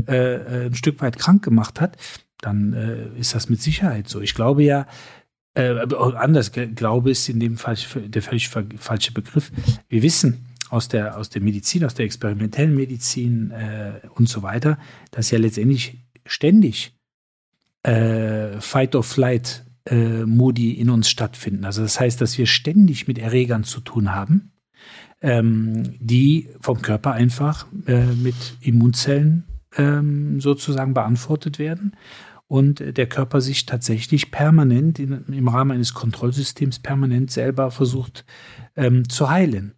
äh, 0.07 0.35
äh, 0.35 0.66
ein 0.66 0.74
Stück 0.74 1.01
weit 1.01 1.18
krank 1.18 1.45
gemacht 1.45 1.81
hat. 1.81 1.97
Dann 2.41 2.72
äh, 2.72 3.18
ist 3.18 3.35
das 3.35 3.49
mit 3.49 3.62
Sicherheit 3.62 4.09
so. 4.09 4.20
Ich 4.20 4.35
glaube 4.35 4.62
ja, 4.62 4.87
äh, 5.55 5.74
anders, 6.16 6.53
Glaube 6.53 7.11
ist 7.11 7.29
in 7.29 7.41
dem 7.41 7.57
Fall 7.57 7.77
der 7.95 8.22
völlig 8.22 8.49
falsche 8.49 9.12
Begriff. 9.12 9.51
Wir 9.89 10.03
wissen 10.03 10.47
aus 10.68 10.89
der, 10.89 11.16
aus 11.16 11.31
der 11.31 11.43
Medizin, 11.43 11.85
aus 11.85 11.95
der 11.95 12.05
experimentellen 12.05 12.74
Medizin 12.74 13.53
äh, 13.53 14.01
und 14.11 14.29
so 14.29 14.43
weiter, 14.43 14.79
dass 15.12 15.31
ja 15.31 15.39
letztendlich 15.39 15.99
ständig 16.27 16.93
äh, 17.85 18.61
Fight-or-Flight 18.61 19.64
äh, 19.87 20.24
Modi 20.24 20.72
in 20.72 20.91
uns 20.91 21.09
stattfinden. 21.09 21.64
Also 21.64 21.82
das 21.82 21.99
heißt, 21.99 22.20
dass 22.20 22.37
wir 22.39 22.47
ständig 22.47 23.09
mit 23.09 23.18
Erregern 23.18 23.64
zu 23.64 23.80
tun 23.80 24.14
haben, 24.14 24.53
ähm, 25.20 25.95
die 26.01 26.49
vom 26.61 26.82
Körper 26.82 27.12
einfach 27.12 27.66
äh, 27.87 28.05
mit 28.14 28.34
Immunzellen 28.61 29.45
ähm, 29.76 30.41
sozusagen 30.41 30.95
beantwortet 30.95 31.59
werden. 31.59 31.93
und 32.49 32.97
der 32.97 33.07
Körper 33.09 33.41
sich 33.41 33.66
tatsächlich 33.66 34.30
permanent 34.30 34.99
in, 34.99 35.24
im 35.26 35.49
Rahmen 35.49 35.72
eines 35.72 35.95
Kontrollsystems 35.95 36.78
permanent 36.78 37.30
selber 37.30 37.70
versucht 37.70 38.24
ähm, 38.76 39.09
zu 39.09 39.30
heilen. 39.30 39.72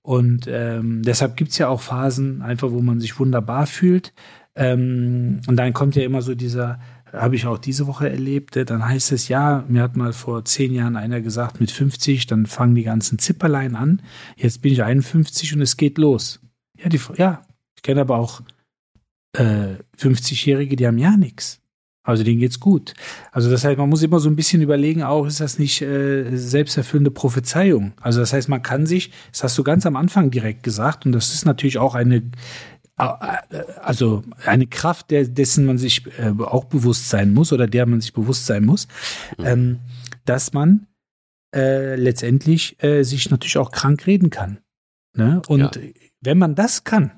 Und 0.00 0.46
ähm, 0.48 1.02
deshalb 1.02 1.36
gibt 1.36 1.50
es 1.52 1.58
ja 1.58 1.68
auch 1.68 1.80
Phasen, 1.80 2.42
einfach 2.42 2.70
wo 2.70 2.80
man 2.80 3.00
sich 3.00 3.18
wunderbar 3.18 3.66
fühlt. 3.66 4.12
Ähm, 4.54 5.40
und 5.46 5.56
dann 5.56 5.72
kommt 5.72 5.96
ja 5.96 6.02
immer 6.02 6.22
so 6.22 6.34
dieser, 6.34 6.78
habe 7.14 7.36
ich 7.36 7.46
auch 7.46 7.58
diese 7.58 7.86
Woche 7.86 8.08
erlebt, 8.08 8.56
äh, 8.56 8.64
dann 8.64 8.86
heißt 8.86 9.12
es, 9.12 9.28
ja, 9.28 9.64
mir 9.68 9.82
hat 9.82 9.96
mal 9.96 10.12
vor 10.12 10.44
zehn 10.44 10.72
Jahren 10.72 10.96
einer 10.96 11.20
gesagt, 11.20 11.60
mit 11.60 11.70
50, 11.70 12.26
dann 12.26 12.46
fangen 12.46 12.74
die 12.74 12.82
ganzen 12.82 13.18
Zipperlein 13.18 13.76
an. 13.76 14.02
Jetzt 14.36 14.62
bin 14.62 14.72
ich 14.72 14.82
51 14.82 15.54
und 15.54 15.62
es 15.62 15.76
geht 15.76 15.98
los. 15.98 16.40
Ja, 16.78 16.88
die, 16.88 17.00
ja 17.16 17.42
ich 17.76 17.82
kenne 17.82 18.00
aber 18.00 18.18
auch 18.18 18.42
äh, 19.36 19.76
50-Jährige, 19.98 20.76
die 20.76 20.86
haben 20.86 20.98
ja 20.98 21.16
nichts. 21.16 21.60
Also 22.06 22.22
denen 22.22 22.38
geht's 22.38 22.60
gut. 22.60 22.92
Also 23.32 23.50
das 23.50 23.64
heißt, 23.64 23.78
man 23.78 23.88
muss 23.88 24.02
immer 24.02 24.20
so 24.20 24.28
ein 24.28 24.36
bisschen 24.36 24.60
überlegen, 24.60 25.02
auch 25.02 25.26
ist 25.26 25.40
das 25.40 25.58
nicht 25.58 25.80
äh, 25.80 26.36
selbsterfüllende 26.36 27.10
Prophezeiung. 27.10 27.92
Also 27.98 28.20
das 28.20 28.34
heißt, 28.34 28.50
man 28.50 28.62
kann 28.62 28.84
sich, 28.84 29.10
das 29.32 29.44
hast 29.44 29.56
du 29.56 29.64
ganz 29.64 29.86
am 29.86 29.96
Anfang 29.96 30.30
direkt 30.30 30.62
gesagt, 30.62 31.06
und 31.06 31.12
das 31.12 31.32
ist 31.32 31.46
natürlich 31.46 31.78
auch 31.78 31.94
eine 31.94 32.22
also 32.96 34.22
eine 34.44 34.66
Kraft, 34.66 35.10
der, 35.10 35.24
dessen 35.26 35.66
man 35.66 35.78
sich 35.78 36.06
äh, 36.18 36.32
auch 36.40 36.64
bewusst 36.64 37.08
sein 37.08 37.32
muss 37.32 37.52
oder 37.52 37.66
der 37.66 37.86
man 37.86 38.00
sich 38.00 38.12
bewusst 38.12 38.46
sein 38.46 38.64
muss, 38.64 38.86
mhm. 39.38 39.46
ähm, 39.46 39.78
dass 40.24 40.52
man 40.52 40.86
äh, 41.54 41.96
letztendlich 41.96 42.82
äh, 42.82 43.02
sich 43.02 43.30
natürlich 43.30 43.58
auch 43.58 43.72
krank 43.72 44.06
reden 44.06 44.30
kann. 44.30 44.58
Ne? 45.16 45.42
Und 45.48 45.76
ja. 45.76 45.82
wenn 46.20 46.38
man 46.38 46.54
das 46.54 46.84
kann, 46.84 47.12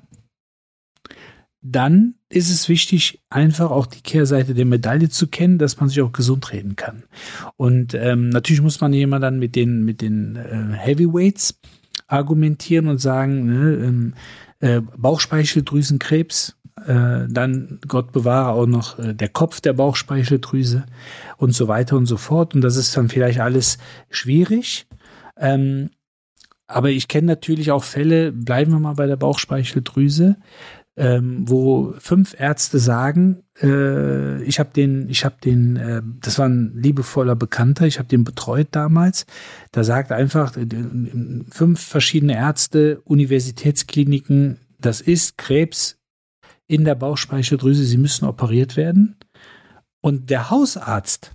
dann 1.60 2.14
ist 2.28 2.50
es 2.50 2.68
wichtig, 2.68 3.20
einfach 3.28 3.70
auch 3.70 3.86
die 3.86 4.00
Kehrseite 4.00 4.54
der 4.54 4.64
Medaille 4.64 5.08
zu 5.08 5.26
kennen, 5.26 5.58
dass 5.58 5.80
man 5.80 5.88
sich 5.88 6.00
auch 6.00 6.12
gesund 6.12 6.52
reden 6.52 6.76
kann. 6.76 7.04
Und 7.56 7.94
ähm, 7.94 8.28
natürlich 8.30 8.62
muss 8.62 8.80
man 8.80 8.92
jemand 8.92 9.24
dann 9.24 9.38
mit 9.38 9.56
den, 9.56 9.84
mit 9.84 10.00
den 10.00 10.36
äh, 10.36 10.74
Heavyweights 10.76 11.58
argumentieren 12.06 12.88
und 12.88 12.98
sagen, 12.98 13.46
ne, 13.46 13.84
ähm, 13.84 14.14
äh, 14.66 14.82
Bauchspeicheldrüsenkrebs, 14.96 16.56
äh, 16.86 17.26
dann 17.28 17.78
Gott 17.86 18.12
bewahre 18.12 18.50
auch 18.50 18.66
noch 18.66 18.98
äh, 18.98 19.14
der 19.14 19.28
Kopf 19.28 19.60
der 19.60 19.72
Bauchspeicheldrüse 19.72 20.84
und 21.36 21.52
so 21.52 21.68
weiter 21.68 21.96
und 21.96 22.06
so 22.06 22.16
fort. 22.16 22.54
Und 22.54 22.62
das 22.62 22.76
ist 22.76 22.96
dann 22.96 23.08
vielleicht 23.08 23.40
alles 23.40 23.78
schwierig. 24.10 24.86
Ähm, 25.38 25.90
aber 26.66 26.90
ich 26.90 27.06
kenne 27.06 27.28
natürlich 27.28 27.70
auch 27.70 27.84
Fälle, 27.84 28.32
bleiben 28.32 28.72
wir 28.72 28.80
mal 28.80 28.94
bei 28.94 29.06
der 29.06 29.16
Bauchspeicheldrüse, 29.16 30.36
ähm, 30.96 31.44
wo 31.46 31.94
fünf 31.98 32.34
Ärzte 32.38 32.78
sagen, 32.78 33.42
äh, 33.62 34.42
ich 34.42 34.58
habe 34.58 34.70
den, 34.74 35.08
ich 35.10 35.24
habe 35.24 35.36
den, 35.44 35.76
äh, 35.76 36.02
das 36.20 36.38
war 36.38 36.48
ein 36.48 36.72
liebevoller 36.74 37.36
Bekannter, 37.36 37.86
ich 37.86 37.98
habe 37.98 38.08
den 38.08 38.24
betreut 38.24 38.68
damals. 38.70 39.26
Da 39.72 39.84
sagt 39.84 40.10
einfach 40.10 40.56
äh, 40.56 40.66
fünf 41.50 41.80
verschiedene 41.80 42.34
Ärzte, 42.34 43.00
Universitätskliniken, 43.04 44.58
das 44.78 45.02
ist 45.02 45.36
Krebs 45.36 45.98
in 46.66 46.84
der 46.84 46.94
Bauchspeicheldrüse, 46.94 47.84
sie 47.84 47.98
müssen 47.98 48.24
operiert 48.24 48.76
werden. 48.76 49.16
Und 50.00 50.30
der 50.30 50.50
Hausarzt, 50.50 51.32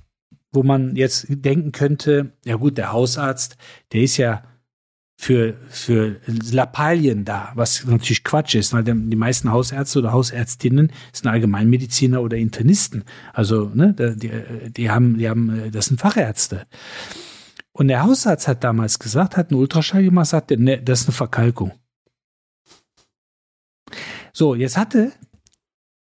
wo 0.52 0.64
man 0.64 0.96
jetzt 0.96 1.28
denken 1.30 1.72
könnte, 1.72 2.34
ja 2.46 2.56
gut, 2.56 2.78
der 2.78 2.92
Hausarzt, 2.92 3.58
der 3.94 4.02
ist 4.02 4.18
ja 4.18 4.44
für, 5.22 5.54
für 5.70 6.20
Lappalien 6.26 7.26
da, 7.26 7.52
was 7.54 7.86
natürlich 7.86 8.24
Quatsch 8.24 8.56
ist, 8.56 8.74
weil 8.74 8.84
die 8.84 9.16
meisten 9.16 9.52
Hausärzte 9.52 10.00
oder 10.00 10.14
Hausärztinnen 10.14 10.92
sind 11.14 11.30
Allgemeinmediziner 11.30 12.24
oder 12.24 12.38
Internisten. 12.38 13.04
Also, 13.32 13.70
ne, 13.72 13.94
die, 13.94 14.32
die 14.72 14.90
haben, 14.90 15.20
die 15.20 15.30
haben, 15.30 15.72
das 15.72 15.86
sind 15.86 16.02
Fachärzte. 16.02 16.66
Und 17.72 17.90
der 17.90 18.02
Hausarzt 18.02 18.48
hat 18.48 18.64
damals 18.64 18.98
gesagt, 18.98 19.38
hat 19.38 19.52
einen 19.52 19.60
Ultraschall 19.60 20.04
gemacht, 20.04 20.26
sagte, 20.26 20.58
ne, 20.58 20.82
das 20.82 21.02
ist 21.02 21.10
eine 21.10 21.14
Verkalkung. 21.14 21.72
So, 24.34 24.56
jetzt 24.56 24.76
hatte 24.76 25.12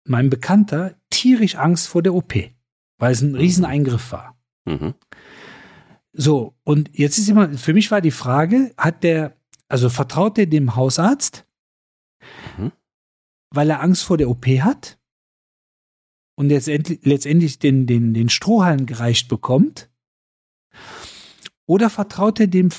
mein 0.02 0.30
Bekannter 0.30 0.96
tierisch 1.10 1.54
Angst 1.54 1.86
vor 1.86 2.02
der 2.02 2.12
OP, 2.12 2.34
weil 2.98 3.12
es 3.12 3.22
ein 3.22 3.36
Rieseneingriff 3.36 4.10
war. 4.10 4.36
Mhm. 4.64 4.94
So, 6.18 6.56
und 6.64 6.90
jetzt 6.94 7.18
ist 7.18 7.28
immer, 7.28 7.50
für 7.58 7.74
mich 7.74 7.90
war 7.90 8.00
die 8.00 8.10
Frage, 8.10 8.72
hat 8.78 9.04
der, 9.04 9.36
also 9.68 9.90
vertraut 9.90 10.38
er 10.38 10.46
dem 10.46 10.74
Hausarzt, 10.74 11.46
mhm. 12.56 12.72
weil 13.50 13.68
er 13.68 13.82
Angst 13.82 14.02
vor 14.02 14.16
der 14.16 14.30
OP 14.30 14.46
hat 14.46 14.98
und 16.38 16.48
letztendlich, 16.48 17.00
letztendlich 17.02 17.58
den, 17.58 17.86
den, 17.86 18.14
den 18.14 18.30
Strohhalm 18.30 18.86
gereicht 18.86 19.28
bekommt? 19.28 19.90
Oder 21.66 21.90
vertraut 21.90 22.40
er 22.40 22.46
dem, 22.46 22.70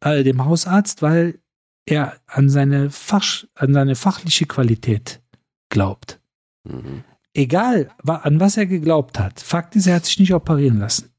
äh, 0.00 0.22
dem 0.22 0.44
Hausarzt, 0.46 1.02
weil 1.02 1.38
er 1.84 2.18
an 2.26 2.48
seine, 2.48 2.88
Fach, 2.88 3.44
an 3.54 3.74
seine 3.74 3.94
fachliche 3.94 4.46
Qualität 4.46 5.20
glaubt? 5.68 6.18
Mhm. 6.64 7.04
Egal, 7.34 7.94
an 8.04 8.40
was 8.40 8.56
er 8.56 8.64
geglaubt 8.64 9.18
hat. 9.18 9.40
Fakt 9.40 9.76
ist, 9.76 9.86
er 9.86 9.96
hat 9.96 10.06
sich 10.06 10.18
nicht 10.18 10.32
operieren 10.32 10.78
lassen. 10.78 11.10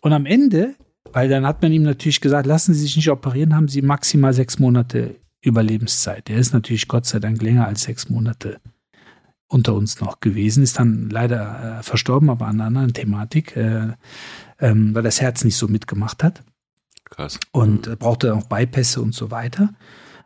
Und 0.00 0.12
am 0.12 0.26
Ende, 0.26 0.74
weil 1.12 1.28
dann 1.28 1.46
hat 1.46 1.62
man 1.62 1.72
ihm 1.72 1.82
natürlich 1.82 2.20
gesagt, 2.20 2.46
lassen 2.46 2.74
Sie 2.74 2.80
sich 2.80 2.96
nicht 2.96 3.10
operieren, 3.10 3.54
haben 3.54 3.68
Sie 3.68 3.82
maximal 3.82 4.32
sechs 4.32 4.58
Monate 4.58 5.16
Überlebenszeit. 5.42 6.28
Er 6.28 6.38
ist 6.38 6.52
natürlich 6.52 6.88
Gott 6.88 7.06
sei 7.06 7.18
Dank 7.18 7.40
länger 7.42 7.66
als 7.66 7.82
sechs 7.82 8.08
Monate 8.10 8.60
unter 9.48 9.74
uns 9.74 10.00
noch 10.00 10.20
gewesen, 10.20 10.62
ist 10.62 10.78
dann 10.78 11.10
leider 11.10 11.78
äh, 11.80 11.82
verstorben, 11.82 12.30
aber 12.30 12.46
an 12.46 12.60
einer 12.60 12.66
anderen 12.66 12.92
Thematik, 12.92 13.56
äh, 13.56 13.88
ähm, 14.60 14.94
weil 14.94 15.02
das 15.02 15.20
Herz 15.20 15.42
nicht 15.42 15.56
so 15.56 15.66
mitgemacht 15.66 16.22
hat. 16.22 16.44
Krass. 17.04 17.40
Und 17.50 17.88
äh, 17.88 17.96
brauchte 17.96 18.34
auch 18.34 18.44
Bypässe 18.44 19.02
und 19.02 19.12
so 19.12 19.32
weiter. 19.32 19.74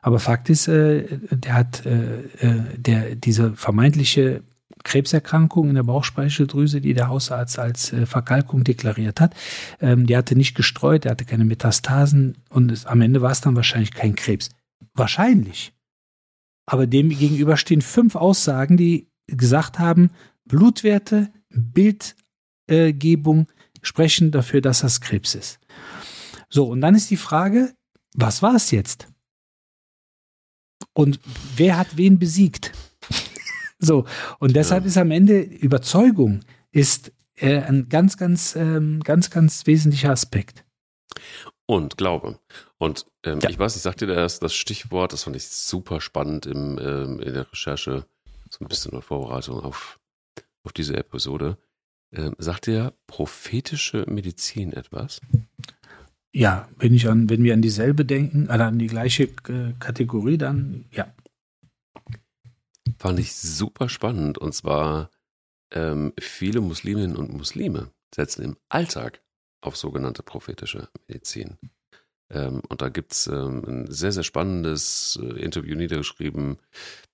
Aber 0.03 0.19
Fakt 0.19 0.51
ist, 0.51 0.69
äh, 0.69 1.19
der 1.31 1.55
hat 1.55 1.87
äh, 1.87 2.19
äh 2.41 2.77
der 2.77 3.15
diese 3.15 3.55
vermeintliche 3.55 4.43
Krebserkrankung 4.85 5.71
in 5.71 5.75
der 5.75 5.83
Bauchspeicheldrüse, 5.83 6.81
die 6.81 6.95
der 6.95 7.09
Hausarzt 7.09 7.59
als 7.59 7.93
äh, 7.93 8.07
Verkalkung 8.07 8.65
deklariert 8.65 9.21
hat. 9.21 9.35
Ähm, 9.81 10.07
die 10.07 10.17
hatte 10.17 10.37
nicht 10.37 10.55
gestreut, 10.55 11.05
er 11.05 11.13
hatte 11.13 11.25
keine 11.25 11.45
Metastasen 11.45 12.37
und 12.51 12.71
es, 12.71 12.87
am 12.87 13.01
Ende 13.01 13.23
war 13.23 13.33
es 13.33 13.41
dann 13.41 13.57
wahrscheinlich 13.57 13.93
kein 13.93 14.15
Krebs. 14.15 14.51
Wahrscheinlich. 14.95 15.73
Aber 16.67 16.87
dem 16.87 17.09
gegenüber 17.09 17.57
stehen 17.57 17.83
fünf 17.83 18.15
Aussagen, 18.15 18.77
die 18.77 19.09
gesagt 19.27 19.79
haben, 19.79 20.11
Blutwerte, 20.45 21.33
Bildgebung 21.49 23.49
sprechen 23.83 24.31
dafür, 24.31 24.61
dass 24.61 24.81
das 24.81 25.01
Krebs 25.01 25.35
ist. 25.35 25.59
So, 26.49 26.69
und 26.69 26.81
dann 26.81 26.95
ist 26.95 27.11
die 27.11 27.17
Frage, 27.17 27.75
was 28.15 28.43
war 28.43 28.55
es 28.55 28.71
jetzt? 28.71 29.09
Und 30.93 31.19
wer 31.57 31.77
hat 31.77 31.97
wen 31.97 32.19
besiegt? 32.19 32.73
So, 33.85 34.05
und 34.39 34.57
deshalb 34.57 34.85
ja. 34.85 34.89
ist 34.89 34.99
am 34.99 35.11
Ende 35.11 35.41
Überzeugung 35.41 36.41
ist 36.73 37.13
äh, 37.37 37.59
ein 37.63 37.89
ganz, 37.89 38.17
ganz, 38.17 38.57
ähm, 38.57 39.01
ganz, 39.03 39.31
ganz 39.31 39.67
wesentlicher 39.67 40.11
Aspekt. 40.11 40.65
Und 41.67 41.97
Glaube. 41.97 42.39
Und 42.79 43.07
ähm, 43.25 43.39
ja. 43.41 43.49
ich 43.49 43.59
weiß, 43.59 43.77
ich 43.77 43.83
sagte 43.83 44.07
dir 44.07 44.15
erst 44.15 44.43
das 44.43 44.55
Stichwort, 44.55 45.13
das 45.13 45.25
fand 45.25 45.37
ich 45.37 45.47
super 45.47 46.01
spannend 46.01 46.47
im, 46.47 46.79
ähm, 46.79 47.21
in 47.21 47.33
der 47.33 47.51
Recherche, 47.51 48.05
so 48.51 48.65
ein 48.65 48.69
bisschen 48.69 48.93
in 48.93 49.03
Vorbereitung 49.03 49.61
auf, 49.61 49.99
auf 50.63 50.73
diese 50.73 50.97
Episode. 50.97 51.57
Ähm, 52.13 52.35
sagt 52.39 52.67
dir 52.67 52.93
prophetische 53.07 54.05
Medizin 54.09 54.73
etwas? 54.73 55.21
Ja, 56.33 56.69
wenn 56.79 56.95
ich 56.95 57.09
an, 57.09 57.31
wenn 57.31 57.43
wir 57.43 57.55
an 57.55 57.63
dieselbe 57.63 58.05
denken, 58.05 58.49
also 58.51 58.65
an 58.65 58.79
die 58.79 58.87
gleiche 58.87 59.25
äh, 59.25 59.73
Kategorie, 59.79 60.37
dann 60.37 60.85
ja. 60.93 61.07
Fand 63.05 63.21
ich 63.21 63.37
super 63.37 63.91
spannend. 63.91 64.39
Und 64.39 64.55
zwar 64.55 65.11
ähm, 65.71 66.15
viele 66.19 66.63
Musliminnen 66.63 67.17
und 67.17 67.35
Muslime 67.35 67.91
setzen 68.15 68.43
im 68.43 68.57
Alltag 68.71 69.21
auf 69.61 69.77
sogenannte 69.77 70.23
prophetische 70.23 70.89
Medizin. 71.07 71.59
Ähm, 72.31 72.63
und 72.67 72.81
da 72.81 72.89
gibt 72.89 73.13
es 73.13 73.27
ähm, 73.27 73.63
ein 73.67 73.93
sehr, 73.93 74.11
sehr 74.11 74.23
spannendes 74.23 75.21
äh, 75.23 75.39
Interview 75.39 75.77
niedergeschrieben 75.77 76.57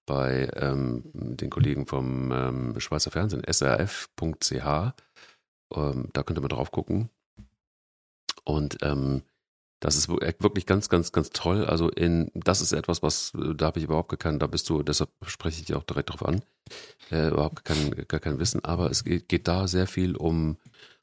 bei 0.06 0.48
ähm, 0.54 1.02
den 1.12 1.50
Kollegen 1.50 1.88
vom 1.88 2.30
ähm, 2.30 2.78
Schweizer 2.78 3.10
Fernsehen, 3.10 3.42
srf.ch. 3.52 4.52
Ähm, 5.74 6.08
da 6.12 6.22
könnt 6.22 6.38
ihr 6.38 6.42
mal 6.42 6.46
drauf 6.46 6.70
gucken. 6.70 7.10
Und 8.44 8.78
ähm, 8.82 9.24
das 9.80 9.96
ist 9.96 10.08
wirklich 10.08 10.66
ganz, 10.66 10.88
ganz, 10.90 11.10
ganz 11.10 11.30
toll. 11.30 11.64
Also 11.64 11.88
in, 11.88 12.30
das 12.34 12.60
ist 12.60 12.72
etwas, 12.72 13.02
was, 13.02 13.32
da 13.56 13.66
habe 13.66 13.78
ich 13.78 13.86
überhaupt 13.86 14.16
kein, 14.18 14.38
da 14.38 14.46
bist 14.46 14.68
du, 14.68 14.82
deshalb 14.82 15.10
spreche 15.26 15.60
ich 15.60 15.66
dich 15.66 15.76
auch 15.76 15.84
direkt 15.84 16.10
drauf 16.10 16.24
an, 16.24 16.42
äh, 17.10 17.28
überhaupt 17.28 17.64
kein, 17.64 17.90
gar 18.06 18.20
kein 18.20 18.38
Wissen, 18.38 18.62
aber 18.64 18.90
es 18.90 19.04
geht, 19.04 19.28
geht 19.28 19.48
da 19.48 19.66
sehr 19.66 19.86
viel 19.86 20.16
um 20.16 20.58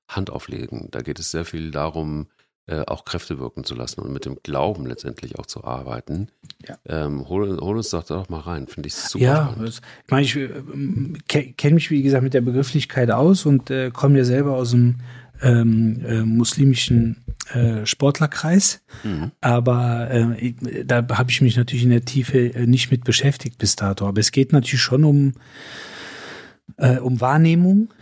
Handauflegen. 0.08 0.90
Da 0.92 1.02
geht 1.02 1.20
es 1.20 1.32
sehr 1.32 1.44
viel 1.44 1.72
darum, 1.72 2.28
äh, 2.68 2.84
auch 2.86 3.06
Kräfte 3.06 3.40
wirken 3.40 3.64
zu 3.64 3.76
lassen 3.76 4.02
und 4.02 4.12
mit 4.12 4.26
dem 4.26 4.38
Glauben 4.44 4.86
letztendlich 4.86 5.40
auch 5.40 5.46
zu 5.46 5.64
arbeiten. 5.64 6.28
Ja. 6.68 6.78
Ähm, 6.86 7.28
hol, 7.28 7.58
hol, 7.60 7.78
uns 7.78 7.90
doch 7.90 8.04
da 8.04 8.16
doch 8.16 8.30
mal 8.30 8.42
rein, 8.42 8.68
finde 8.68 8.88
ich 8.88 8.96
super. 8.96 9.24
Ja, 9.24 9.56
das, 9.58 9.82
ich 10.06 10.12
meine, 10.12 10.26
ich 10.26 10.36
äh, 10.36 11.54
kenne 11.54 11.76
mich, 11.76 11.90
wie 11.90 12.04
gesagt, 12.04 12.24
mit 12.24 12.34
der 12.34 12.42
Begrifflichkeit 12.42 13.10
aus 13.10 13.46
und 13.46 13.72
äh, 13.72 13.90
komme 13.92 14.18
ja 14.18 14.26
selber 14.26 14.54
aus 14.54 14.72
dem 14.72 14.98
ähm, 15.42 16.04
äh, 16.06 16.22
muslimischen 16.22 17.24
äh, 17.54 17.86
Sportlerkreis. 17.86 18.82
Mhm. 19.04 19.32
Aber 19.42 20.10
äh, 20.12 20.54
da 20.86 21.08
habe 21.10 21.32
ich 21.32 21.42
mich 21.42 21.58
natürlich 21.58 21.84
in 21.84 21.92
der 21.92 22.06
Tiefe 22.06 22.54
äh, 22.54 22.68
nicht 22.68 22.92
mit 22.92 23.04
beschäftigt 23.04 23.58
bis 23.58 23.76
dato. 23.76 24.08
Aber 24.08 24.20
es 24.20 24.32
geht 24.32 24.52
natürlich 24.52 24.82
schon 24.82 25.04
um, 25.04 25.34
äh, 26.78 26.98
um 26.98 27.22
Wahrnehmung, 27.22 27.94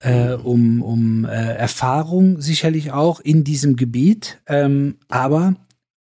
äh, 0.00 0.32
um, 0.32 0.82
um 0.82 1.24
äh, 1.24 1.28
Erfahrung 1.28 2.40
sicherlich 2.40 2.92
auch 2.92 3.20
in 3.20 3.44
diesem 3.44 3.76
Gebiet, 3.76 4.40
ähm, 4.46 4.96
aber 5.08 5.56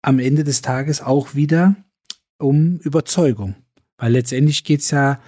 am 0.02 0.20
Ende 0.20 0.44
des 0.44 0.62
Tages 0.62 1.02
auch 1.02 1.36
wieder 1.36 1.76
um 2.40 2.78
Überzeugung. 2.78 3.56
Weil 3.98 4.14
letztendlich 4.14 4.64
geht 4.64 4.80
es 4.82 4.92
ja 4.92 5.20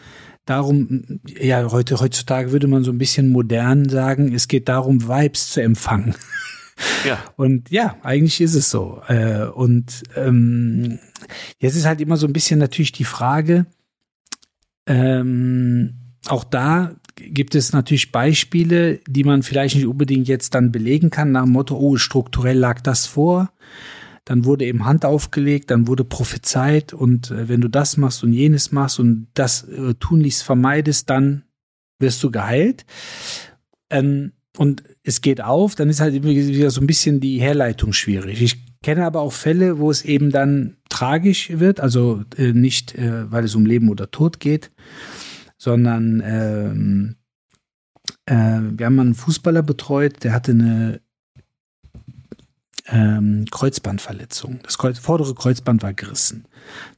darum, 0.45 1.19
ja, 1.39 1.71
heute, 1.71 1.99
heutzutage 1.99 2.51
würde 2.51 2.67
man 2.67 2.83
so 2.83 2.91
ein 2.91 2.97
bisschen 2.97 3.31
modern 3.31 3.87
sagen, 3.89 4.33
es 4.33 4.47
geht 4.47 4.69
darum, 4.69 5.07
Vibes 5.07 5.51
zu 5.51 5.61
empfangen. 5.61 6.15
Ja. 7.05 7.19
Und 7.35 7.69
ja, 7.69 7.97
eigentlich 8.01 8.41
ist 8.41 8.55
es 8.55 8.71
so. 8.71 8.99
Äh, 9.07 9.45
und 9.45 10.01
ähm, 10.15 10.97
jetzt 11.59 11.75
ist 11.75 11.85
halt 11.85 12.01
immer 12.01 12.17
so 12.17 12.25
ein 12.25 12.33
bisschen 12.33 12.59
natürlich 12.59 12.91
die 12.91 13.03
Frage, 13.03 13.67
ähm, 14.87 15.93
auch 16.27 16.43
da 16.43 16.95
gibt 17.15 17.55
es 17.55 17.73
natürlich 17.73 18.11
Beispiele, 18.11 18.99
die 19.07 19.23
man 19.23 19.43
vielleicht 19.43 19.75
nicht 19.75 19.85
unbedingt 19.85 20.27
jetzt 20.27 20.55
dann 20.55 20.71
belegen 20.71 21.09
kann, 21.09 21.31
nach 21.31 21.43
dem 21.43 21.51
Motto, 21.51 21.77
oh, 21.77 21.97
strukturell 21.97 22.57
lag 22.57 22.81
das 22.81 23.05
vor. 23.05 23.51
Dann 24.25 24.45
wurde 24.45 24.65
eben 24.65 24.85
Hand 24.85 25.05
aufgelegt, 25.05 25.69
dann 25.71 25.87
wurde 25.87 26.05
prophezeit 26.05 26.93
und 26.93 27.31
äh, 27.31 27.49
wenn 27.49 27.61
du 27.61 27.67
das 27.67 27.97
machst 27.97 28.23
und 28.23 28.33
jenes 28.33 28.71
machst 28.71 28.99
und 28.99 29.27
das 29.33 29.63
äh, 29.63 29.93
tunlichst 29.95 30.43
vermeidest, 30.43 31.09
dann 31.09 31.43
wirst 31.99 32.23
du 32.23 32.31
geheilt. 32.31 32.85
Ähm, 33.89 34.31
und 34.57 34.83
es 35.03 35.21
geht 35.21 35.41
auf, 35.41 35.75
dann 35.75 35.89
ist 35.89 35.99
halt 35.99 36.23
wieder 36.23 36.69
so 36.69 36.79
ein 36.79 36.87
bisschen 36.87 37.19
die 37.19 37.39
Herleitung 37.39 37.91
schwierig. 37.91 38.41
Ich 38.41 38.81
kenne 38.83 39.05
aber 39.05 39.21
auch 39.21 39.33
Fälle, 39.33 39.79
wo 39.79 39.89
es 39.89 40.03
eben 40.03 40.29
dann 40.29 40.77
tragisch 40.89 41.49
wird, 41.51 41.79
also 41.79 42.23
äh, 42.37 42.53
nicht, 42.53 42.95
äh, 42.95 43.31
weil 43.31 43.45
es 43.45 43.55
um 43.55 43.65
Leben 43.65 43.89
oder 43.89 44.11
Tod 44.11 44.39
geht, 44.39 44.71
sondern 45.57 46.21
ähm, 46.23 47.15
äh, 48.25 48.59
wir 48.77 48.85
haben 48.85 48.99
einen 48.99 49.15
Fußballer 49.15 49.63
betreut, 49.63 50.23
der 50.23 50.33
hatte 50.33 50.51
eine 50.51 51.01
ähm, 52.87 53.45
Kreuzbandverletzung. 53.49 54.59
Das 54.63 54.77
Kreuz, 54.77 54.99
vordere 54.99 55.33
Kreuzband 55.35 55.83
war 55.83 55.93
gerissen. 55.93 56.45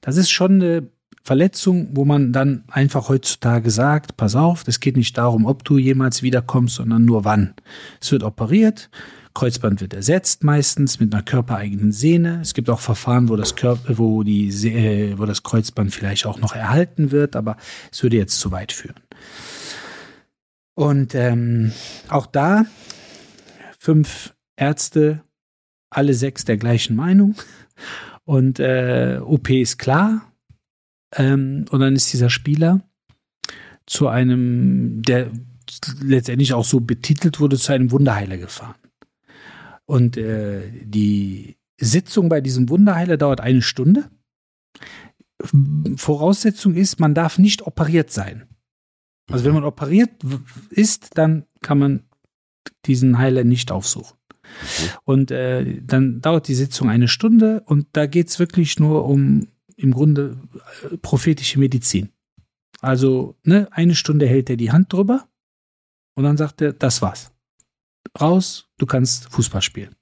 Das 0.01 0.17
ist 0.17 0.31
schon 0.31 0.61
eine 0.61 0.89
Verletzung, 1.23 1.89
wo 1.93 2.05
man 2.05 2.31
dann 2.33 2.63
einfach 2.67 3.09
heutzutage 3.09 3.71
sagt, 3.71 4.15
pass 4.15 4.35
auf, 4.35 4.63
es 4.67 4.79
geht 4.79 4.95
nicht 4.95 5.17
darum, 5.17 5.45
ob 5.45 5.63
du 5.63 5.77
jemals 5.77 6.21
wiederkommst, 6.21 6.75
sondern 6.75 7.03
nur 7.03 7.25
wann. 7.25 7.55
Es 7.99 8.11
wird 8.11 8.23
operiert, 8.23 8.89
Kreuzband 9.33 9.81
wird 9.81 9.93
ersetzt 9.93 10.43
meistens 10.43 10.99
mit 10.99 11.13
einer 11.13 11.23
körpereigenen 11.23 11.91
Sehne. 11.91 12.39
Es 12.41 12.53
gibt 12.53 12.69
auch 12.69 12.79
Verfahren, 12.79 13.27
wo 13.27 13.35
das 13.35 13.55
Körper, 13.55 13.97
wo 13.97 14.23
die, 14.23 14.47
äh, 14.67 15.17
wo 15.17 15.25
das 15.25 15.43
Kreuzband 15.43 15.93
vielleicht 15.93 16.25
auch 16.25 16.39
noch 16.39 16.55
erhalten 16.55 17.11
wird, 17.11 17.35
aber 17.35 17.57
es 17.91 18.01
würde 18.01 18.17
jetzt 18.17 18.39
zu 18.39 18.51
weit 18.51 18.71
führen. 18.71 19.01
Und 20.73 21.15
ähm, 21.15 21.73
auch 22.07 22.27
da 22.27 22.65
fünf 23.77 24.33
Ärzte, 24.55 25.21
alle 25.95 26.13
sechs 26.13 26.45
der 26.45 26.57
gleichen 26.57 26.95
Meinung. 26.95 27.35
Und 28.23 28.59
äh, 28.59 29.19
OP 29.23 29.49
ist 29.49 29.77
klar. 29.77 30.31
Ähm, 31.15 31.65
und 31.69 31.79
dann 31.79 31.95
ist 31.95 32.11
dieser 32.11 32.29
Spieler 32.29 32.81
zu 33.85 34.07
einem, 34.07 35.01
der 35.03 35.31
letztendlich 36.01 36.53
auch 36.53 36.65
so 36.65 36.79
betitelt 36.79 37.39
wurde, 37.39 37.57
zu 37.57 37.71
einem 37.71 37.91
Wunderheiler 37.91 38.37
gefahren. 38.37 38.75
Und 39.85 40.17
äh, 40.17 40.71
die 40.83 41.57
Sitzung 41.79 42.29
bei 42.29 42.41
diesem 42.41 42.69
Wunderheiler 42.69 43.17
dauert 43.17 43.41
eine 43.41 43.61
Stunde. 43.61 44.09
Voraussetzung 45.97 46.75
ist, 46.75 46.99
man 46.99 47.13
darf 47.13 47.37
nicht 47.37 47.67
operiert 47.67 48.09
sein. 48.11 48.47
Also 49.29 49.45
wenn 49.45 49.53
man 49.53 49.63
operiert 49.63 50.11
ist, 50.69 51.17
dann 51.17 51.45
kann 51.61 51.79
man 51.79 52.03
diesen 52.85 53.17
Heiler 53.17 53.43
nicht 53.43 53.71
aufsuchen. 53.71 54.17
Und 55.03 55.31
äh, 55.31 55.81
dann 55.81 56.21
dauert 56.21 56.47
die 56.47 56.55
Sitzung 56.55 56.89
eine 56.89 57.07
Stunde 57.07 57.61
und 57.65 57.87
da 57.93 58.05
geht 58.05 58.29
es 58.29 58.39
wirklich 58.39 58.79
nur 58.79 59.05
um 59.05 59.47
im 59.75 59.91
Grunde 59.91 60.37
äh, 60.91 60.97
prophetische 60.97 61.59
Medizin. 61.59 62.09
Also 62.81 63.35
ne, 63.43 63.67
eine 63.71 63.95
Stunde 63.95 64.27
hält 64.27 64.49
er 64.49 64.57
die 64.57 64.71
Hand 64.71 64.93
drüber 64.93 65.27
und 66.15 66.23
dann 66.23 66.37
sagt 66.37 66.61
er, 66.61 66.73
das 66.73 67.01
war's 67.01 67.31
raus, 68.19 68.69
du 68.77 68.85
kannst 68.85 69.29
Fußball 69.31 69.61
spielen. 69.61 69.95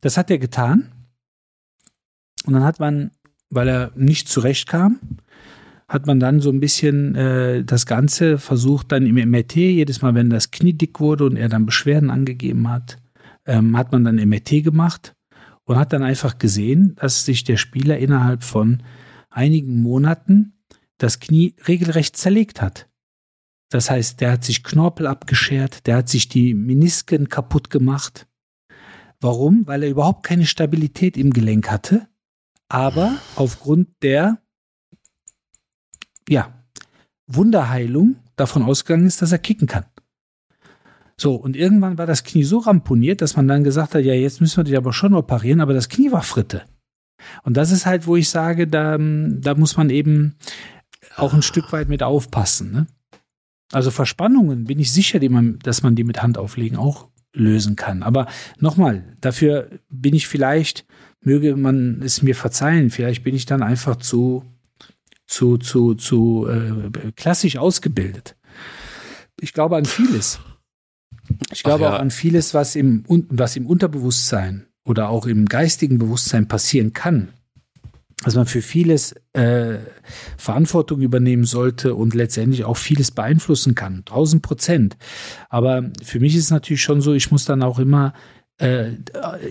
Das 0.00 0.16
hat 0.16 0.30
er 0.30 0.38
getan. 0.38 0.92
Und 2.46 2.52
dann 2.52 2.64
hat 2.64 2.78
man, 2.78 3.10
weil 3.50 3.68
er 3.68 3.92
nicht 3.94 4.28
zurechtkam, 4.28 5.00
hat 5.88 6.06
man 6.06 6.20
dann 6.20 6.40
so 6.40 6.50
ein 6.50 6.60
bisschen 6.60 7.14
äh, 7.14 7.64
das 7.64 7.86
Ganze 7.86 8.38
versucht, 8.38 8.92
dann 8.92 9.06
im 9.06 9.16
MRT, 9.30 9.56
jedes 9.56 10.02
Mal, 10.02 10.14
wenn 10.14 10.30
das 10.30 10.50
Knie 10.50 10.72
dick 10.72 11.00
wurde 11.00 11.24
und 11.24 11.36
er 11.36 11.48
dann 11.48 11.66
Beschwerden 11.66 12.10
angegeben 12.10 12.68
hat, 12.68 12.98
ähm, 13.46 13.76
hat 13.76 13.92
man 13.92 14.04
dann 14.04 14.16
MRT 14.16 14.64
gemacht 14.64 15.14
und 15.64 15.76
hat 15.76 15.92
dann 15.92 16.02
einfach 16.02 16.38
gesehen, 16.38 16.94
dass 16.96 17.24
sich 17.24 17.44
der 17.44 17.56
Spieler 17.56 17.98
innerhalb 17.98 18.42
von 18.42 18.82
einigen 19.30 19.82
Monaten 19.82 20.54
das 20.98 21.20
Knie 21.20 21.54
regelrecht 21.66 22.16
zerlegt 22.16 22.60
hat. 22.60 22.88
Das 23.70 23.90
heißt, 23.90 24.20
der 24.20 24.32
hat 24.32 24.44
sich 24.44 24.62
Knorpel 24.62 25.06
abgeschert, 25.06 25.86
der 25.86 25.96
hat 25.96 26.08
sich 26.08 26.28
die 26.28 26.54
Menisken 26.54 27.28
kaputt 27.28 27.70
gemacht. 27.70 28.28
Warum? 29.20 29.66
Weil 29.66 29.82
er 29.82 29.90
überhaupt 29.90 30.24
keine 30.24 30.46
Stabilität 30.46 31.16
im 31.16 31.32
Gelenk 31.32 31.70
hatte, 31.70 32.06
aber 32.68 33.16
aufgrund 33.36 33.88
der 34.02 34.38
ja, 36.28 36.52
Wunderheilung 37.26 38.16
davon 38.36 38.62
ausgegangen 38.62 39.06
ist, 39.06 39.22
dass 39.22 39.32
er 39.32 39.38
kicken 39.38 39.66
kann. 39.66 39.86
So, 41.16 41.34
und 41.34 41.56
irgendwann 41.56 41.98
war 41.98 42.06
das 42.06 42.24
Knie 42.24 42.44
so 42.44 42.58
ramponiert, 42.58 43.20
dass 43.20 43.36
man 43.36 43.46
dann 43.46 43.64
gesagt 43.64 43.94
hat, 43.94 44.04
ja, 44.04 44.14
jetzt 44.14 44.40
müssen 44.40 44.56
wir 44.58 44.64
dich 44.64 44.76
aber 44.76 44.92
schon 44.92 45.14
operieren, 45.14 45.60
aber 45.60 45.72
das 45.72 45.88
Knie 45.88 46.10
war 46.10 46.22
Fritte. 46.22 46.62
Und 47.42 47.56
das 47.56 47.70
ist 47.70 47.86
halt, 47.86 48.06
wo 48.06 48.16
ich 48.16 48.28
sage, 48.28 48.66
da, 48.66 48.98
da 48.98 49.54
muss 49.54 49.76
man 49.76 49.90
eben 49.90 50.34
auch 51.16 51.32
ein 51.32 51.42
Stück 51.42 51.72
weit 51.72 51.88
mit 51.88 52.02
aufpassen. 52.02 52.72
Ne? 52.72 52.86
Also 53.72 53.90
Verspannungen 53.90 54.64
bin 54.64 54.78
ich 54.78 54.92
sicher, 54.92 55.20
man, 55.30 55.58
dass 55.60 55.82
man 55.82 55.94
die 55.94 56.04
mit 56.04 56.22
Handauflegen 56.22 56.76
auch 56.76 57.08
lösen 57.32 57.76
kann. 57.76 58.02
Aber 58.02 58.26
nochmal, 58.58 59.16
dafür 59.20 59.70
bin 59.88 60.14
ich 60.14 60.28
vielleicht, 60.28 60.86
möge 61.20 61.56
man 61.56 62.00
es 62.02 62.22
mir 62.22 62.34
verzeihen, 62.34 62.90
vielleicht 62.90 63.24
bin 63.24 63.34
ich 63.34 63.46
dann 63.46 63.62
einfach 63.62 63.96
zu, 63.96 64.44
zu, 65.26 65.58
zu, 65.58 65.94
zu 65.94 66.46
äh, 66.48 67.12
klassisch 67.16 67.56
ausgebildet. 67.56 68.36
Ich 69.40 69.52
glaube 69.52 69.76
an 69.76 69.84
vieles. 69.84 70.38
Ich 71.52 71.62
glaube 71.62 71.84
ja. 71.84 71.94
auch 71.94 71.98
an 71.98 72.10
vieles, 72.10 72.54
was 72.54 72.76
im, 72.76 73.04
was 73.28 73.56
im 73.56 73.66
Unterbewusstsein 73.66 74.66
oder 74.84 75.08
auch 75.08 75.26
im 75.26 75.46
geistigen 75.46 75.98
Bewusstsein 75.98 76.48
passieren 76.48 76.92
kann 76.92 77.30
dass 78.24 78.36
man 78.36 78.46
für 78.46 78.62
vieles 78.62 79.14
äh, 79.34 79.78
Verantwortung 80.38 81.00
übernehmen 81.02 81.44
sollte 81.44 81.94
und 81.94 82.14
letztendlich 82.14 82.64
auch 82.64 82.76
vieles 82.76 83.10
beeinflussen 83.10 83.74
kann. 83.74 84.04
Tausend 84.04 84.42
Prozent. 84.42 84.96
Aber 85.50 85.90
für 86.02 86.20
mich 86.20 86.34
ist 86.34 86.44
es 86.44 86.50
natürlich 86.50 86.82
schon 86.82 87.00
so, 87.00 87.12
ich 87.12 87.30
muss 87.30 87.44
dann 87.44 87.62
auch 87.62 87.78
immer 87.78 88.14
äh, 88.58 88.92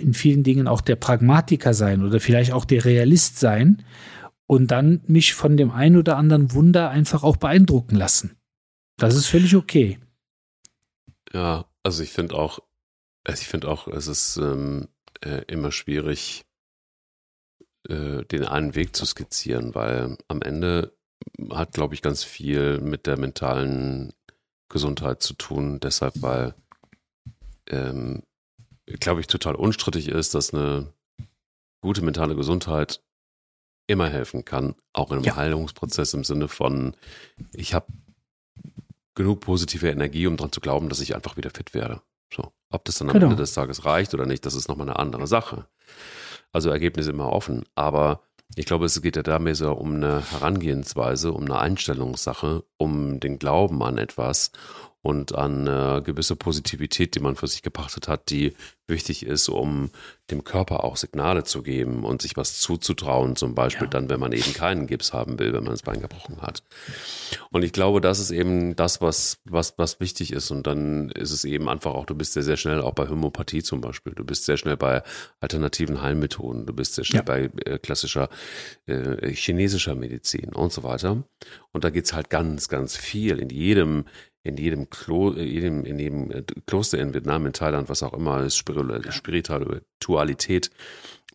in 0.01 0.13
vielen 0.13 0.43
Dingen 0.43 0.67
auch 0.67 0.81
der 0.81 0.95
Pragmatiker 0.95 1.73
sein 1.73 2.03
oder 2.03 2.19
vielleicht 2.19 2.51
auch 2.51 2.65
der 2.65 2.85
Realist 2.85 3.39
sein 3.39 3.83
und 4.47 4.71
dann 4.71 5.01
mich 5.07 5.33
von 5.33 5.55
dem 5.55 5.71
einen 5.71 5.97
oder 5.97 6.17
anderen 6.17 6.53
Wunder 6.53 6.89
einfach 6.89 7.23
auch 7.23 7.37
beeindrucken 7.37 7.95
lassen. 7.95 8.31
Das 8.97 9.15
ist 9.15 9.27
völlig 9.27 9.55
okay. 9.55 9.99
Ja, 11.33 11.65
also 11.81 12.03
ich 12.03 12.11
finde 12.11 12.35
auch, 12.35 12.59
also 13.23 13.41
ich 13.41 13.47
finde 13.47 13.67
auch, 13.69 13.87
es 13.87 14.07
ist 14.07 14.37
ähm, 14.37 14.87
äh, 15.21 15.43
immer 15.47 15.71
schwierig, 15.71 16.45
äh, 17.87 18.23
den 18.25 18.45
einen 18.45 18.75
Weg 18.75 18.95
zu 18.95 19.05
skizzieren, 19.05 19.75
weil 19.75 20.17
am 20.27 20.41
Ende 20.41 20.95
hat, 21.51 21.73
glaube 21.73 21.93
ich, 21.95 22.01
ganz 22.01 22.23
viel 22.23 22.79
mit 22.79 23.07
der 23.07 23.17
mentalen 23.17 24.13
Gesundheit 24.69 25.21
zu 25.21 25.33
tun. 25.33 25.79
Deshalb, 25.79 26.21
weil, 26.21 26.53
ähm, 27.67 28.23
glaube 28.85 29.21
ich, 29.21 29.27
total 29.27 29.55
unstrittig 29.55 30.09
ist, 30.09 30.35
dass 30.35 30.53
eine 30.53 30.93
gute 31.81 32.01
mentale 32.01 32.35
Gesundheit 32.35 33.01
immer 33.87 34.09
helfen 34.09 34.45
kann, 34.45 34.75
auch 34.93 35.11
in 35.11 35.17
einem 35.17 35.25
ja. 35.25 35.35
Heilungsprozess 35.35 36.13
im 36.13 36.23
Sinne 36.23 36.47
von, 36.47 36.95
ich 37.53 37.73
habe 37.73 37.87
genug 39.15 39.41
positive 39.41 39.89
Energie, 39.89 40.27
um 40.27 40.37
daran 40.37 40.51
zu 40.51 40.61
glauben, 40.61 40.89
dass 40.89 40.99
ich 40.99 41.15
einfach 41.15 41.37
wieder 41.37 41.49
fit 41.49 41.73
werde. 41.73 42.01
So. 42.33 42.51
Ob 42.69 42.85
das 42.85 42.97
dann 42.97 43.09
am 43.09 43.13
Genau. 43.13 43.25
Ende 43.27 43.35
des 43.37 43.53
Tages 43.53 43.85
reicht 43.85 44.13
oder 44.13 44.25
nicht, 44.25 44.45
das 44.45 44.55
ist 44.55 44.67
nochmal 44.67 44.89
eine 44.89 44.97
andere 44.99 45.27
Sache. 45.27 45.67
Also 46.51 46.69
Ergebnis 46.69 47.07
immer 47.07 47.31
offen. 47.31 47.63
Aber 47.75 48.21
ich 48.55 48.65
glaube, 48.65 48.85
es 48.85 49.01
geht 49.01 49.15
ja 49.15 49.23
da 49.23 49.39
mehr 49.39 49.55
so 49.55 49.71
um 49.73 49.95
eine 49.95 50.23
Herangehensweise, 50.31 51.31
um 51.31 51.43
eine 51.43 51.59
Einstellungssache, 51.59 52.63
um 52.77 53.19
den 53.19 53.39
Glauben 53.39 53.81
an 53.83 53.97
etwas 53.97 54.51
und 55.03 55.35
an 55.35 55.67
äh, 55.67 56.01
gewisse 56.01 56.35
Positivität, 56.37 57.13
die 57.13 57.19
man 57.19 57.35
für 57.35 57.47
sich 57.47 57.61
gepachtet 57.61 58.07
hat, 58.07 58.29
die 58.29 58.53
wichtig 58.87 59.25
ist, 59.25 59.47
um 59.49 59.91
dem 60.31 60.43
Körper 60.43 60.83
auch 60.83 60.97
Signale 60.97 61.43
zu 61.43 61.61
geben 61.61 62.03
und 62.05 62.21
sich 62.21 62.35
was 62.37 62.59
zuzutrauen, 62.59 63.35
zum 63.35 63.53
Beispiel 63.53 63.85
Ja. 63.85 63.89
dann, 63.91 64.09
wenn 64.09 64.19
man 64.19 64.31
eben 64.31 64.53
keinen 64.53 64.87
Gips 64.87 65.11
haben 65.13 65.39
will, 65.39 65.53
wenn 65.53 65.63
man 65.63 65.73
das 65.73 65.81
Bein 65.83 66.01
gebrochen 66.01 66.41
hat. 66.41 66.63
Und 67.51 67.63
ich 67.63 67.73
glaube, 67.73 67.99
das 68.01 68.19
ist 68.19 68.31
eben 68.31 68.75
das, 68.77 69.01
was, 69.01 69.39
was, 69.45 69.77
was 69.77 69.99
wichtig 69.99 70.31
ist. 70.33 70.51
Und 70.51 70.67
dann 70.67 71.09
ist 71.11 71.31
es 71.31 71.43
eben 71.45 71.67
einfach 71.69 71.93
auch, 71.93 72.05
du 72.05 72.15
bist 72.15 72.33
sehr, 72.33 72.43
sehr 72.43 72.57
schnell 72.57 72.81
auch 72.81 72.93
bei 72.93 73.07
Homöopathie 73.07 73.63
zum 73.63 73.81
Beispiel. 73.81 74.13
Du 74.13 74.23
bist 74.23 74.45
sehr 74.45 74.57
schnell 74.57 74.77
bei 74.77 75.03
alternativen 75.41 76.01
Heilmethoden. 76.01 76.65
Du 76.65 76.73
bist 76.73 76.95
sehr 76.95 77.03
schnell 77.03 77.19
Ja. 77.19 77.23
bei 77.23 77.49
äh, 77.65 77.77
klassischer 77.79 78.29
äh, 78.85 79.31
chinesischer 79.33 79.95
Medizin 79.95 80.53
und 80.53 80.71
so 80.71 80.83
weiter. 80.83 81.23
Und 81.71 81.83
da 81.83 81.89
geht's 81.89 82.13
halt 82.13 82.29
ganz, 82.29 82.69
ganz 82.69 82.95
viel 82.95 83.39
in 83.39 83.49
jedem, 83.49 84.05
in 84.43 84.57
jedem, 84.57 84.89
Klo, 84.89 85.33
jedem, 85.33 85.85
in 85.85 85.99
jedem 85.99 86.31
äh, 86.31 86.43
Kloster 86.67 86.99
in 86.99 87.13
Vietnam, 87.13 87.45
in 87.45 87.53
Thailand, 87.53 87.89
was 87.89 88.03
auch 88.03 88.13
immer, 88.13 88.43
ist 88.43 88.57
Spiritual- 88.57 89.11
Spiritualität 89.11 90.69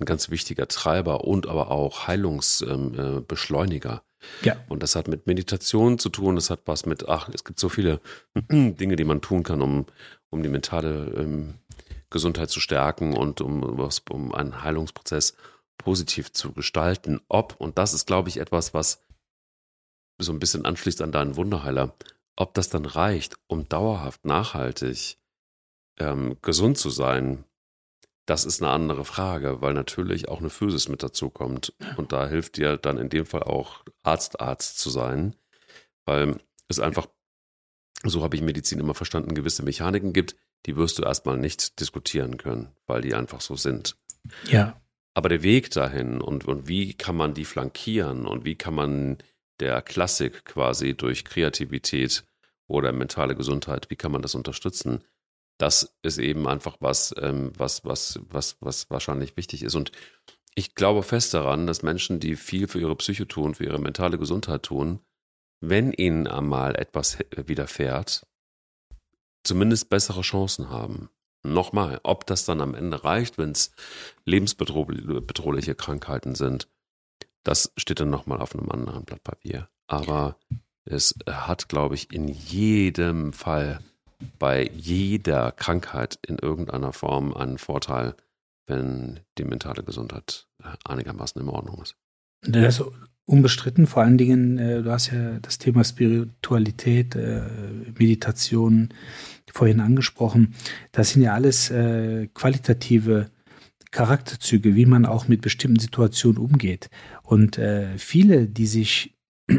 ein 0.00 0.04
ganz 0.04 0.30
wichtiger 0.30 0.68
Treiber 0.68 1.24
und 1.24 1.48
aber 1.48 1.70
auch 1.70 2.06
Heilungsbeschleuniger. 2.06 3.92
Ähm, 3.92 3.98
äh. 4.42 4.46
Ja. 4.46 4.56
Und 4.68 4.82
das 4.82 4.96
hat 4.96 5.08
mit 5.08 5.26
Meditation 5.26 5.98
zu 5.98 6.08
tun, 6.08 6.34
das 6.34 6.50
hat 6.50 6.60
was 6.66 6.86
mit, 6.86 7.08
ach, 7.08 7.28
es 7.32 7.44
gibt 7.44 7.60
so 7.60 7.68
viele 7.68 8.00
Dinge, 8.50 8.96
die 8.96 9.04
man 9.04 9.20
tun 9.20 9.42
kann, 9.42 9.62
um, 9.62 9.86
um 10.30 10.42
die 10.42 10.48
mentale 10.48 11.12
ähm, 11.16 11.54
Gesundheit 12.10 12.50
zu 12.50 12.60
stärken 12.60 13.16
und 13.16 13.40
um, 13.40 13.62
um 14.10 14.34
einen 14.34 14.62
Heilungsprozess 14.62 15.34
positiv 15.78 16.32
zu 16.32 16.52
gestalten. 16.52 17.20
Ob, 17.28 17.54
und 17.58 17.78
das 17.78 17.94
ist, 17.94 18.06
glaube 18.06 18.28
ich, 18.28 18.38
etwas, 18.38 18.74
was 18.74 19.04
so 20.18 20.32
ein 20.32 20.40
bisschen 20.40 20.64
anschließt 20.64 21.00
an 21.00 21.12
deinen 21.12 21.36
Wunderheiler, 21.36 21.94
ob 22.38 22.54
das 22.54 22.68
dann 22.68 22.84
reicht, 22.84 23.36
um 23.48 23.68
dauerhaft 23.68 24.24
nachhaltig 24.24 25.18
ähm, 25.98 26.36
gesund 26.40 26.78
zu 26.78 26.88
sein, 26.88 27.44
das 28.26 28.44
ist 28.44 28.62
eine 28.62 28.70
andere 28.70 29.04
Frage, 29.04 29.60
weil 29.60 29.74
natürlich 29.74 30.28
auch 30.28 30.38
eine 30.38 30.50
Physis 30.50 30.88
mit 30.88 31.02
dazu 31.02 31.30
kommt. 31.30 31.72
Und 31.96 32.12
da 32.12 32.28
hilft 32.28 32.56
dir 32.56 32.76
dann 32.76 32.96
in 32.98 33.08
dem 33.08 33.26
Fall 33.26 33.42
auch 33.42 33.82
Arzt, 34.04 34.40
Arzt 34.40 34.78
zu 34.78 34.88
sein, 34.88 35.34
weil 36.04 36.36
es 36.68 36.78
einfach, 36.78 37.08
so 38.04 38.22
habe 38.22 38.36
ich 38.36 38.42
Medizin 38.42 38.78
immer 38.78 38.94
verstanden, 38.94 39.34
gewisse 39.34 39.64
Mechaniken 39.64 40.12
gibt, 40.12 40.36
die 40.66 40.76
wirst 40.76 40.98
du 40.98 41.02
erstmal 41.02 41.38
nicht 41.38 41.80
diskutieren 41.80 42.36
können, 42.36 42.70
weil 42.86 43.00
die 43.00 43.14
einfach 43.14 43.40
so 43.40 43.56
sind. 43.56 43.96
Ja. 44.44 44.80
Aber 45.14 45.28
der 45.28 45.42
Weg 45.42 45.70
dahin 45.70 46.20
und, 46.20 46.44
und 46.44 46.68
wie 46.68 46.94
kann 46.94 47.16
man 47.16 47.34
die 47.34 47.46
flankieren 47.46 48.26
und 48.26 48.44
wie 48.44 48.54
kann 48.54 48.74
man 48.74 49.18
der 49.60 49.82
Klassik 49.82 50.44
quasi 50.44 50.94
durch 50.94 51.24
Kreativität 51.24 52.24
oder 52.66 52.92
mentale 52.92 53.34
Gesundheit, 53.34 53.90
wie 53.90 53.96
kann 53.96 54.12
man 54.12 54.22
das 54.22 54.34
unterstützen? 54.34 55.04
Das 55.58 55.96
ist 56.02 56.18
eben 56.18 56.46
einfach 56.46 56.76
was, 56.80 57.14
ähm, 57.20 57.52
was, 57.56 57.84
was, 57.84 58.20
was, 58.28 58.56
was 58.60 58.90
wahrscheinlich 58.90 59.36
wichtig 59.36 59.62
ist. 59.62 59.74
Und 59.74 59.90
ich 60.54 60.74
glaube 60.74 61.02
fest 61.02 61.34
daran, 61.34 61.66
dass 61.66 61.82
Menschen, 61.82 62.20
die 62.20 62.36
viel 62.36 62.68
für 62.68 62.80
ihre 62.80 62.96
Psyche 62.96 63.26
tun, 63.26 63.54
für 63.54 63.64
ihre 63.64 63.80
mentale 63.80 64.18
Gesundheit 64.18 64.62
tun, 64.64 65.00
wenn 65.60 65.92
ihnen 65.92 66.26
einmal 66.26 66.76
etwas 66.76 67.18
widerfährt, 67.34 68.26
zumindest 69.44 69.88
bessere 69.88 70.22
Chancen 70.22 70.70
haben. 70.70 71.10
Nochmal, 71.42 72.00
ob 72.02 72.26
das 72.26 72.44
dann 72.44 72.60
am 72.60 72.74
Ende 72.74 73.04
reicht, 73.04 73.38
wenn 73.38 73.52
es 73.52 73.72
lebensbedrohliche 74.24 75.74
Krankheiten 75.74 76.34
sind, 76.34 76.68
das 77.44 77.72
steht 77.76 78.00
dann 78.00 78.10
nochmal 78.10 78.40
auf 78.40 78.54
einem 78.54 78.70
anderen 78.70 79.04
Blatt 79.04 79.22
Papier. 79.22 79.68
Aber 79.86 80.36
es 80.84 81.14
hat, 81.26 81.68
glaube 81.68 81.94
ich, 81.94 82.12
in 82.12 82.28
jedem 82.28 83.32
Fall 83.32 83.80
bei 84.38 84.68
jeder 84.74 85.52
Krankheit 85.52 86.18
in 86.26 86.38
irgendeiner 86.38 86.92
Form 86.92 87.34
einen 87.34 87.58
Vorteil, 87.58 88.14
wenn 88.66 89.20
die 89.38 89.44
mentale 89.44 89.82
Gesundheit 89.82 90.46
einigermaßen 90.84 91.40
in 91.40 91.48
Ordnung 91.48 91.80
ist. 91.82 91.96
Das 92.42 92.80
ist 92.80 92.86
unbestritten. 93.24 93.86
Vor 93.86 94.02
allen 94.02 94.18
Dingen, 94.18 94.58
äh, 94.58 94.82
du 94.82 94.90
hast 94.90 95.12
ja 95.12 95.38
das 95.40 95.58
Thema 95.58 95.84
Spiritualität, 95.84 97.14
äh, 97.14 97.42
Meditation 97.98 98.88
vorhin 99.52 99.80
angesprochen. 99.80 100.54
Das 100.92 101.10
sind 101.10 101.22
ja 101.22 101.34
alles 101.34 101.70
äh, 101.70 102.28
qualitative 102.28 103.30
Charakterzüge, 103.90 104.74
wie 104.74 104.86
man 104.86 105.06
auch 105.06 105.28
mit 105.28 105.40
bestimmten 105.40 105.80
Situationen 105.80 106.38
umgeht. 106.38 106.90
Und 107.22 107.58
äh, 107.58 107.96
viele, 107.98 108.46
die 108.46 108.66
sich 108.66 109.14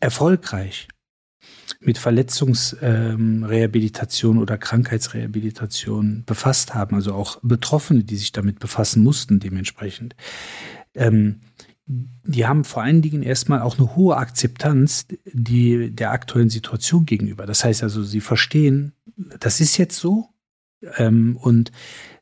erfolgreich 0.00 0.88
mit 1.80 1.98
Verletzungsrehabilitation 1.98 4.36
ähm, 4.36 4.42
oder 4.42 4.58
Krankheitsrehabilitation 4.58 6.24
befasst 6.24 6.74
haben, 6.74 6.94
also 6.94 7.14
auch 7.14 7.40
Betroffene, 7.42 8.04
die 8.04 8.16
sich 8.16 8.32
damit 8.32 8.58
befassen 8.58 9.02
mussten, 9.02 9.40
dementsprechend. 9.40 10.14
Ähm, 10.94 11.40
die 11.86 12.46
haben 12.46 12.64
vor 12.64 12.82
allen 12.82 13.02
Dingen 13.02 13.22
erstmal 13.22 13.60
auch 13.60 13.78
eine 13.78 13.94
hohe 13.94 14.16
Akzeptanz 14.16 15.06
die, 15.30 15.94
der 15.94 16.12
aktuellen 16.12 16.48
Situation 16.48 17.04
gegenüber. 17.04 17.44
Das 17.44 17.62
heißt 17.64 17.82
also, 17.82 18.02
sie 18.02 18.22
verstehen, 18.22 18.94
das 19.38 19.60
ist 19.60 19.76
jetzt 19.76 19.98
so 19.98 20.30
ähm, 20.96 21.36
und 21.36 21.72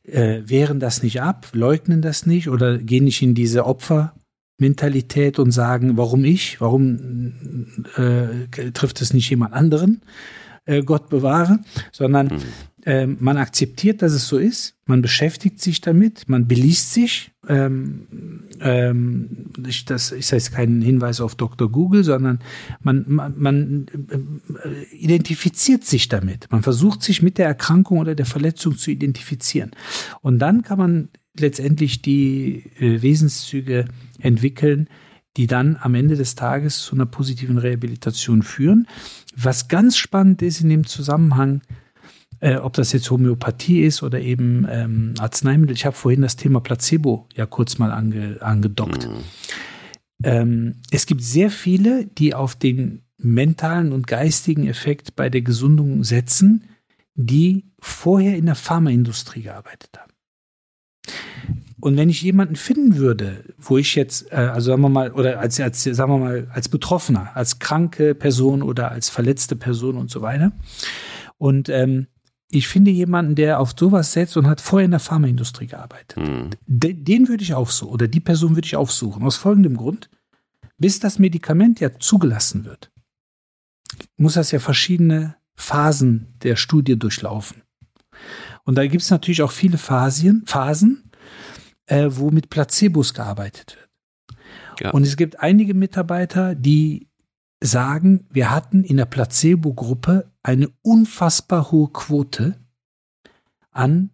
äh, 0.03 0.41
wehren 0.45 0.79
das 0.79 1.03
nicht 1.03 1.21
ab, 1.21 1.47
leugnen 1.53 2.01
das 2.01 2.25
nicht 2.25 2.49
oder 2.49 2.77
gehen 2.77 3.05
nicht 3.05 3.21
in 3.21 3.35
diese 3.35 3.65
Opfer. 3.65 4.13
Mentalität 4.59 5.39
und 5.39 5.51
sagen, 5.51 5.97
warum 5.97 6.23
ich, 6.23 6.61
warum 6.61 7.67
äh, 7.97 8.71
trifft 8.71 9.01
es 9.01 9.11
nicht 9.13 9.29
jemand 9.29 9.53
anderen, 9.53 10.01
äh, 10.65 10.83
Gott 10.83 11.09
bewahre, 11.09 11.59
sondern 11.91 12.27
Mhm. 12.27 12.41
Äh, 12.85 13.07
man 13.07 13.37
akzeptiert, 13.37 14.01
dass 14.01 14.13
es 14.13 14.27
so 14.27 14.37
ist, 14.37 14.75
man 14.85 15.01
beschäftigt 15.01 15.61
sich 15.61 15.79
damit, 15.79 16.27
man 16.27 16.47
beliest 16.47 16.93
sich. 16.93 17.31
Ähm, 17.47 18.43
ähm, 18.59 19.51
ich, 19.65 19.85
das 19.85 20.11
ist 20.11 20.31
jetzt 20.31 20.51
kein 20.53 20.81
Hinweis 20.81 21.21
auf 21.21 21.35
Dr. 21.35 21.71
Google, 21.71 22.03
sondern 22.03 22.39
man, 22.81 23.05
man, 23.07 23.33
man 23.37 23.85
äh, 24.63 24.95
identifiziert 24.95 25.85
sich 25.85 26.09
damit. 26.09 26.47
Man 26.51 26.63
versucht 26.63 27.03
sich 27.03 27.21
mit 27.21 27.37
der 27.37 27.47
Erkrankung 27.47 27.99
oder 27.99 28.15
der 28.15 28.25
Verletzung 28.25 28.77
zu 28.77 28.91
identifizieren. 28.91 29.71
Und 30.21 30.39
dann 30.39 30.61
kann 30.61 30.77
man 30.77 31.09
letztendlich 31.37 32.01
die 32.01 32.65
äh, 32.79 33.01
Wesenszüge 33.01 33.85
entwickeln, 34.19 34.89
die 35.37 35.47
dann 35.47 35.77
am 35.79 35.95
Ende 35.95 36.15
des 36.15 36.35
Tages 36.35 36.79
zu 36.79 36.95
einer 36.95 37.05
positiven 37.05 37.57
Rehabilitation 37.57 38.43
führen. 38.43 38.87
Was 39.35 39.67
ganz 39.67 39.97
spannend 39.97 40.41
ist 40.41 40.61
in 40.61 40.69
dem 40.69 40.85
Zusammenhang, 40.85 41.61
äh, 42.43 42.57
ob 42.57 42.73
das 42.73 42.91
jetzt 42.91 43.09
Homöopathie 43.09 43.83
ist 43.83 44.03
oder 44.03 44.19
eben 44.19 44.67
ähm, 44.69 45.13
Arzneimittel. 45.17 45.75
Ich 45.75 45.85
habe 45.85 45.95
vorhin 45.95 46.21
das 46.21 46.35
Thema 46.35 46.59
Placebo 46.59 47.29
ja 47.33 47.45
kurz 47.45 47.77
mal 47.77 47.91
ange, 47.91 48.41
angedockt. 48.41 49.07
Mhm. 49.07 49.23
Ähm, 50.23 50.81
es 50.91 51.05
gibt 51.05 51.23
sehr 51.23 51.49
viele, 51.49 52.05
die 52.05 52.33
auf 52.33 52.55
den 52.55 53.03
mentalen 53.17 53.93
und 53.93 54.07
geistigen 54.07 54.67
Effekt 54.67 55.15
bei 55.15 55.29
der 55.29 55.41
Gesundung 55.41 56.03
setzen, 56.03 56.65
die 57.15 57.71
vorher 57.79 58.35
in 58.35 58.47
der 58.47 58.55
Pharmaindustrie 58.55 59.43
gearbeitet 59.43 59.97
haben. 59.97 60.11
Und 61.79 61.95
wenn 61.95 62.09
ich 62.09 62.21
jemanden 62.21 62.57
finden 62.57 62.97
würde, 62.97 63.45
wo 63.57 63.77
ich 63.77 63.95
jetzt, 63.95 64.33
äh, 64.33 64.35
also 64.35 64.71
sagen 64.71 64.81
wir 64.81 64.89
mal, 64.89 65.11
oder 65.13 65.39
als, 65.39 65.61
als, 65.61 65.83
sagen 65.83 66.11
wir 66.11 66.17
mal, 66.17 66.47
als 66.51 66.67
Betroffener, 66.67 67.31
als 67.35 67.59
kranke 67.59 68.15
Person 68.15 68.63
oder 68.63 68.91
als 68.91 69.09
verletzte 69.09 69.55
Person 69.55 69.95
und 69.95 70.11
so 70.11 70.21
weiter, 70.21 70.51
und 71.37 71.69
ähm, 71.69 72.07
ich 72.53 72.67
finde 72.67 72.91
jemanden, 72.91 73.35
der 73.35 73.59
auf 73.59 73.73
sowas 73.77 74.13
setzt 74.13 74.37
und 74.37 74.47
hat 74.47 74.61
vorher 74.61 74.85
in 74.85 74.91
der 74.91 74.99
Pharmaindustrie 74.99 75.67
gearbeitet, 75.67 76.17
Mhm. 76.17 76.49
de, 76.67 76.93
den 76.93 77.27
würde 77.27 77.43
ich 77.43 77.53
aufsuchen, 77.53 77.93
oder 77.93 78.07
die 78.07 78.19
Person 78.19 78.55
würde 78.55 78.65
ich 78.65 78.75
aufsuchen, 78.75 79.23
aus 79.23 79.37
folgendem 79.37 79.75
Grund, 79.77 80.09
bis 80.77 80.99
das 80.99 81.19
Medikament 81.19 81.79
ja 81.79 81.97
zugelassen 81.99 82.65
wird, 82.65 82.91
muss 84.17 84.33
das 84.33 84.51
ja 84.51 84.59
verschiedene 84.59 85.35
Phasen 85.55 86.27
der 86.43 86.55
Studie 86.55 86.97
durchlaufen. 86.97 87.63
Und 88.65 88.75
da 88.75 88.85
gibt 88.87 89.03
es 89.03 89.09
natürlich 89.09 89.41
auch 89.41 89.51
viele 89.51 89.77
Phasen, 89.77 90.43
Phasen 90.45 91.11
äh, 91.87 92.07
wo 92.11 92.29
mit 92.31 92.49
Placebos 92.49 93.13
gearbeitet 93.13 93.77
wird. 93.77 93.89
Ja. 94.79 94.91
Und 94.91 95.03
es 95.03 95.17
gibt 95.17 95.39
einige 95.39 95.73
Mitarbeiter, 95.73 96.55
die 96.55 97.07
sagen, 97.63 98.27
wir 98.29 98.51
hatten 98.51 98.83
in 98.83 98.97
der 98.97 99.05
Placebo-Gruppe 99.05 100.31
eine 100.43 100.69
unfassbar 100.81 101.71
hohe 101.71 101.89
Quote 101.89 102.59
an 103.71 104.09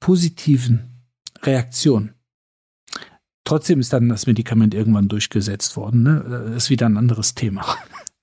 positiven 0.00 1.02
Reaktionen. 1.42 2.14
Trotzdem 3.44 3.80
ist 3.80 3.92
dann 3.92 4.08
das 4.08 4.26
Medikament 4.26 4.74
irgendwann 4.74 5.08
durchgesetzt 5.08 5.76
worden. 5.76 6.02
Ne? 6.02 6.24
Das 6.28 6.64
ist 6.64 6.70
wieder 6.70 6.86
ein 6.86 6.96
anderes 6.96 7.34
Thema. 7.34 7.64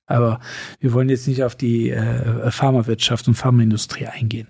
Aber 0.09 0.39
wir 0.79 0.91
wollen 0.91 1.07
jetzt 1.07 1.27
nicht 1.27 1.43
auf 1.43 1.55
die 1.55 1.91
äh, 1.91 2.49
Pharmawirtschaft 2.49 3.27
und 3.27 3.35
Pharmaindustrie 3.35 4.07
eingehen. 4.07 4.47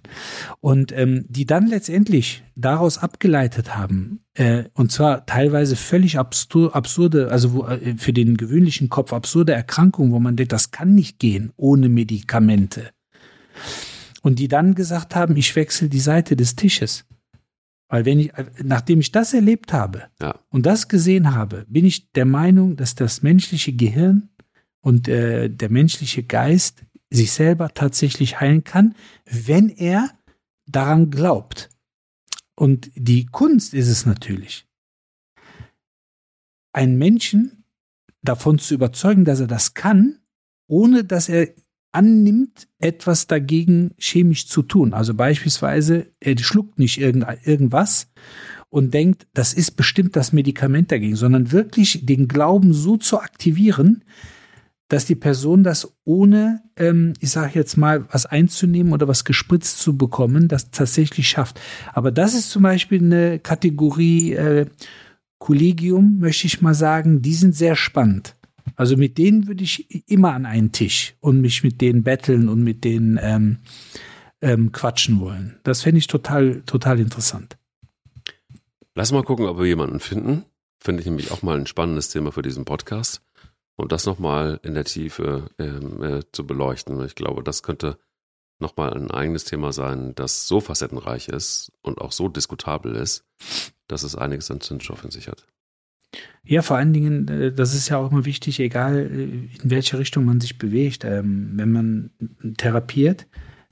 Und 0.62 0.94
ähm, 0.94 1.26
die 1.28 1.46
dann 1.46 1.68
letztendlich 1.68 2.44
daraus 2.56 2.98
abgeleitet 2.98 3.76
haben, 3.76 4.22
äh, 4.36 4.64
und 4.74 4.92
zwar 4.92 5.26
teilweise 5.26 5.76
völlig 5.76 6.18
absur 6.18 6.74
absurde, 6.76 7.30
also 7.30 7.54
wo, 7.54 7.66
äh, 7.68 7.96
für 7.98 8.14
den 8.14 8.38
gewöhnlichen 8.38 8.88
Kopf 8.88 9.12
absurde 9.12 9.52
Erkrankungen, 9.54 10.14
wo 10.14 10.20
man 10.20 10.38
denkt, 10.38 10.54
das 10.54 10.72
kann 10.72 10.96
nicht 10.96 11.20
gehen 11.20 11.52
ohne 11.58 11.90
Medikamente. 11.90 12.92
Und 14.22 14.40
die 14.40 14.48
dann 14.48 14.76
gesagt 14.76 15.14
haben, 15.16 15.36
ich 15.36 15.56
wechsle 15.58 15.90
die 15.90 16.00
Seite 16.00 16.38
des 16.38 16.56
Tisches. 16.56 17.06
Weil 17.90 18.06
wenn 18.06 18.20
ich, 18.20 18.32
nachdem 18.64 19.00
ich 19.02 19.12
das 19.12 19.34
erlebt 19.34 19.74
habe 19.74 20.04
Ja. 20.22 20.36
und 20.50 20.66
das 20.66 20.88
gesehen 20.88 21.36
habe, 21.36 21.66
bin 21.68 21.84
ich 21.84 22.12
der 22.12 22.26
Meinung, 22.26 22.78
dass 22.78 22.96
das 22.96 23.24
menschliche 23.24 23.74
Gehirn 23.74 24.30
und 24.82 25.08
äh, 25.08 25.50
der 25.50 25.70
menschliche 25.70 26.24
Geist 26.24 26.84
sich 27.10 27.32
selber 27.32 27.74
tatsächlich 27.74 28.40
heilen 28.40 28.64
kann, 28.64 28.96
wenn 29.26 29.70
er 29.70 30.10
daran 30.68 31.10
glaubt. 31.10 31.70
Und 32.56 32.92
die 32.96 33.26
Kunst 33.26 33.74
ist 33.74 33.88
es 33.88 34.06
natürlich, 34.06 34.68
einen 36.74 36.98
Menschen 36.98 37.64
davon 38.22 38.60
zu 38.60 38.74
überzeugen, 38.74 39.26
dass 39.26 39.40
er 39.40 39.48
das 39.48 39.74
kann, 39.74 40.20
ohne 40.68 41.04
dass 41.04 41.30
er 41.30 41.50
annimmt, 41.92 42.68
etwas 42.78 43.28
dagegen 43.28 43.96
chemisch 43.98 44.48
zu 44.48 44.62
tun. 44.62 44.94
Also 44.94 45.14
beispielsweise, 45.16 46.08
er 46.20 46.38
schluckt 46.38 46.78
nicht 46.78 47.00
irgend, 47.00 47.26
irgendwas 47.46 48.12
und 48.70 48.94
denkt, 48.94 49.28
das 49.34 49.54
ist 49.54 49.72
bestimmt 49.72 50.16
das 50.16 50.32
Medikament 50.32 50.92
dagegen, 50.92 51.16
sondern 51.16 51.52
wirklich 51.52 52.06
den 52.06 52.28
Glauben 52.28 52.74
so 52.74 52.98
zu 52.98 53.20
aktivieren, 53.20 54.04
dass 54.90 55.06
die 55.06 55.16
Person 55.16 55.64
das 55.64 55.96
ohne, 56.04 56.64
ähm, 56.76 57.14
ich 57.20 57.30
sage 57.30 57.52
jetzt 57.54 57.78
mal, 57.78 58.06
was 58.12 58.26
einzunehmen 58.26 58.92
oder 58.92 59.08
was 59.08 59.24
gespritzt 59.24 59.80
zu 59.80 59.98
bekommen, 59.98 60.48
das 60.48 60.72
tatsächlich 60.72 61.30
schafft. 61.30 61.60
Aber 61.94 62.12
das 62.12 62.34
ist 62.34 62.50
zum 62.50 62.64
Beispiel 62.64 63.02
eine 63.02 63.40
Kategorie 63.40 64.34
äh, 64.34 64.66
Kollegium, 65.38 66.18
möchte 66.20 66.48
ich 66.48 66.62
mal 66.62 66.74
sagen, 66.74 67.22
die 67.22 67.36
sind 67.36 67.56
sehr 67.56 67.76
spannend. 67.76 68.36
Also 68.76 68.98
mit 68.98 69.18
denen 69.18 69.48
würde 69.48 69.64
ich 69.64 70.10
immer 70.10 70.34
an 70.34 70.46
einen 70.46 70.72
Tisch 70.72 71.16
und 71.22 71.40
mich 71.40 71.64
mit 71.64 71.82
denen 71.82 72.04
betteln 72.04 72.50
und 72.50 72.64
mit 72.64 72.84
denen 72.84 73.20
ähm, 73.22 73.60
ähm, 74.42 74.72
quatschen 74.72 75.20
wollen. 75.20 75.58
Das 75.64 75.84
fände 75.84 76.00
ich 76.00 76.08
total, 76.08 76.62
total 76.66 77.00
interessant. 77.00 77.58
Lass 78.96 79.12
mal 79.12 79.24
gucken, 79.24 79.46
ob 79.46 79.60
wir 79.60 79.66
jemanden 79.66 80.00
finden. 80.00 80.46
Finde 80.80 81.02
ich 81.02 81.06
nämlich 81.06 81.32
auch 81.32 81.42
mal 81.42 81.58
ein 81.58 81.68
spannendes 81.68 82.10
Thema 82.10 82.32
für 82.32 82.42
diesen 82.42 82.66
Podcast. 82.66 83.22
Und 83.80 83.94
das 83.94 84.06
nochmal 84.06 84.60
in 84.62 84.74
der 84.74 84.84
Tiefe 84.84 85.52
ähm, 85.58 86.04
äh, 86.04 86.20
zu 86.34 86.46
beleuchten. 86.46 87.02
Ich 87.06 87.16
glaube, 87.16 87.44
das 87.44 87.64
könnte 87.64 87.98
nochmal 88.60 88.94
ein 88.94 89.10
eigenes 89.10 89.46
Thema 89.46 89.72
sein, 89.72 90.14
das 90.16 90.50
so 90.50 90.60
facettenreich 90.60 91.30
ist 91.30 91.72
und 91.82 92.02
auch 92.02 92.12
so 92.12 92.28
diskutabel 92.28 92.94
ist, 92.94 93.24
dass 93.88 94.04
es 94.04 94.18
einiges 94.18 94.52
an 94.52 94.60
Zündstoff 94.60 95.06
in 95.06 95.12
sich 95.12 95.30
hat. 95.30 95.48
Ja, 96.44 96.62
vor 96.62 96.76
allen 96.76 96.92
Dingen, 96.92 97.30
äh, 97.30 97.54
das 97.54 97.74
ist 97.74 97.88
ja 97.88 98.00
auch 98.00 98.12
immer 98.12 98.26
wichtig, 98.26 98.60
egal 98.60 98.98
äh, 98.98 99.24
in 99.64 99.70
welche 99.70 99.98
Richtung 99.98 100.26
man 100.26 100.42
sich 100.42 100.58
bewegt. 100.58 101.06
Ähm, 101.06 101.52
wenn 101.54 101.72
man 101.72 102.10
therapiert, 102.58 103.28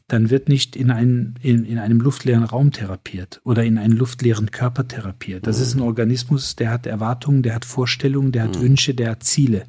dann 0.07 0.29
wird 0.29 0.47
nicht 0.47 0.75
in, 0.77 0.89
ein, 0.89 1.35
in, 1.41 1.65
in 1.65 1.79
einem 1.79 1.99
luftleeren 1.99 2.45
Raum 2.45 2.71
therapiert 2.71 3.41
oder 3.43 3.63
in 3.65 3.77
einen 3.77 3.93
luftleeren 3.95 4.51
Körper 4.51 4.87
therapiert. 4.87 5.45
Das 5.47 5.59
ist 5.59 5.75
ein 5.75 5.81
Organismus, 5.81 6.55
der 6.55 6.71
hat 6.71 6.85
Erwartungen, 6.85 7.43
der 7.43 7.55
hat 7.55 7.65
Vorstellungen, 7.65 8.31
der 8.31 8.43
hat 8.43 8.55
Mhm. 8.55 8.61
Wünsche, 8.61 8.93
der 8.93 9.11
hat 9.11 9.23
Ziele. 9.23 9.65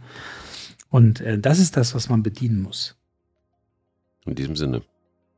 Und 0.91 1.20
äh, 1.20 1.39
das 1.39 1.59
ist 1.59 1.76
das, 1.76 1.95
was 1.95 2.09
man 2.09 2.22
bedienen 2.22 2.62
muss. 2.62 2.95
In 4.26 4.34
diesem 4.36 4.55
Sinne, 4.57 4.82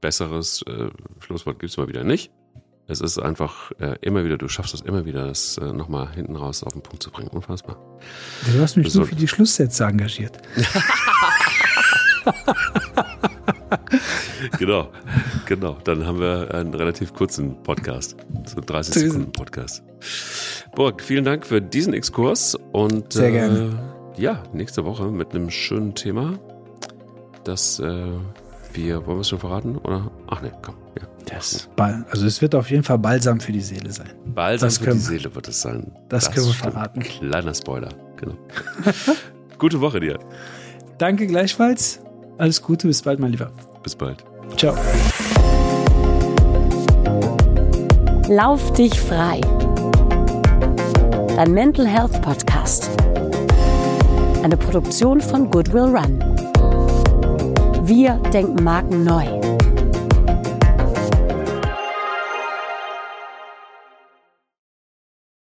besseres 0.03 0.62
äh, 0.66 0.88
Schlusswort 1.20 1.59
gibt 1.61 1.70
es 1.72 1.78
mal 1.78 1.88
wieder 1.88 2.05
nicht. 2.05 2.30
Es 2.86 3.01
ist 3.01 3.18
einfach 3.18 3.70
äh, 3.78 3.96
immer 4.03 4.24
wieder, 4.24 4.36
du 4.36 4.48
schaffst 4.48 4.74
es 4.74 4.80
immer 4.80 5.05
wieder, 5.07 5.26
das 5.28 5.57
äh, 5.59 5.72
nochmal 5.72 6.12
hinten 6.12 6.34
raus 6.36 6.62
auf 6.64 6.72
den 6.72 6.82
Punkt 6.82 7.03
zu 7.03 7.11
bringen. 7.11 7.28
Unfassbar. 7.28 7.76
Du 8.53 8.61
hast 8.61 8.76
mich 8.76 8.84
nur 8.86 8.90
soll- 8.92 9.07
für 9.07 9.14
die 9.14 9.28
Schlusssätze 9.28 9.84
engagiert. 9.84 10.38
Genau, 14.58 14.88
genau. 15.46 15.76
Dann 15.84 16.06
haben 16.06 16.18
wir 16.20 16.52
einen 16.54 16.74
relativ 16.74 17.12
kurzen 17.12 17.62
Podcast. 17.62 18.16
So 18.46 18.60
30 18.60 18.94
So 18.94 19.00
ist 19.00 19.06
Sekunden 19.12 19.32
Podcast. 19.32 19.82
Burg, 20.74 21.02
vielen 21.02 21.24
Dank 21.24 21.46
für 21.46 21.60
diesen 21.60 21.92
Exkurs 21.94 22.56
und 22.72 23.12
Sehr 23.12 23.28
äh, 23.28 23.32
gerne. 23.32 23.78
ja, 24.16 24.42
nächste 24.52 24.84
Woche 24.84 25.06
mit 25.10 25.34
einem 25.34 25.50
schönen 25.50 25.94
Thema, 25.94 26.38
das 27.44 27.78
äh, 27.80 28.06
wir, 28.72 29.06
wollen 29.06 29.18
wir 29.18 29.20
es 29.22 29.28
schon 29.28 29.40
verraten? 29.40 29.76
Oder? 29.78 30.10
Ach 30.28 30.42
ne, 30.42 30.52
komm. 30.62 30.76
Ja. 30.98 31.06
Das, 31.26 31.68
also 32.10 32.26
es 32.26 32.40
wird 32.42 32.54
auf 32.54 32.70
jeden 32.70 32.82
Fall 32.82 32.98
balsam 32.98 33.40
für 33.40 33.52
die 33.52 33.60
Seele 33.60 33.92
sein. 33.92 34.10
Balsam 34.26 34.68
Das 34.68 34.78
für 34.78 34.90
die 34.92 34.98
Seele 34.98 35.34
wird 35.34 35.46
es 35.48 35.60
sein. 35.60 35.92
das 36.08 36.30
können 36.30 36.46
wir 36.46 36.54
verraten. 36.54 37.00
Kleiner 37.00 37.54
Spoiler, 37.54 37.90
genau. 38.16 38.36
Gute 39.58 39.80
Woche 39.80 40.00
dir. 40.00 40.18
Danke 40.98 41.26
gleichfalls. 41.26 42.00
Alles 42.41 42.62
Gute, 42.62 42.86
bis 42.86 43.03
bald, 43.03 43.20
mein 43.20 43.32
Lieber. 43.32 43.51
Bis 43.82 43.95
bald. 43.95 44.24
Ciao. 44.57 44.74
Lauf 48.28 48.72
dich 48.72 48.99
frei. 48.99 49.43
Dein 51.36 51.53
Mental 51.53 51.86
Health 51.86 52.22
Podcast. 52.22 52.88
Eine 54.43 54.57
Produktion 54.57 55.20
von 55.20 55.51
Goodwill 55.51 55.95
Run. 55.95 56.18
Wir 57.82 58.14
denken 58.32 58.64
Marken 58.64 59.05
neu. 59.05 59.39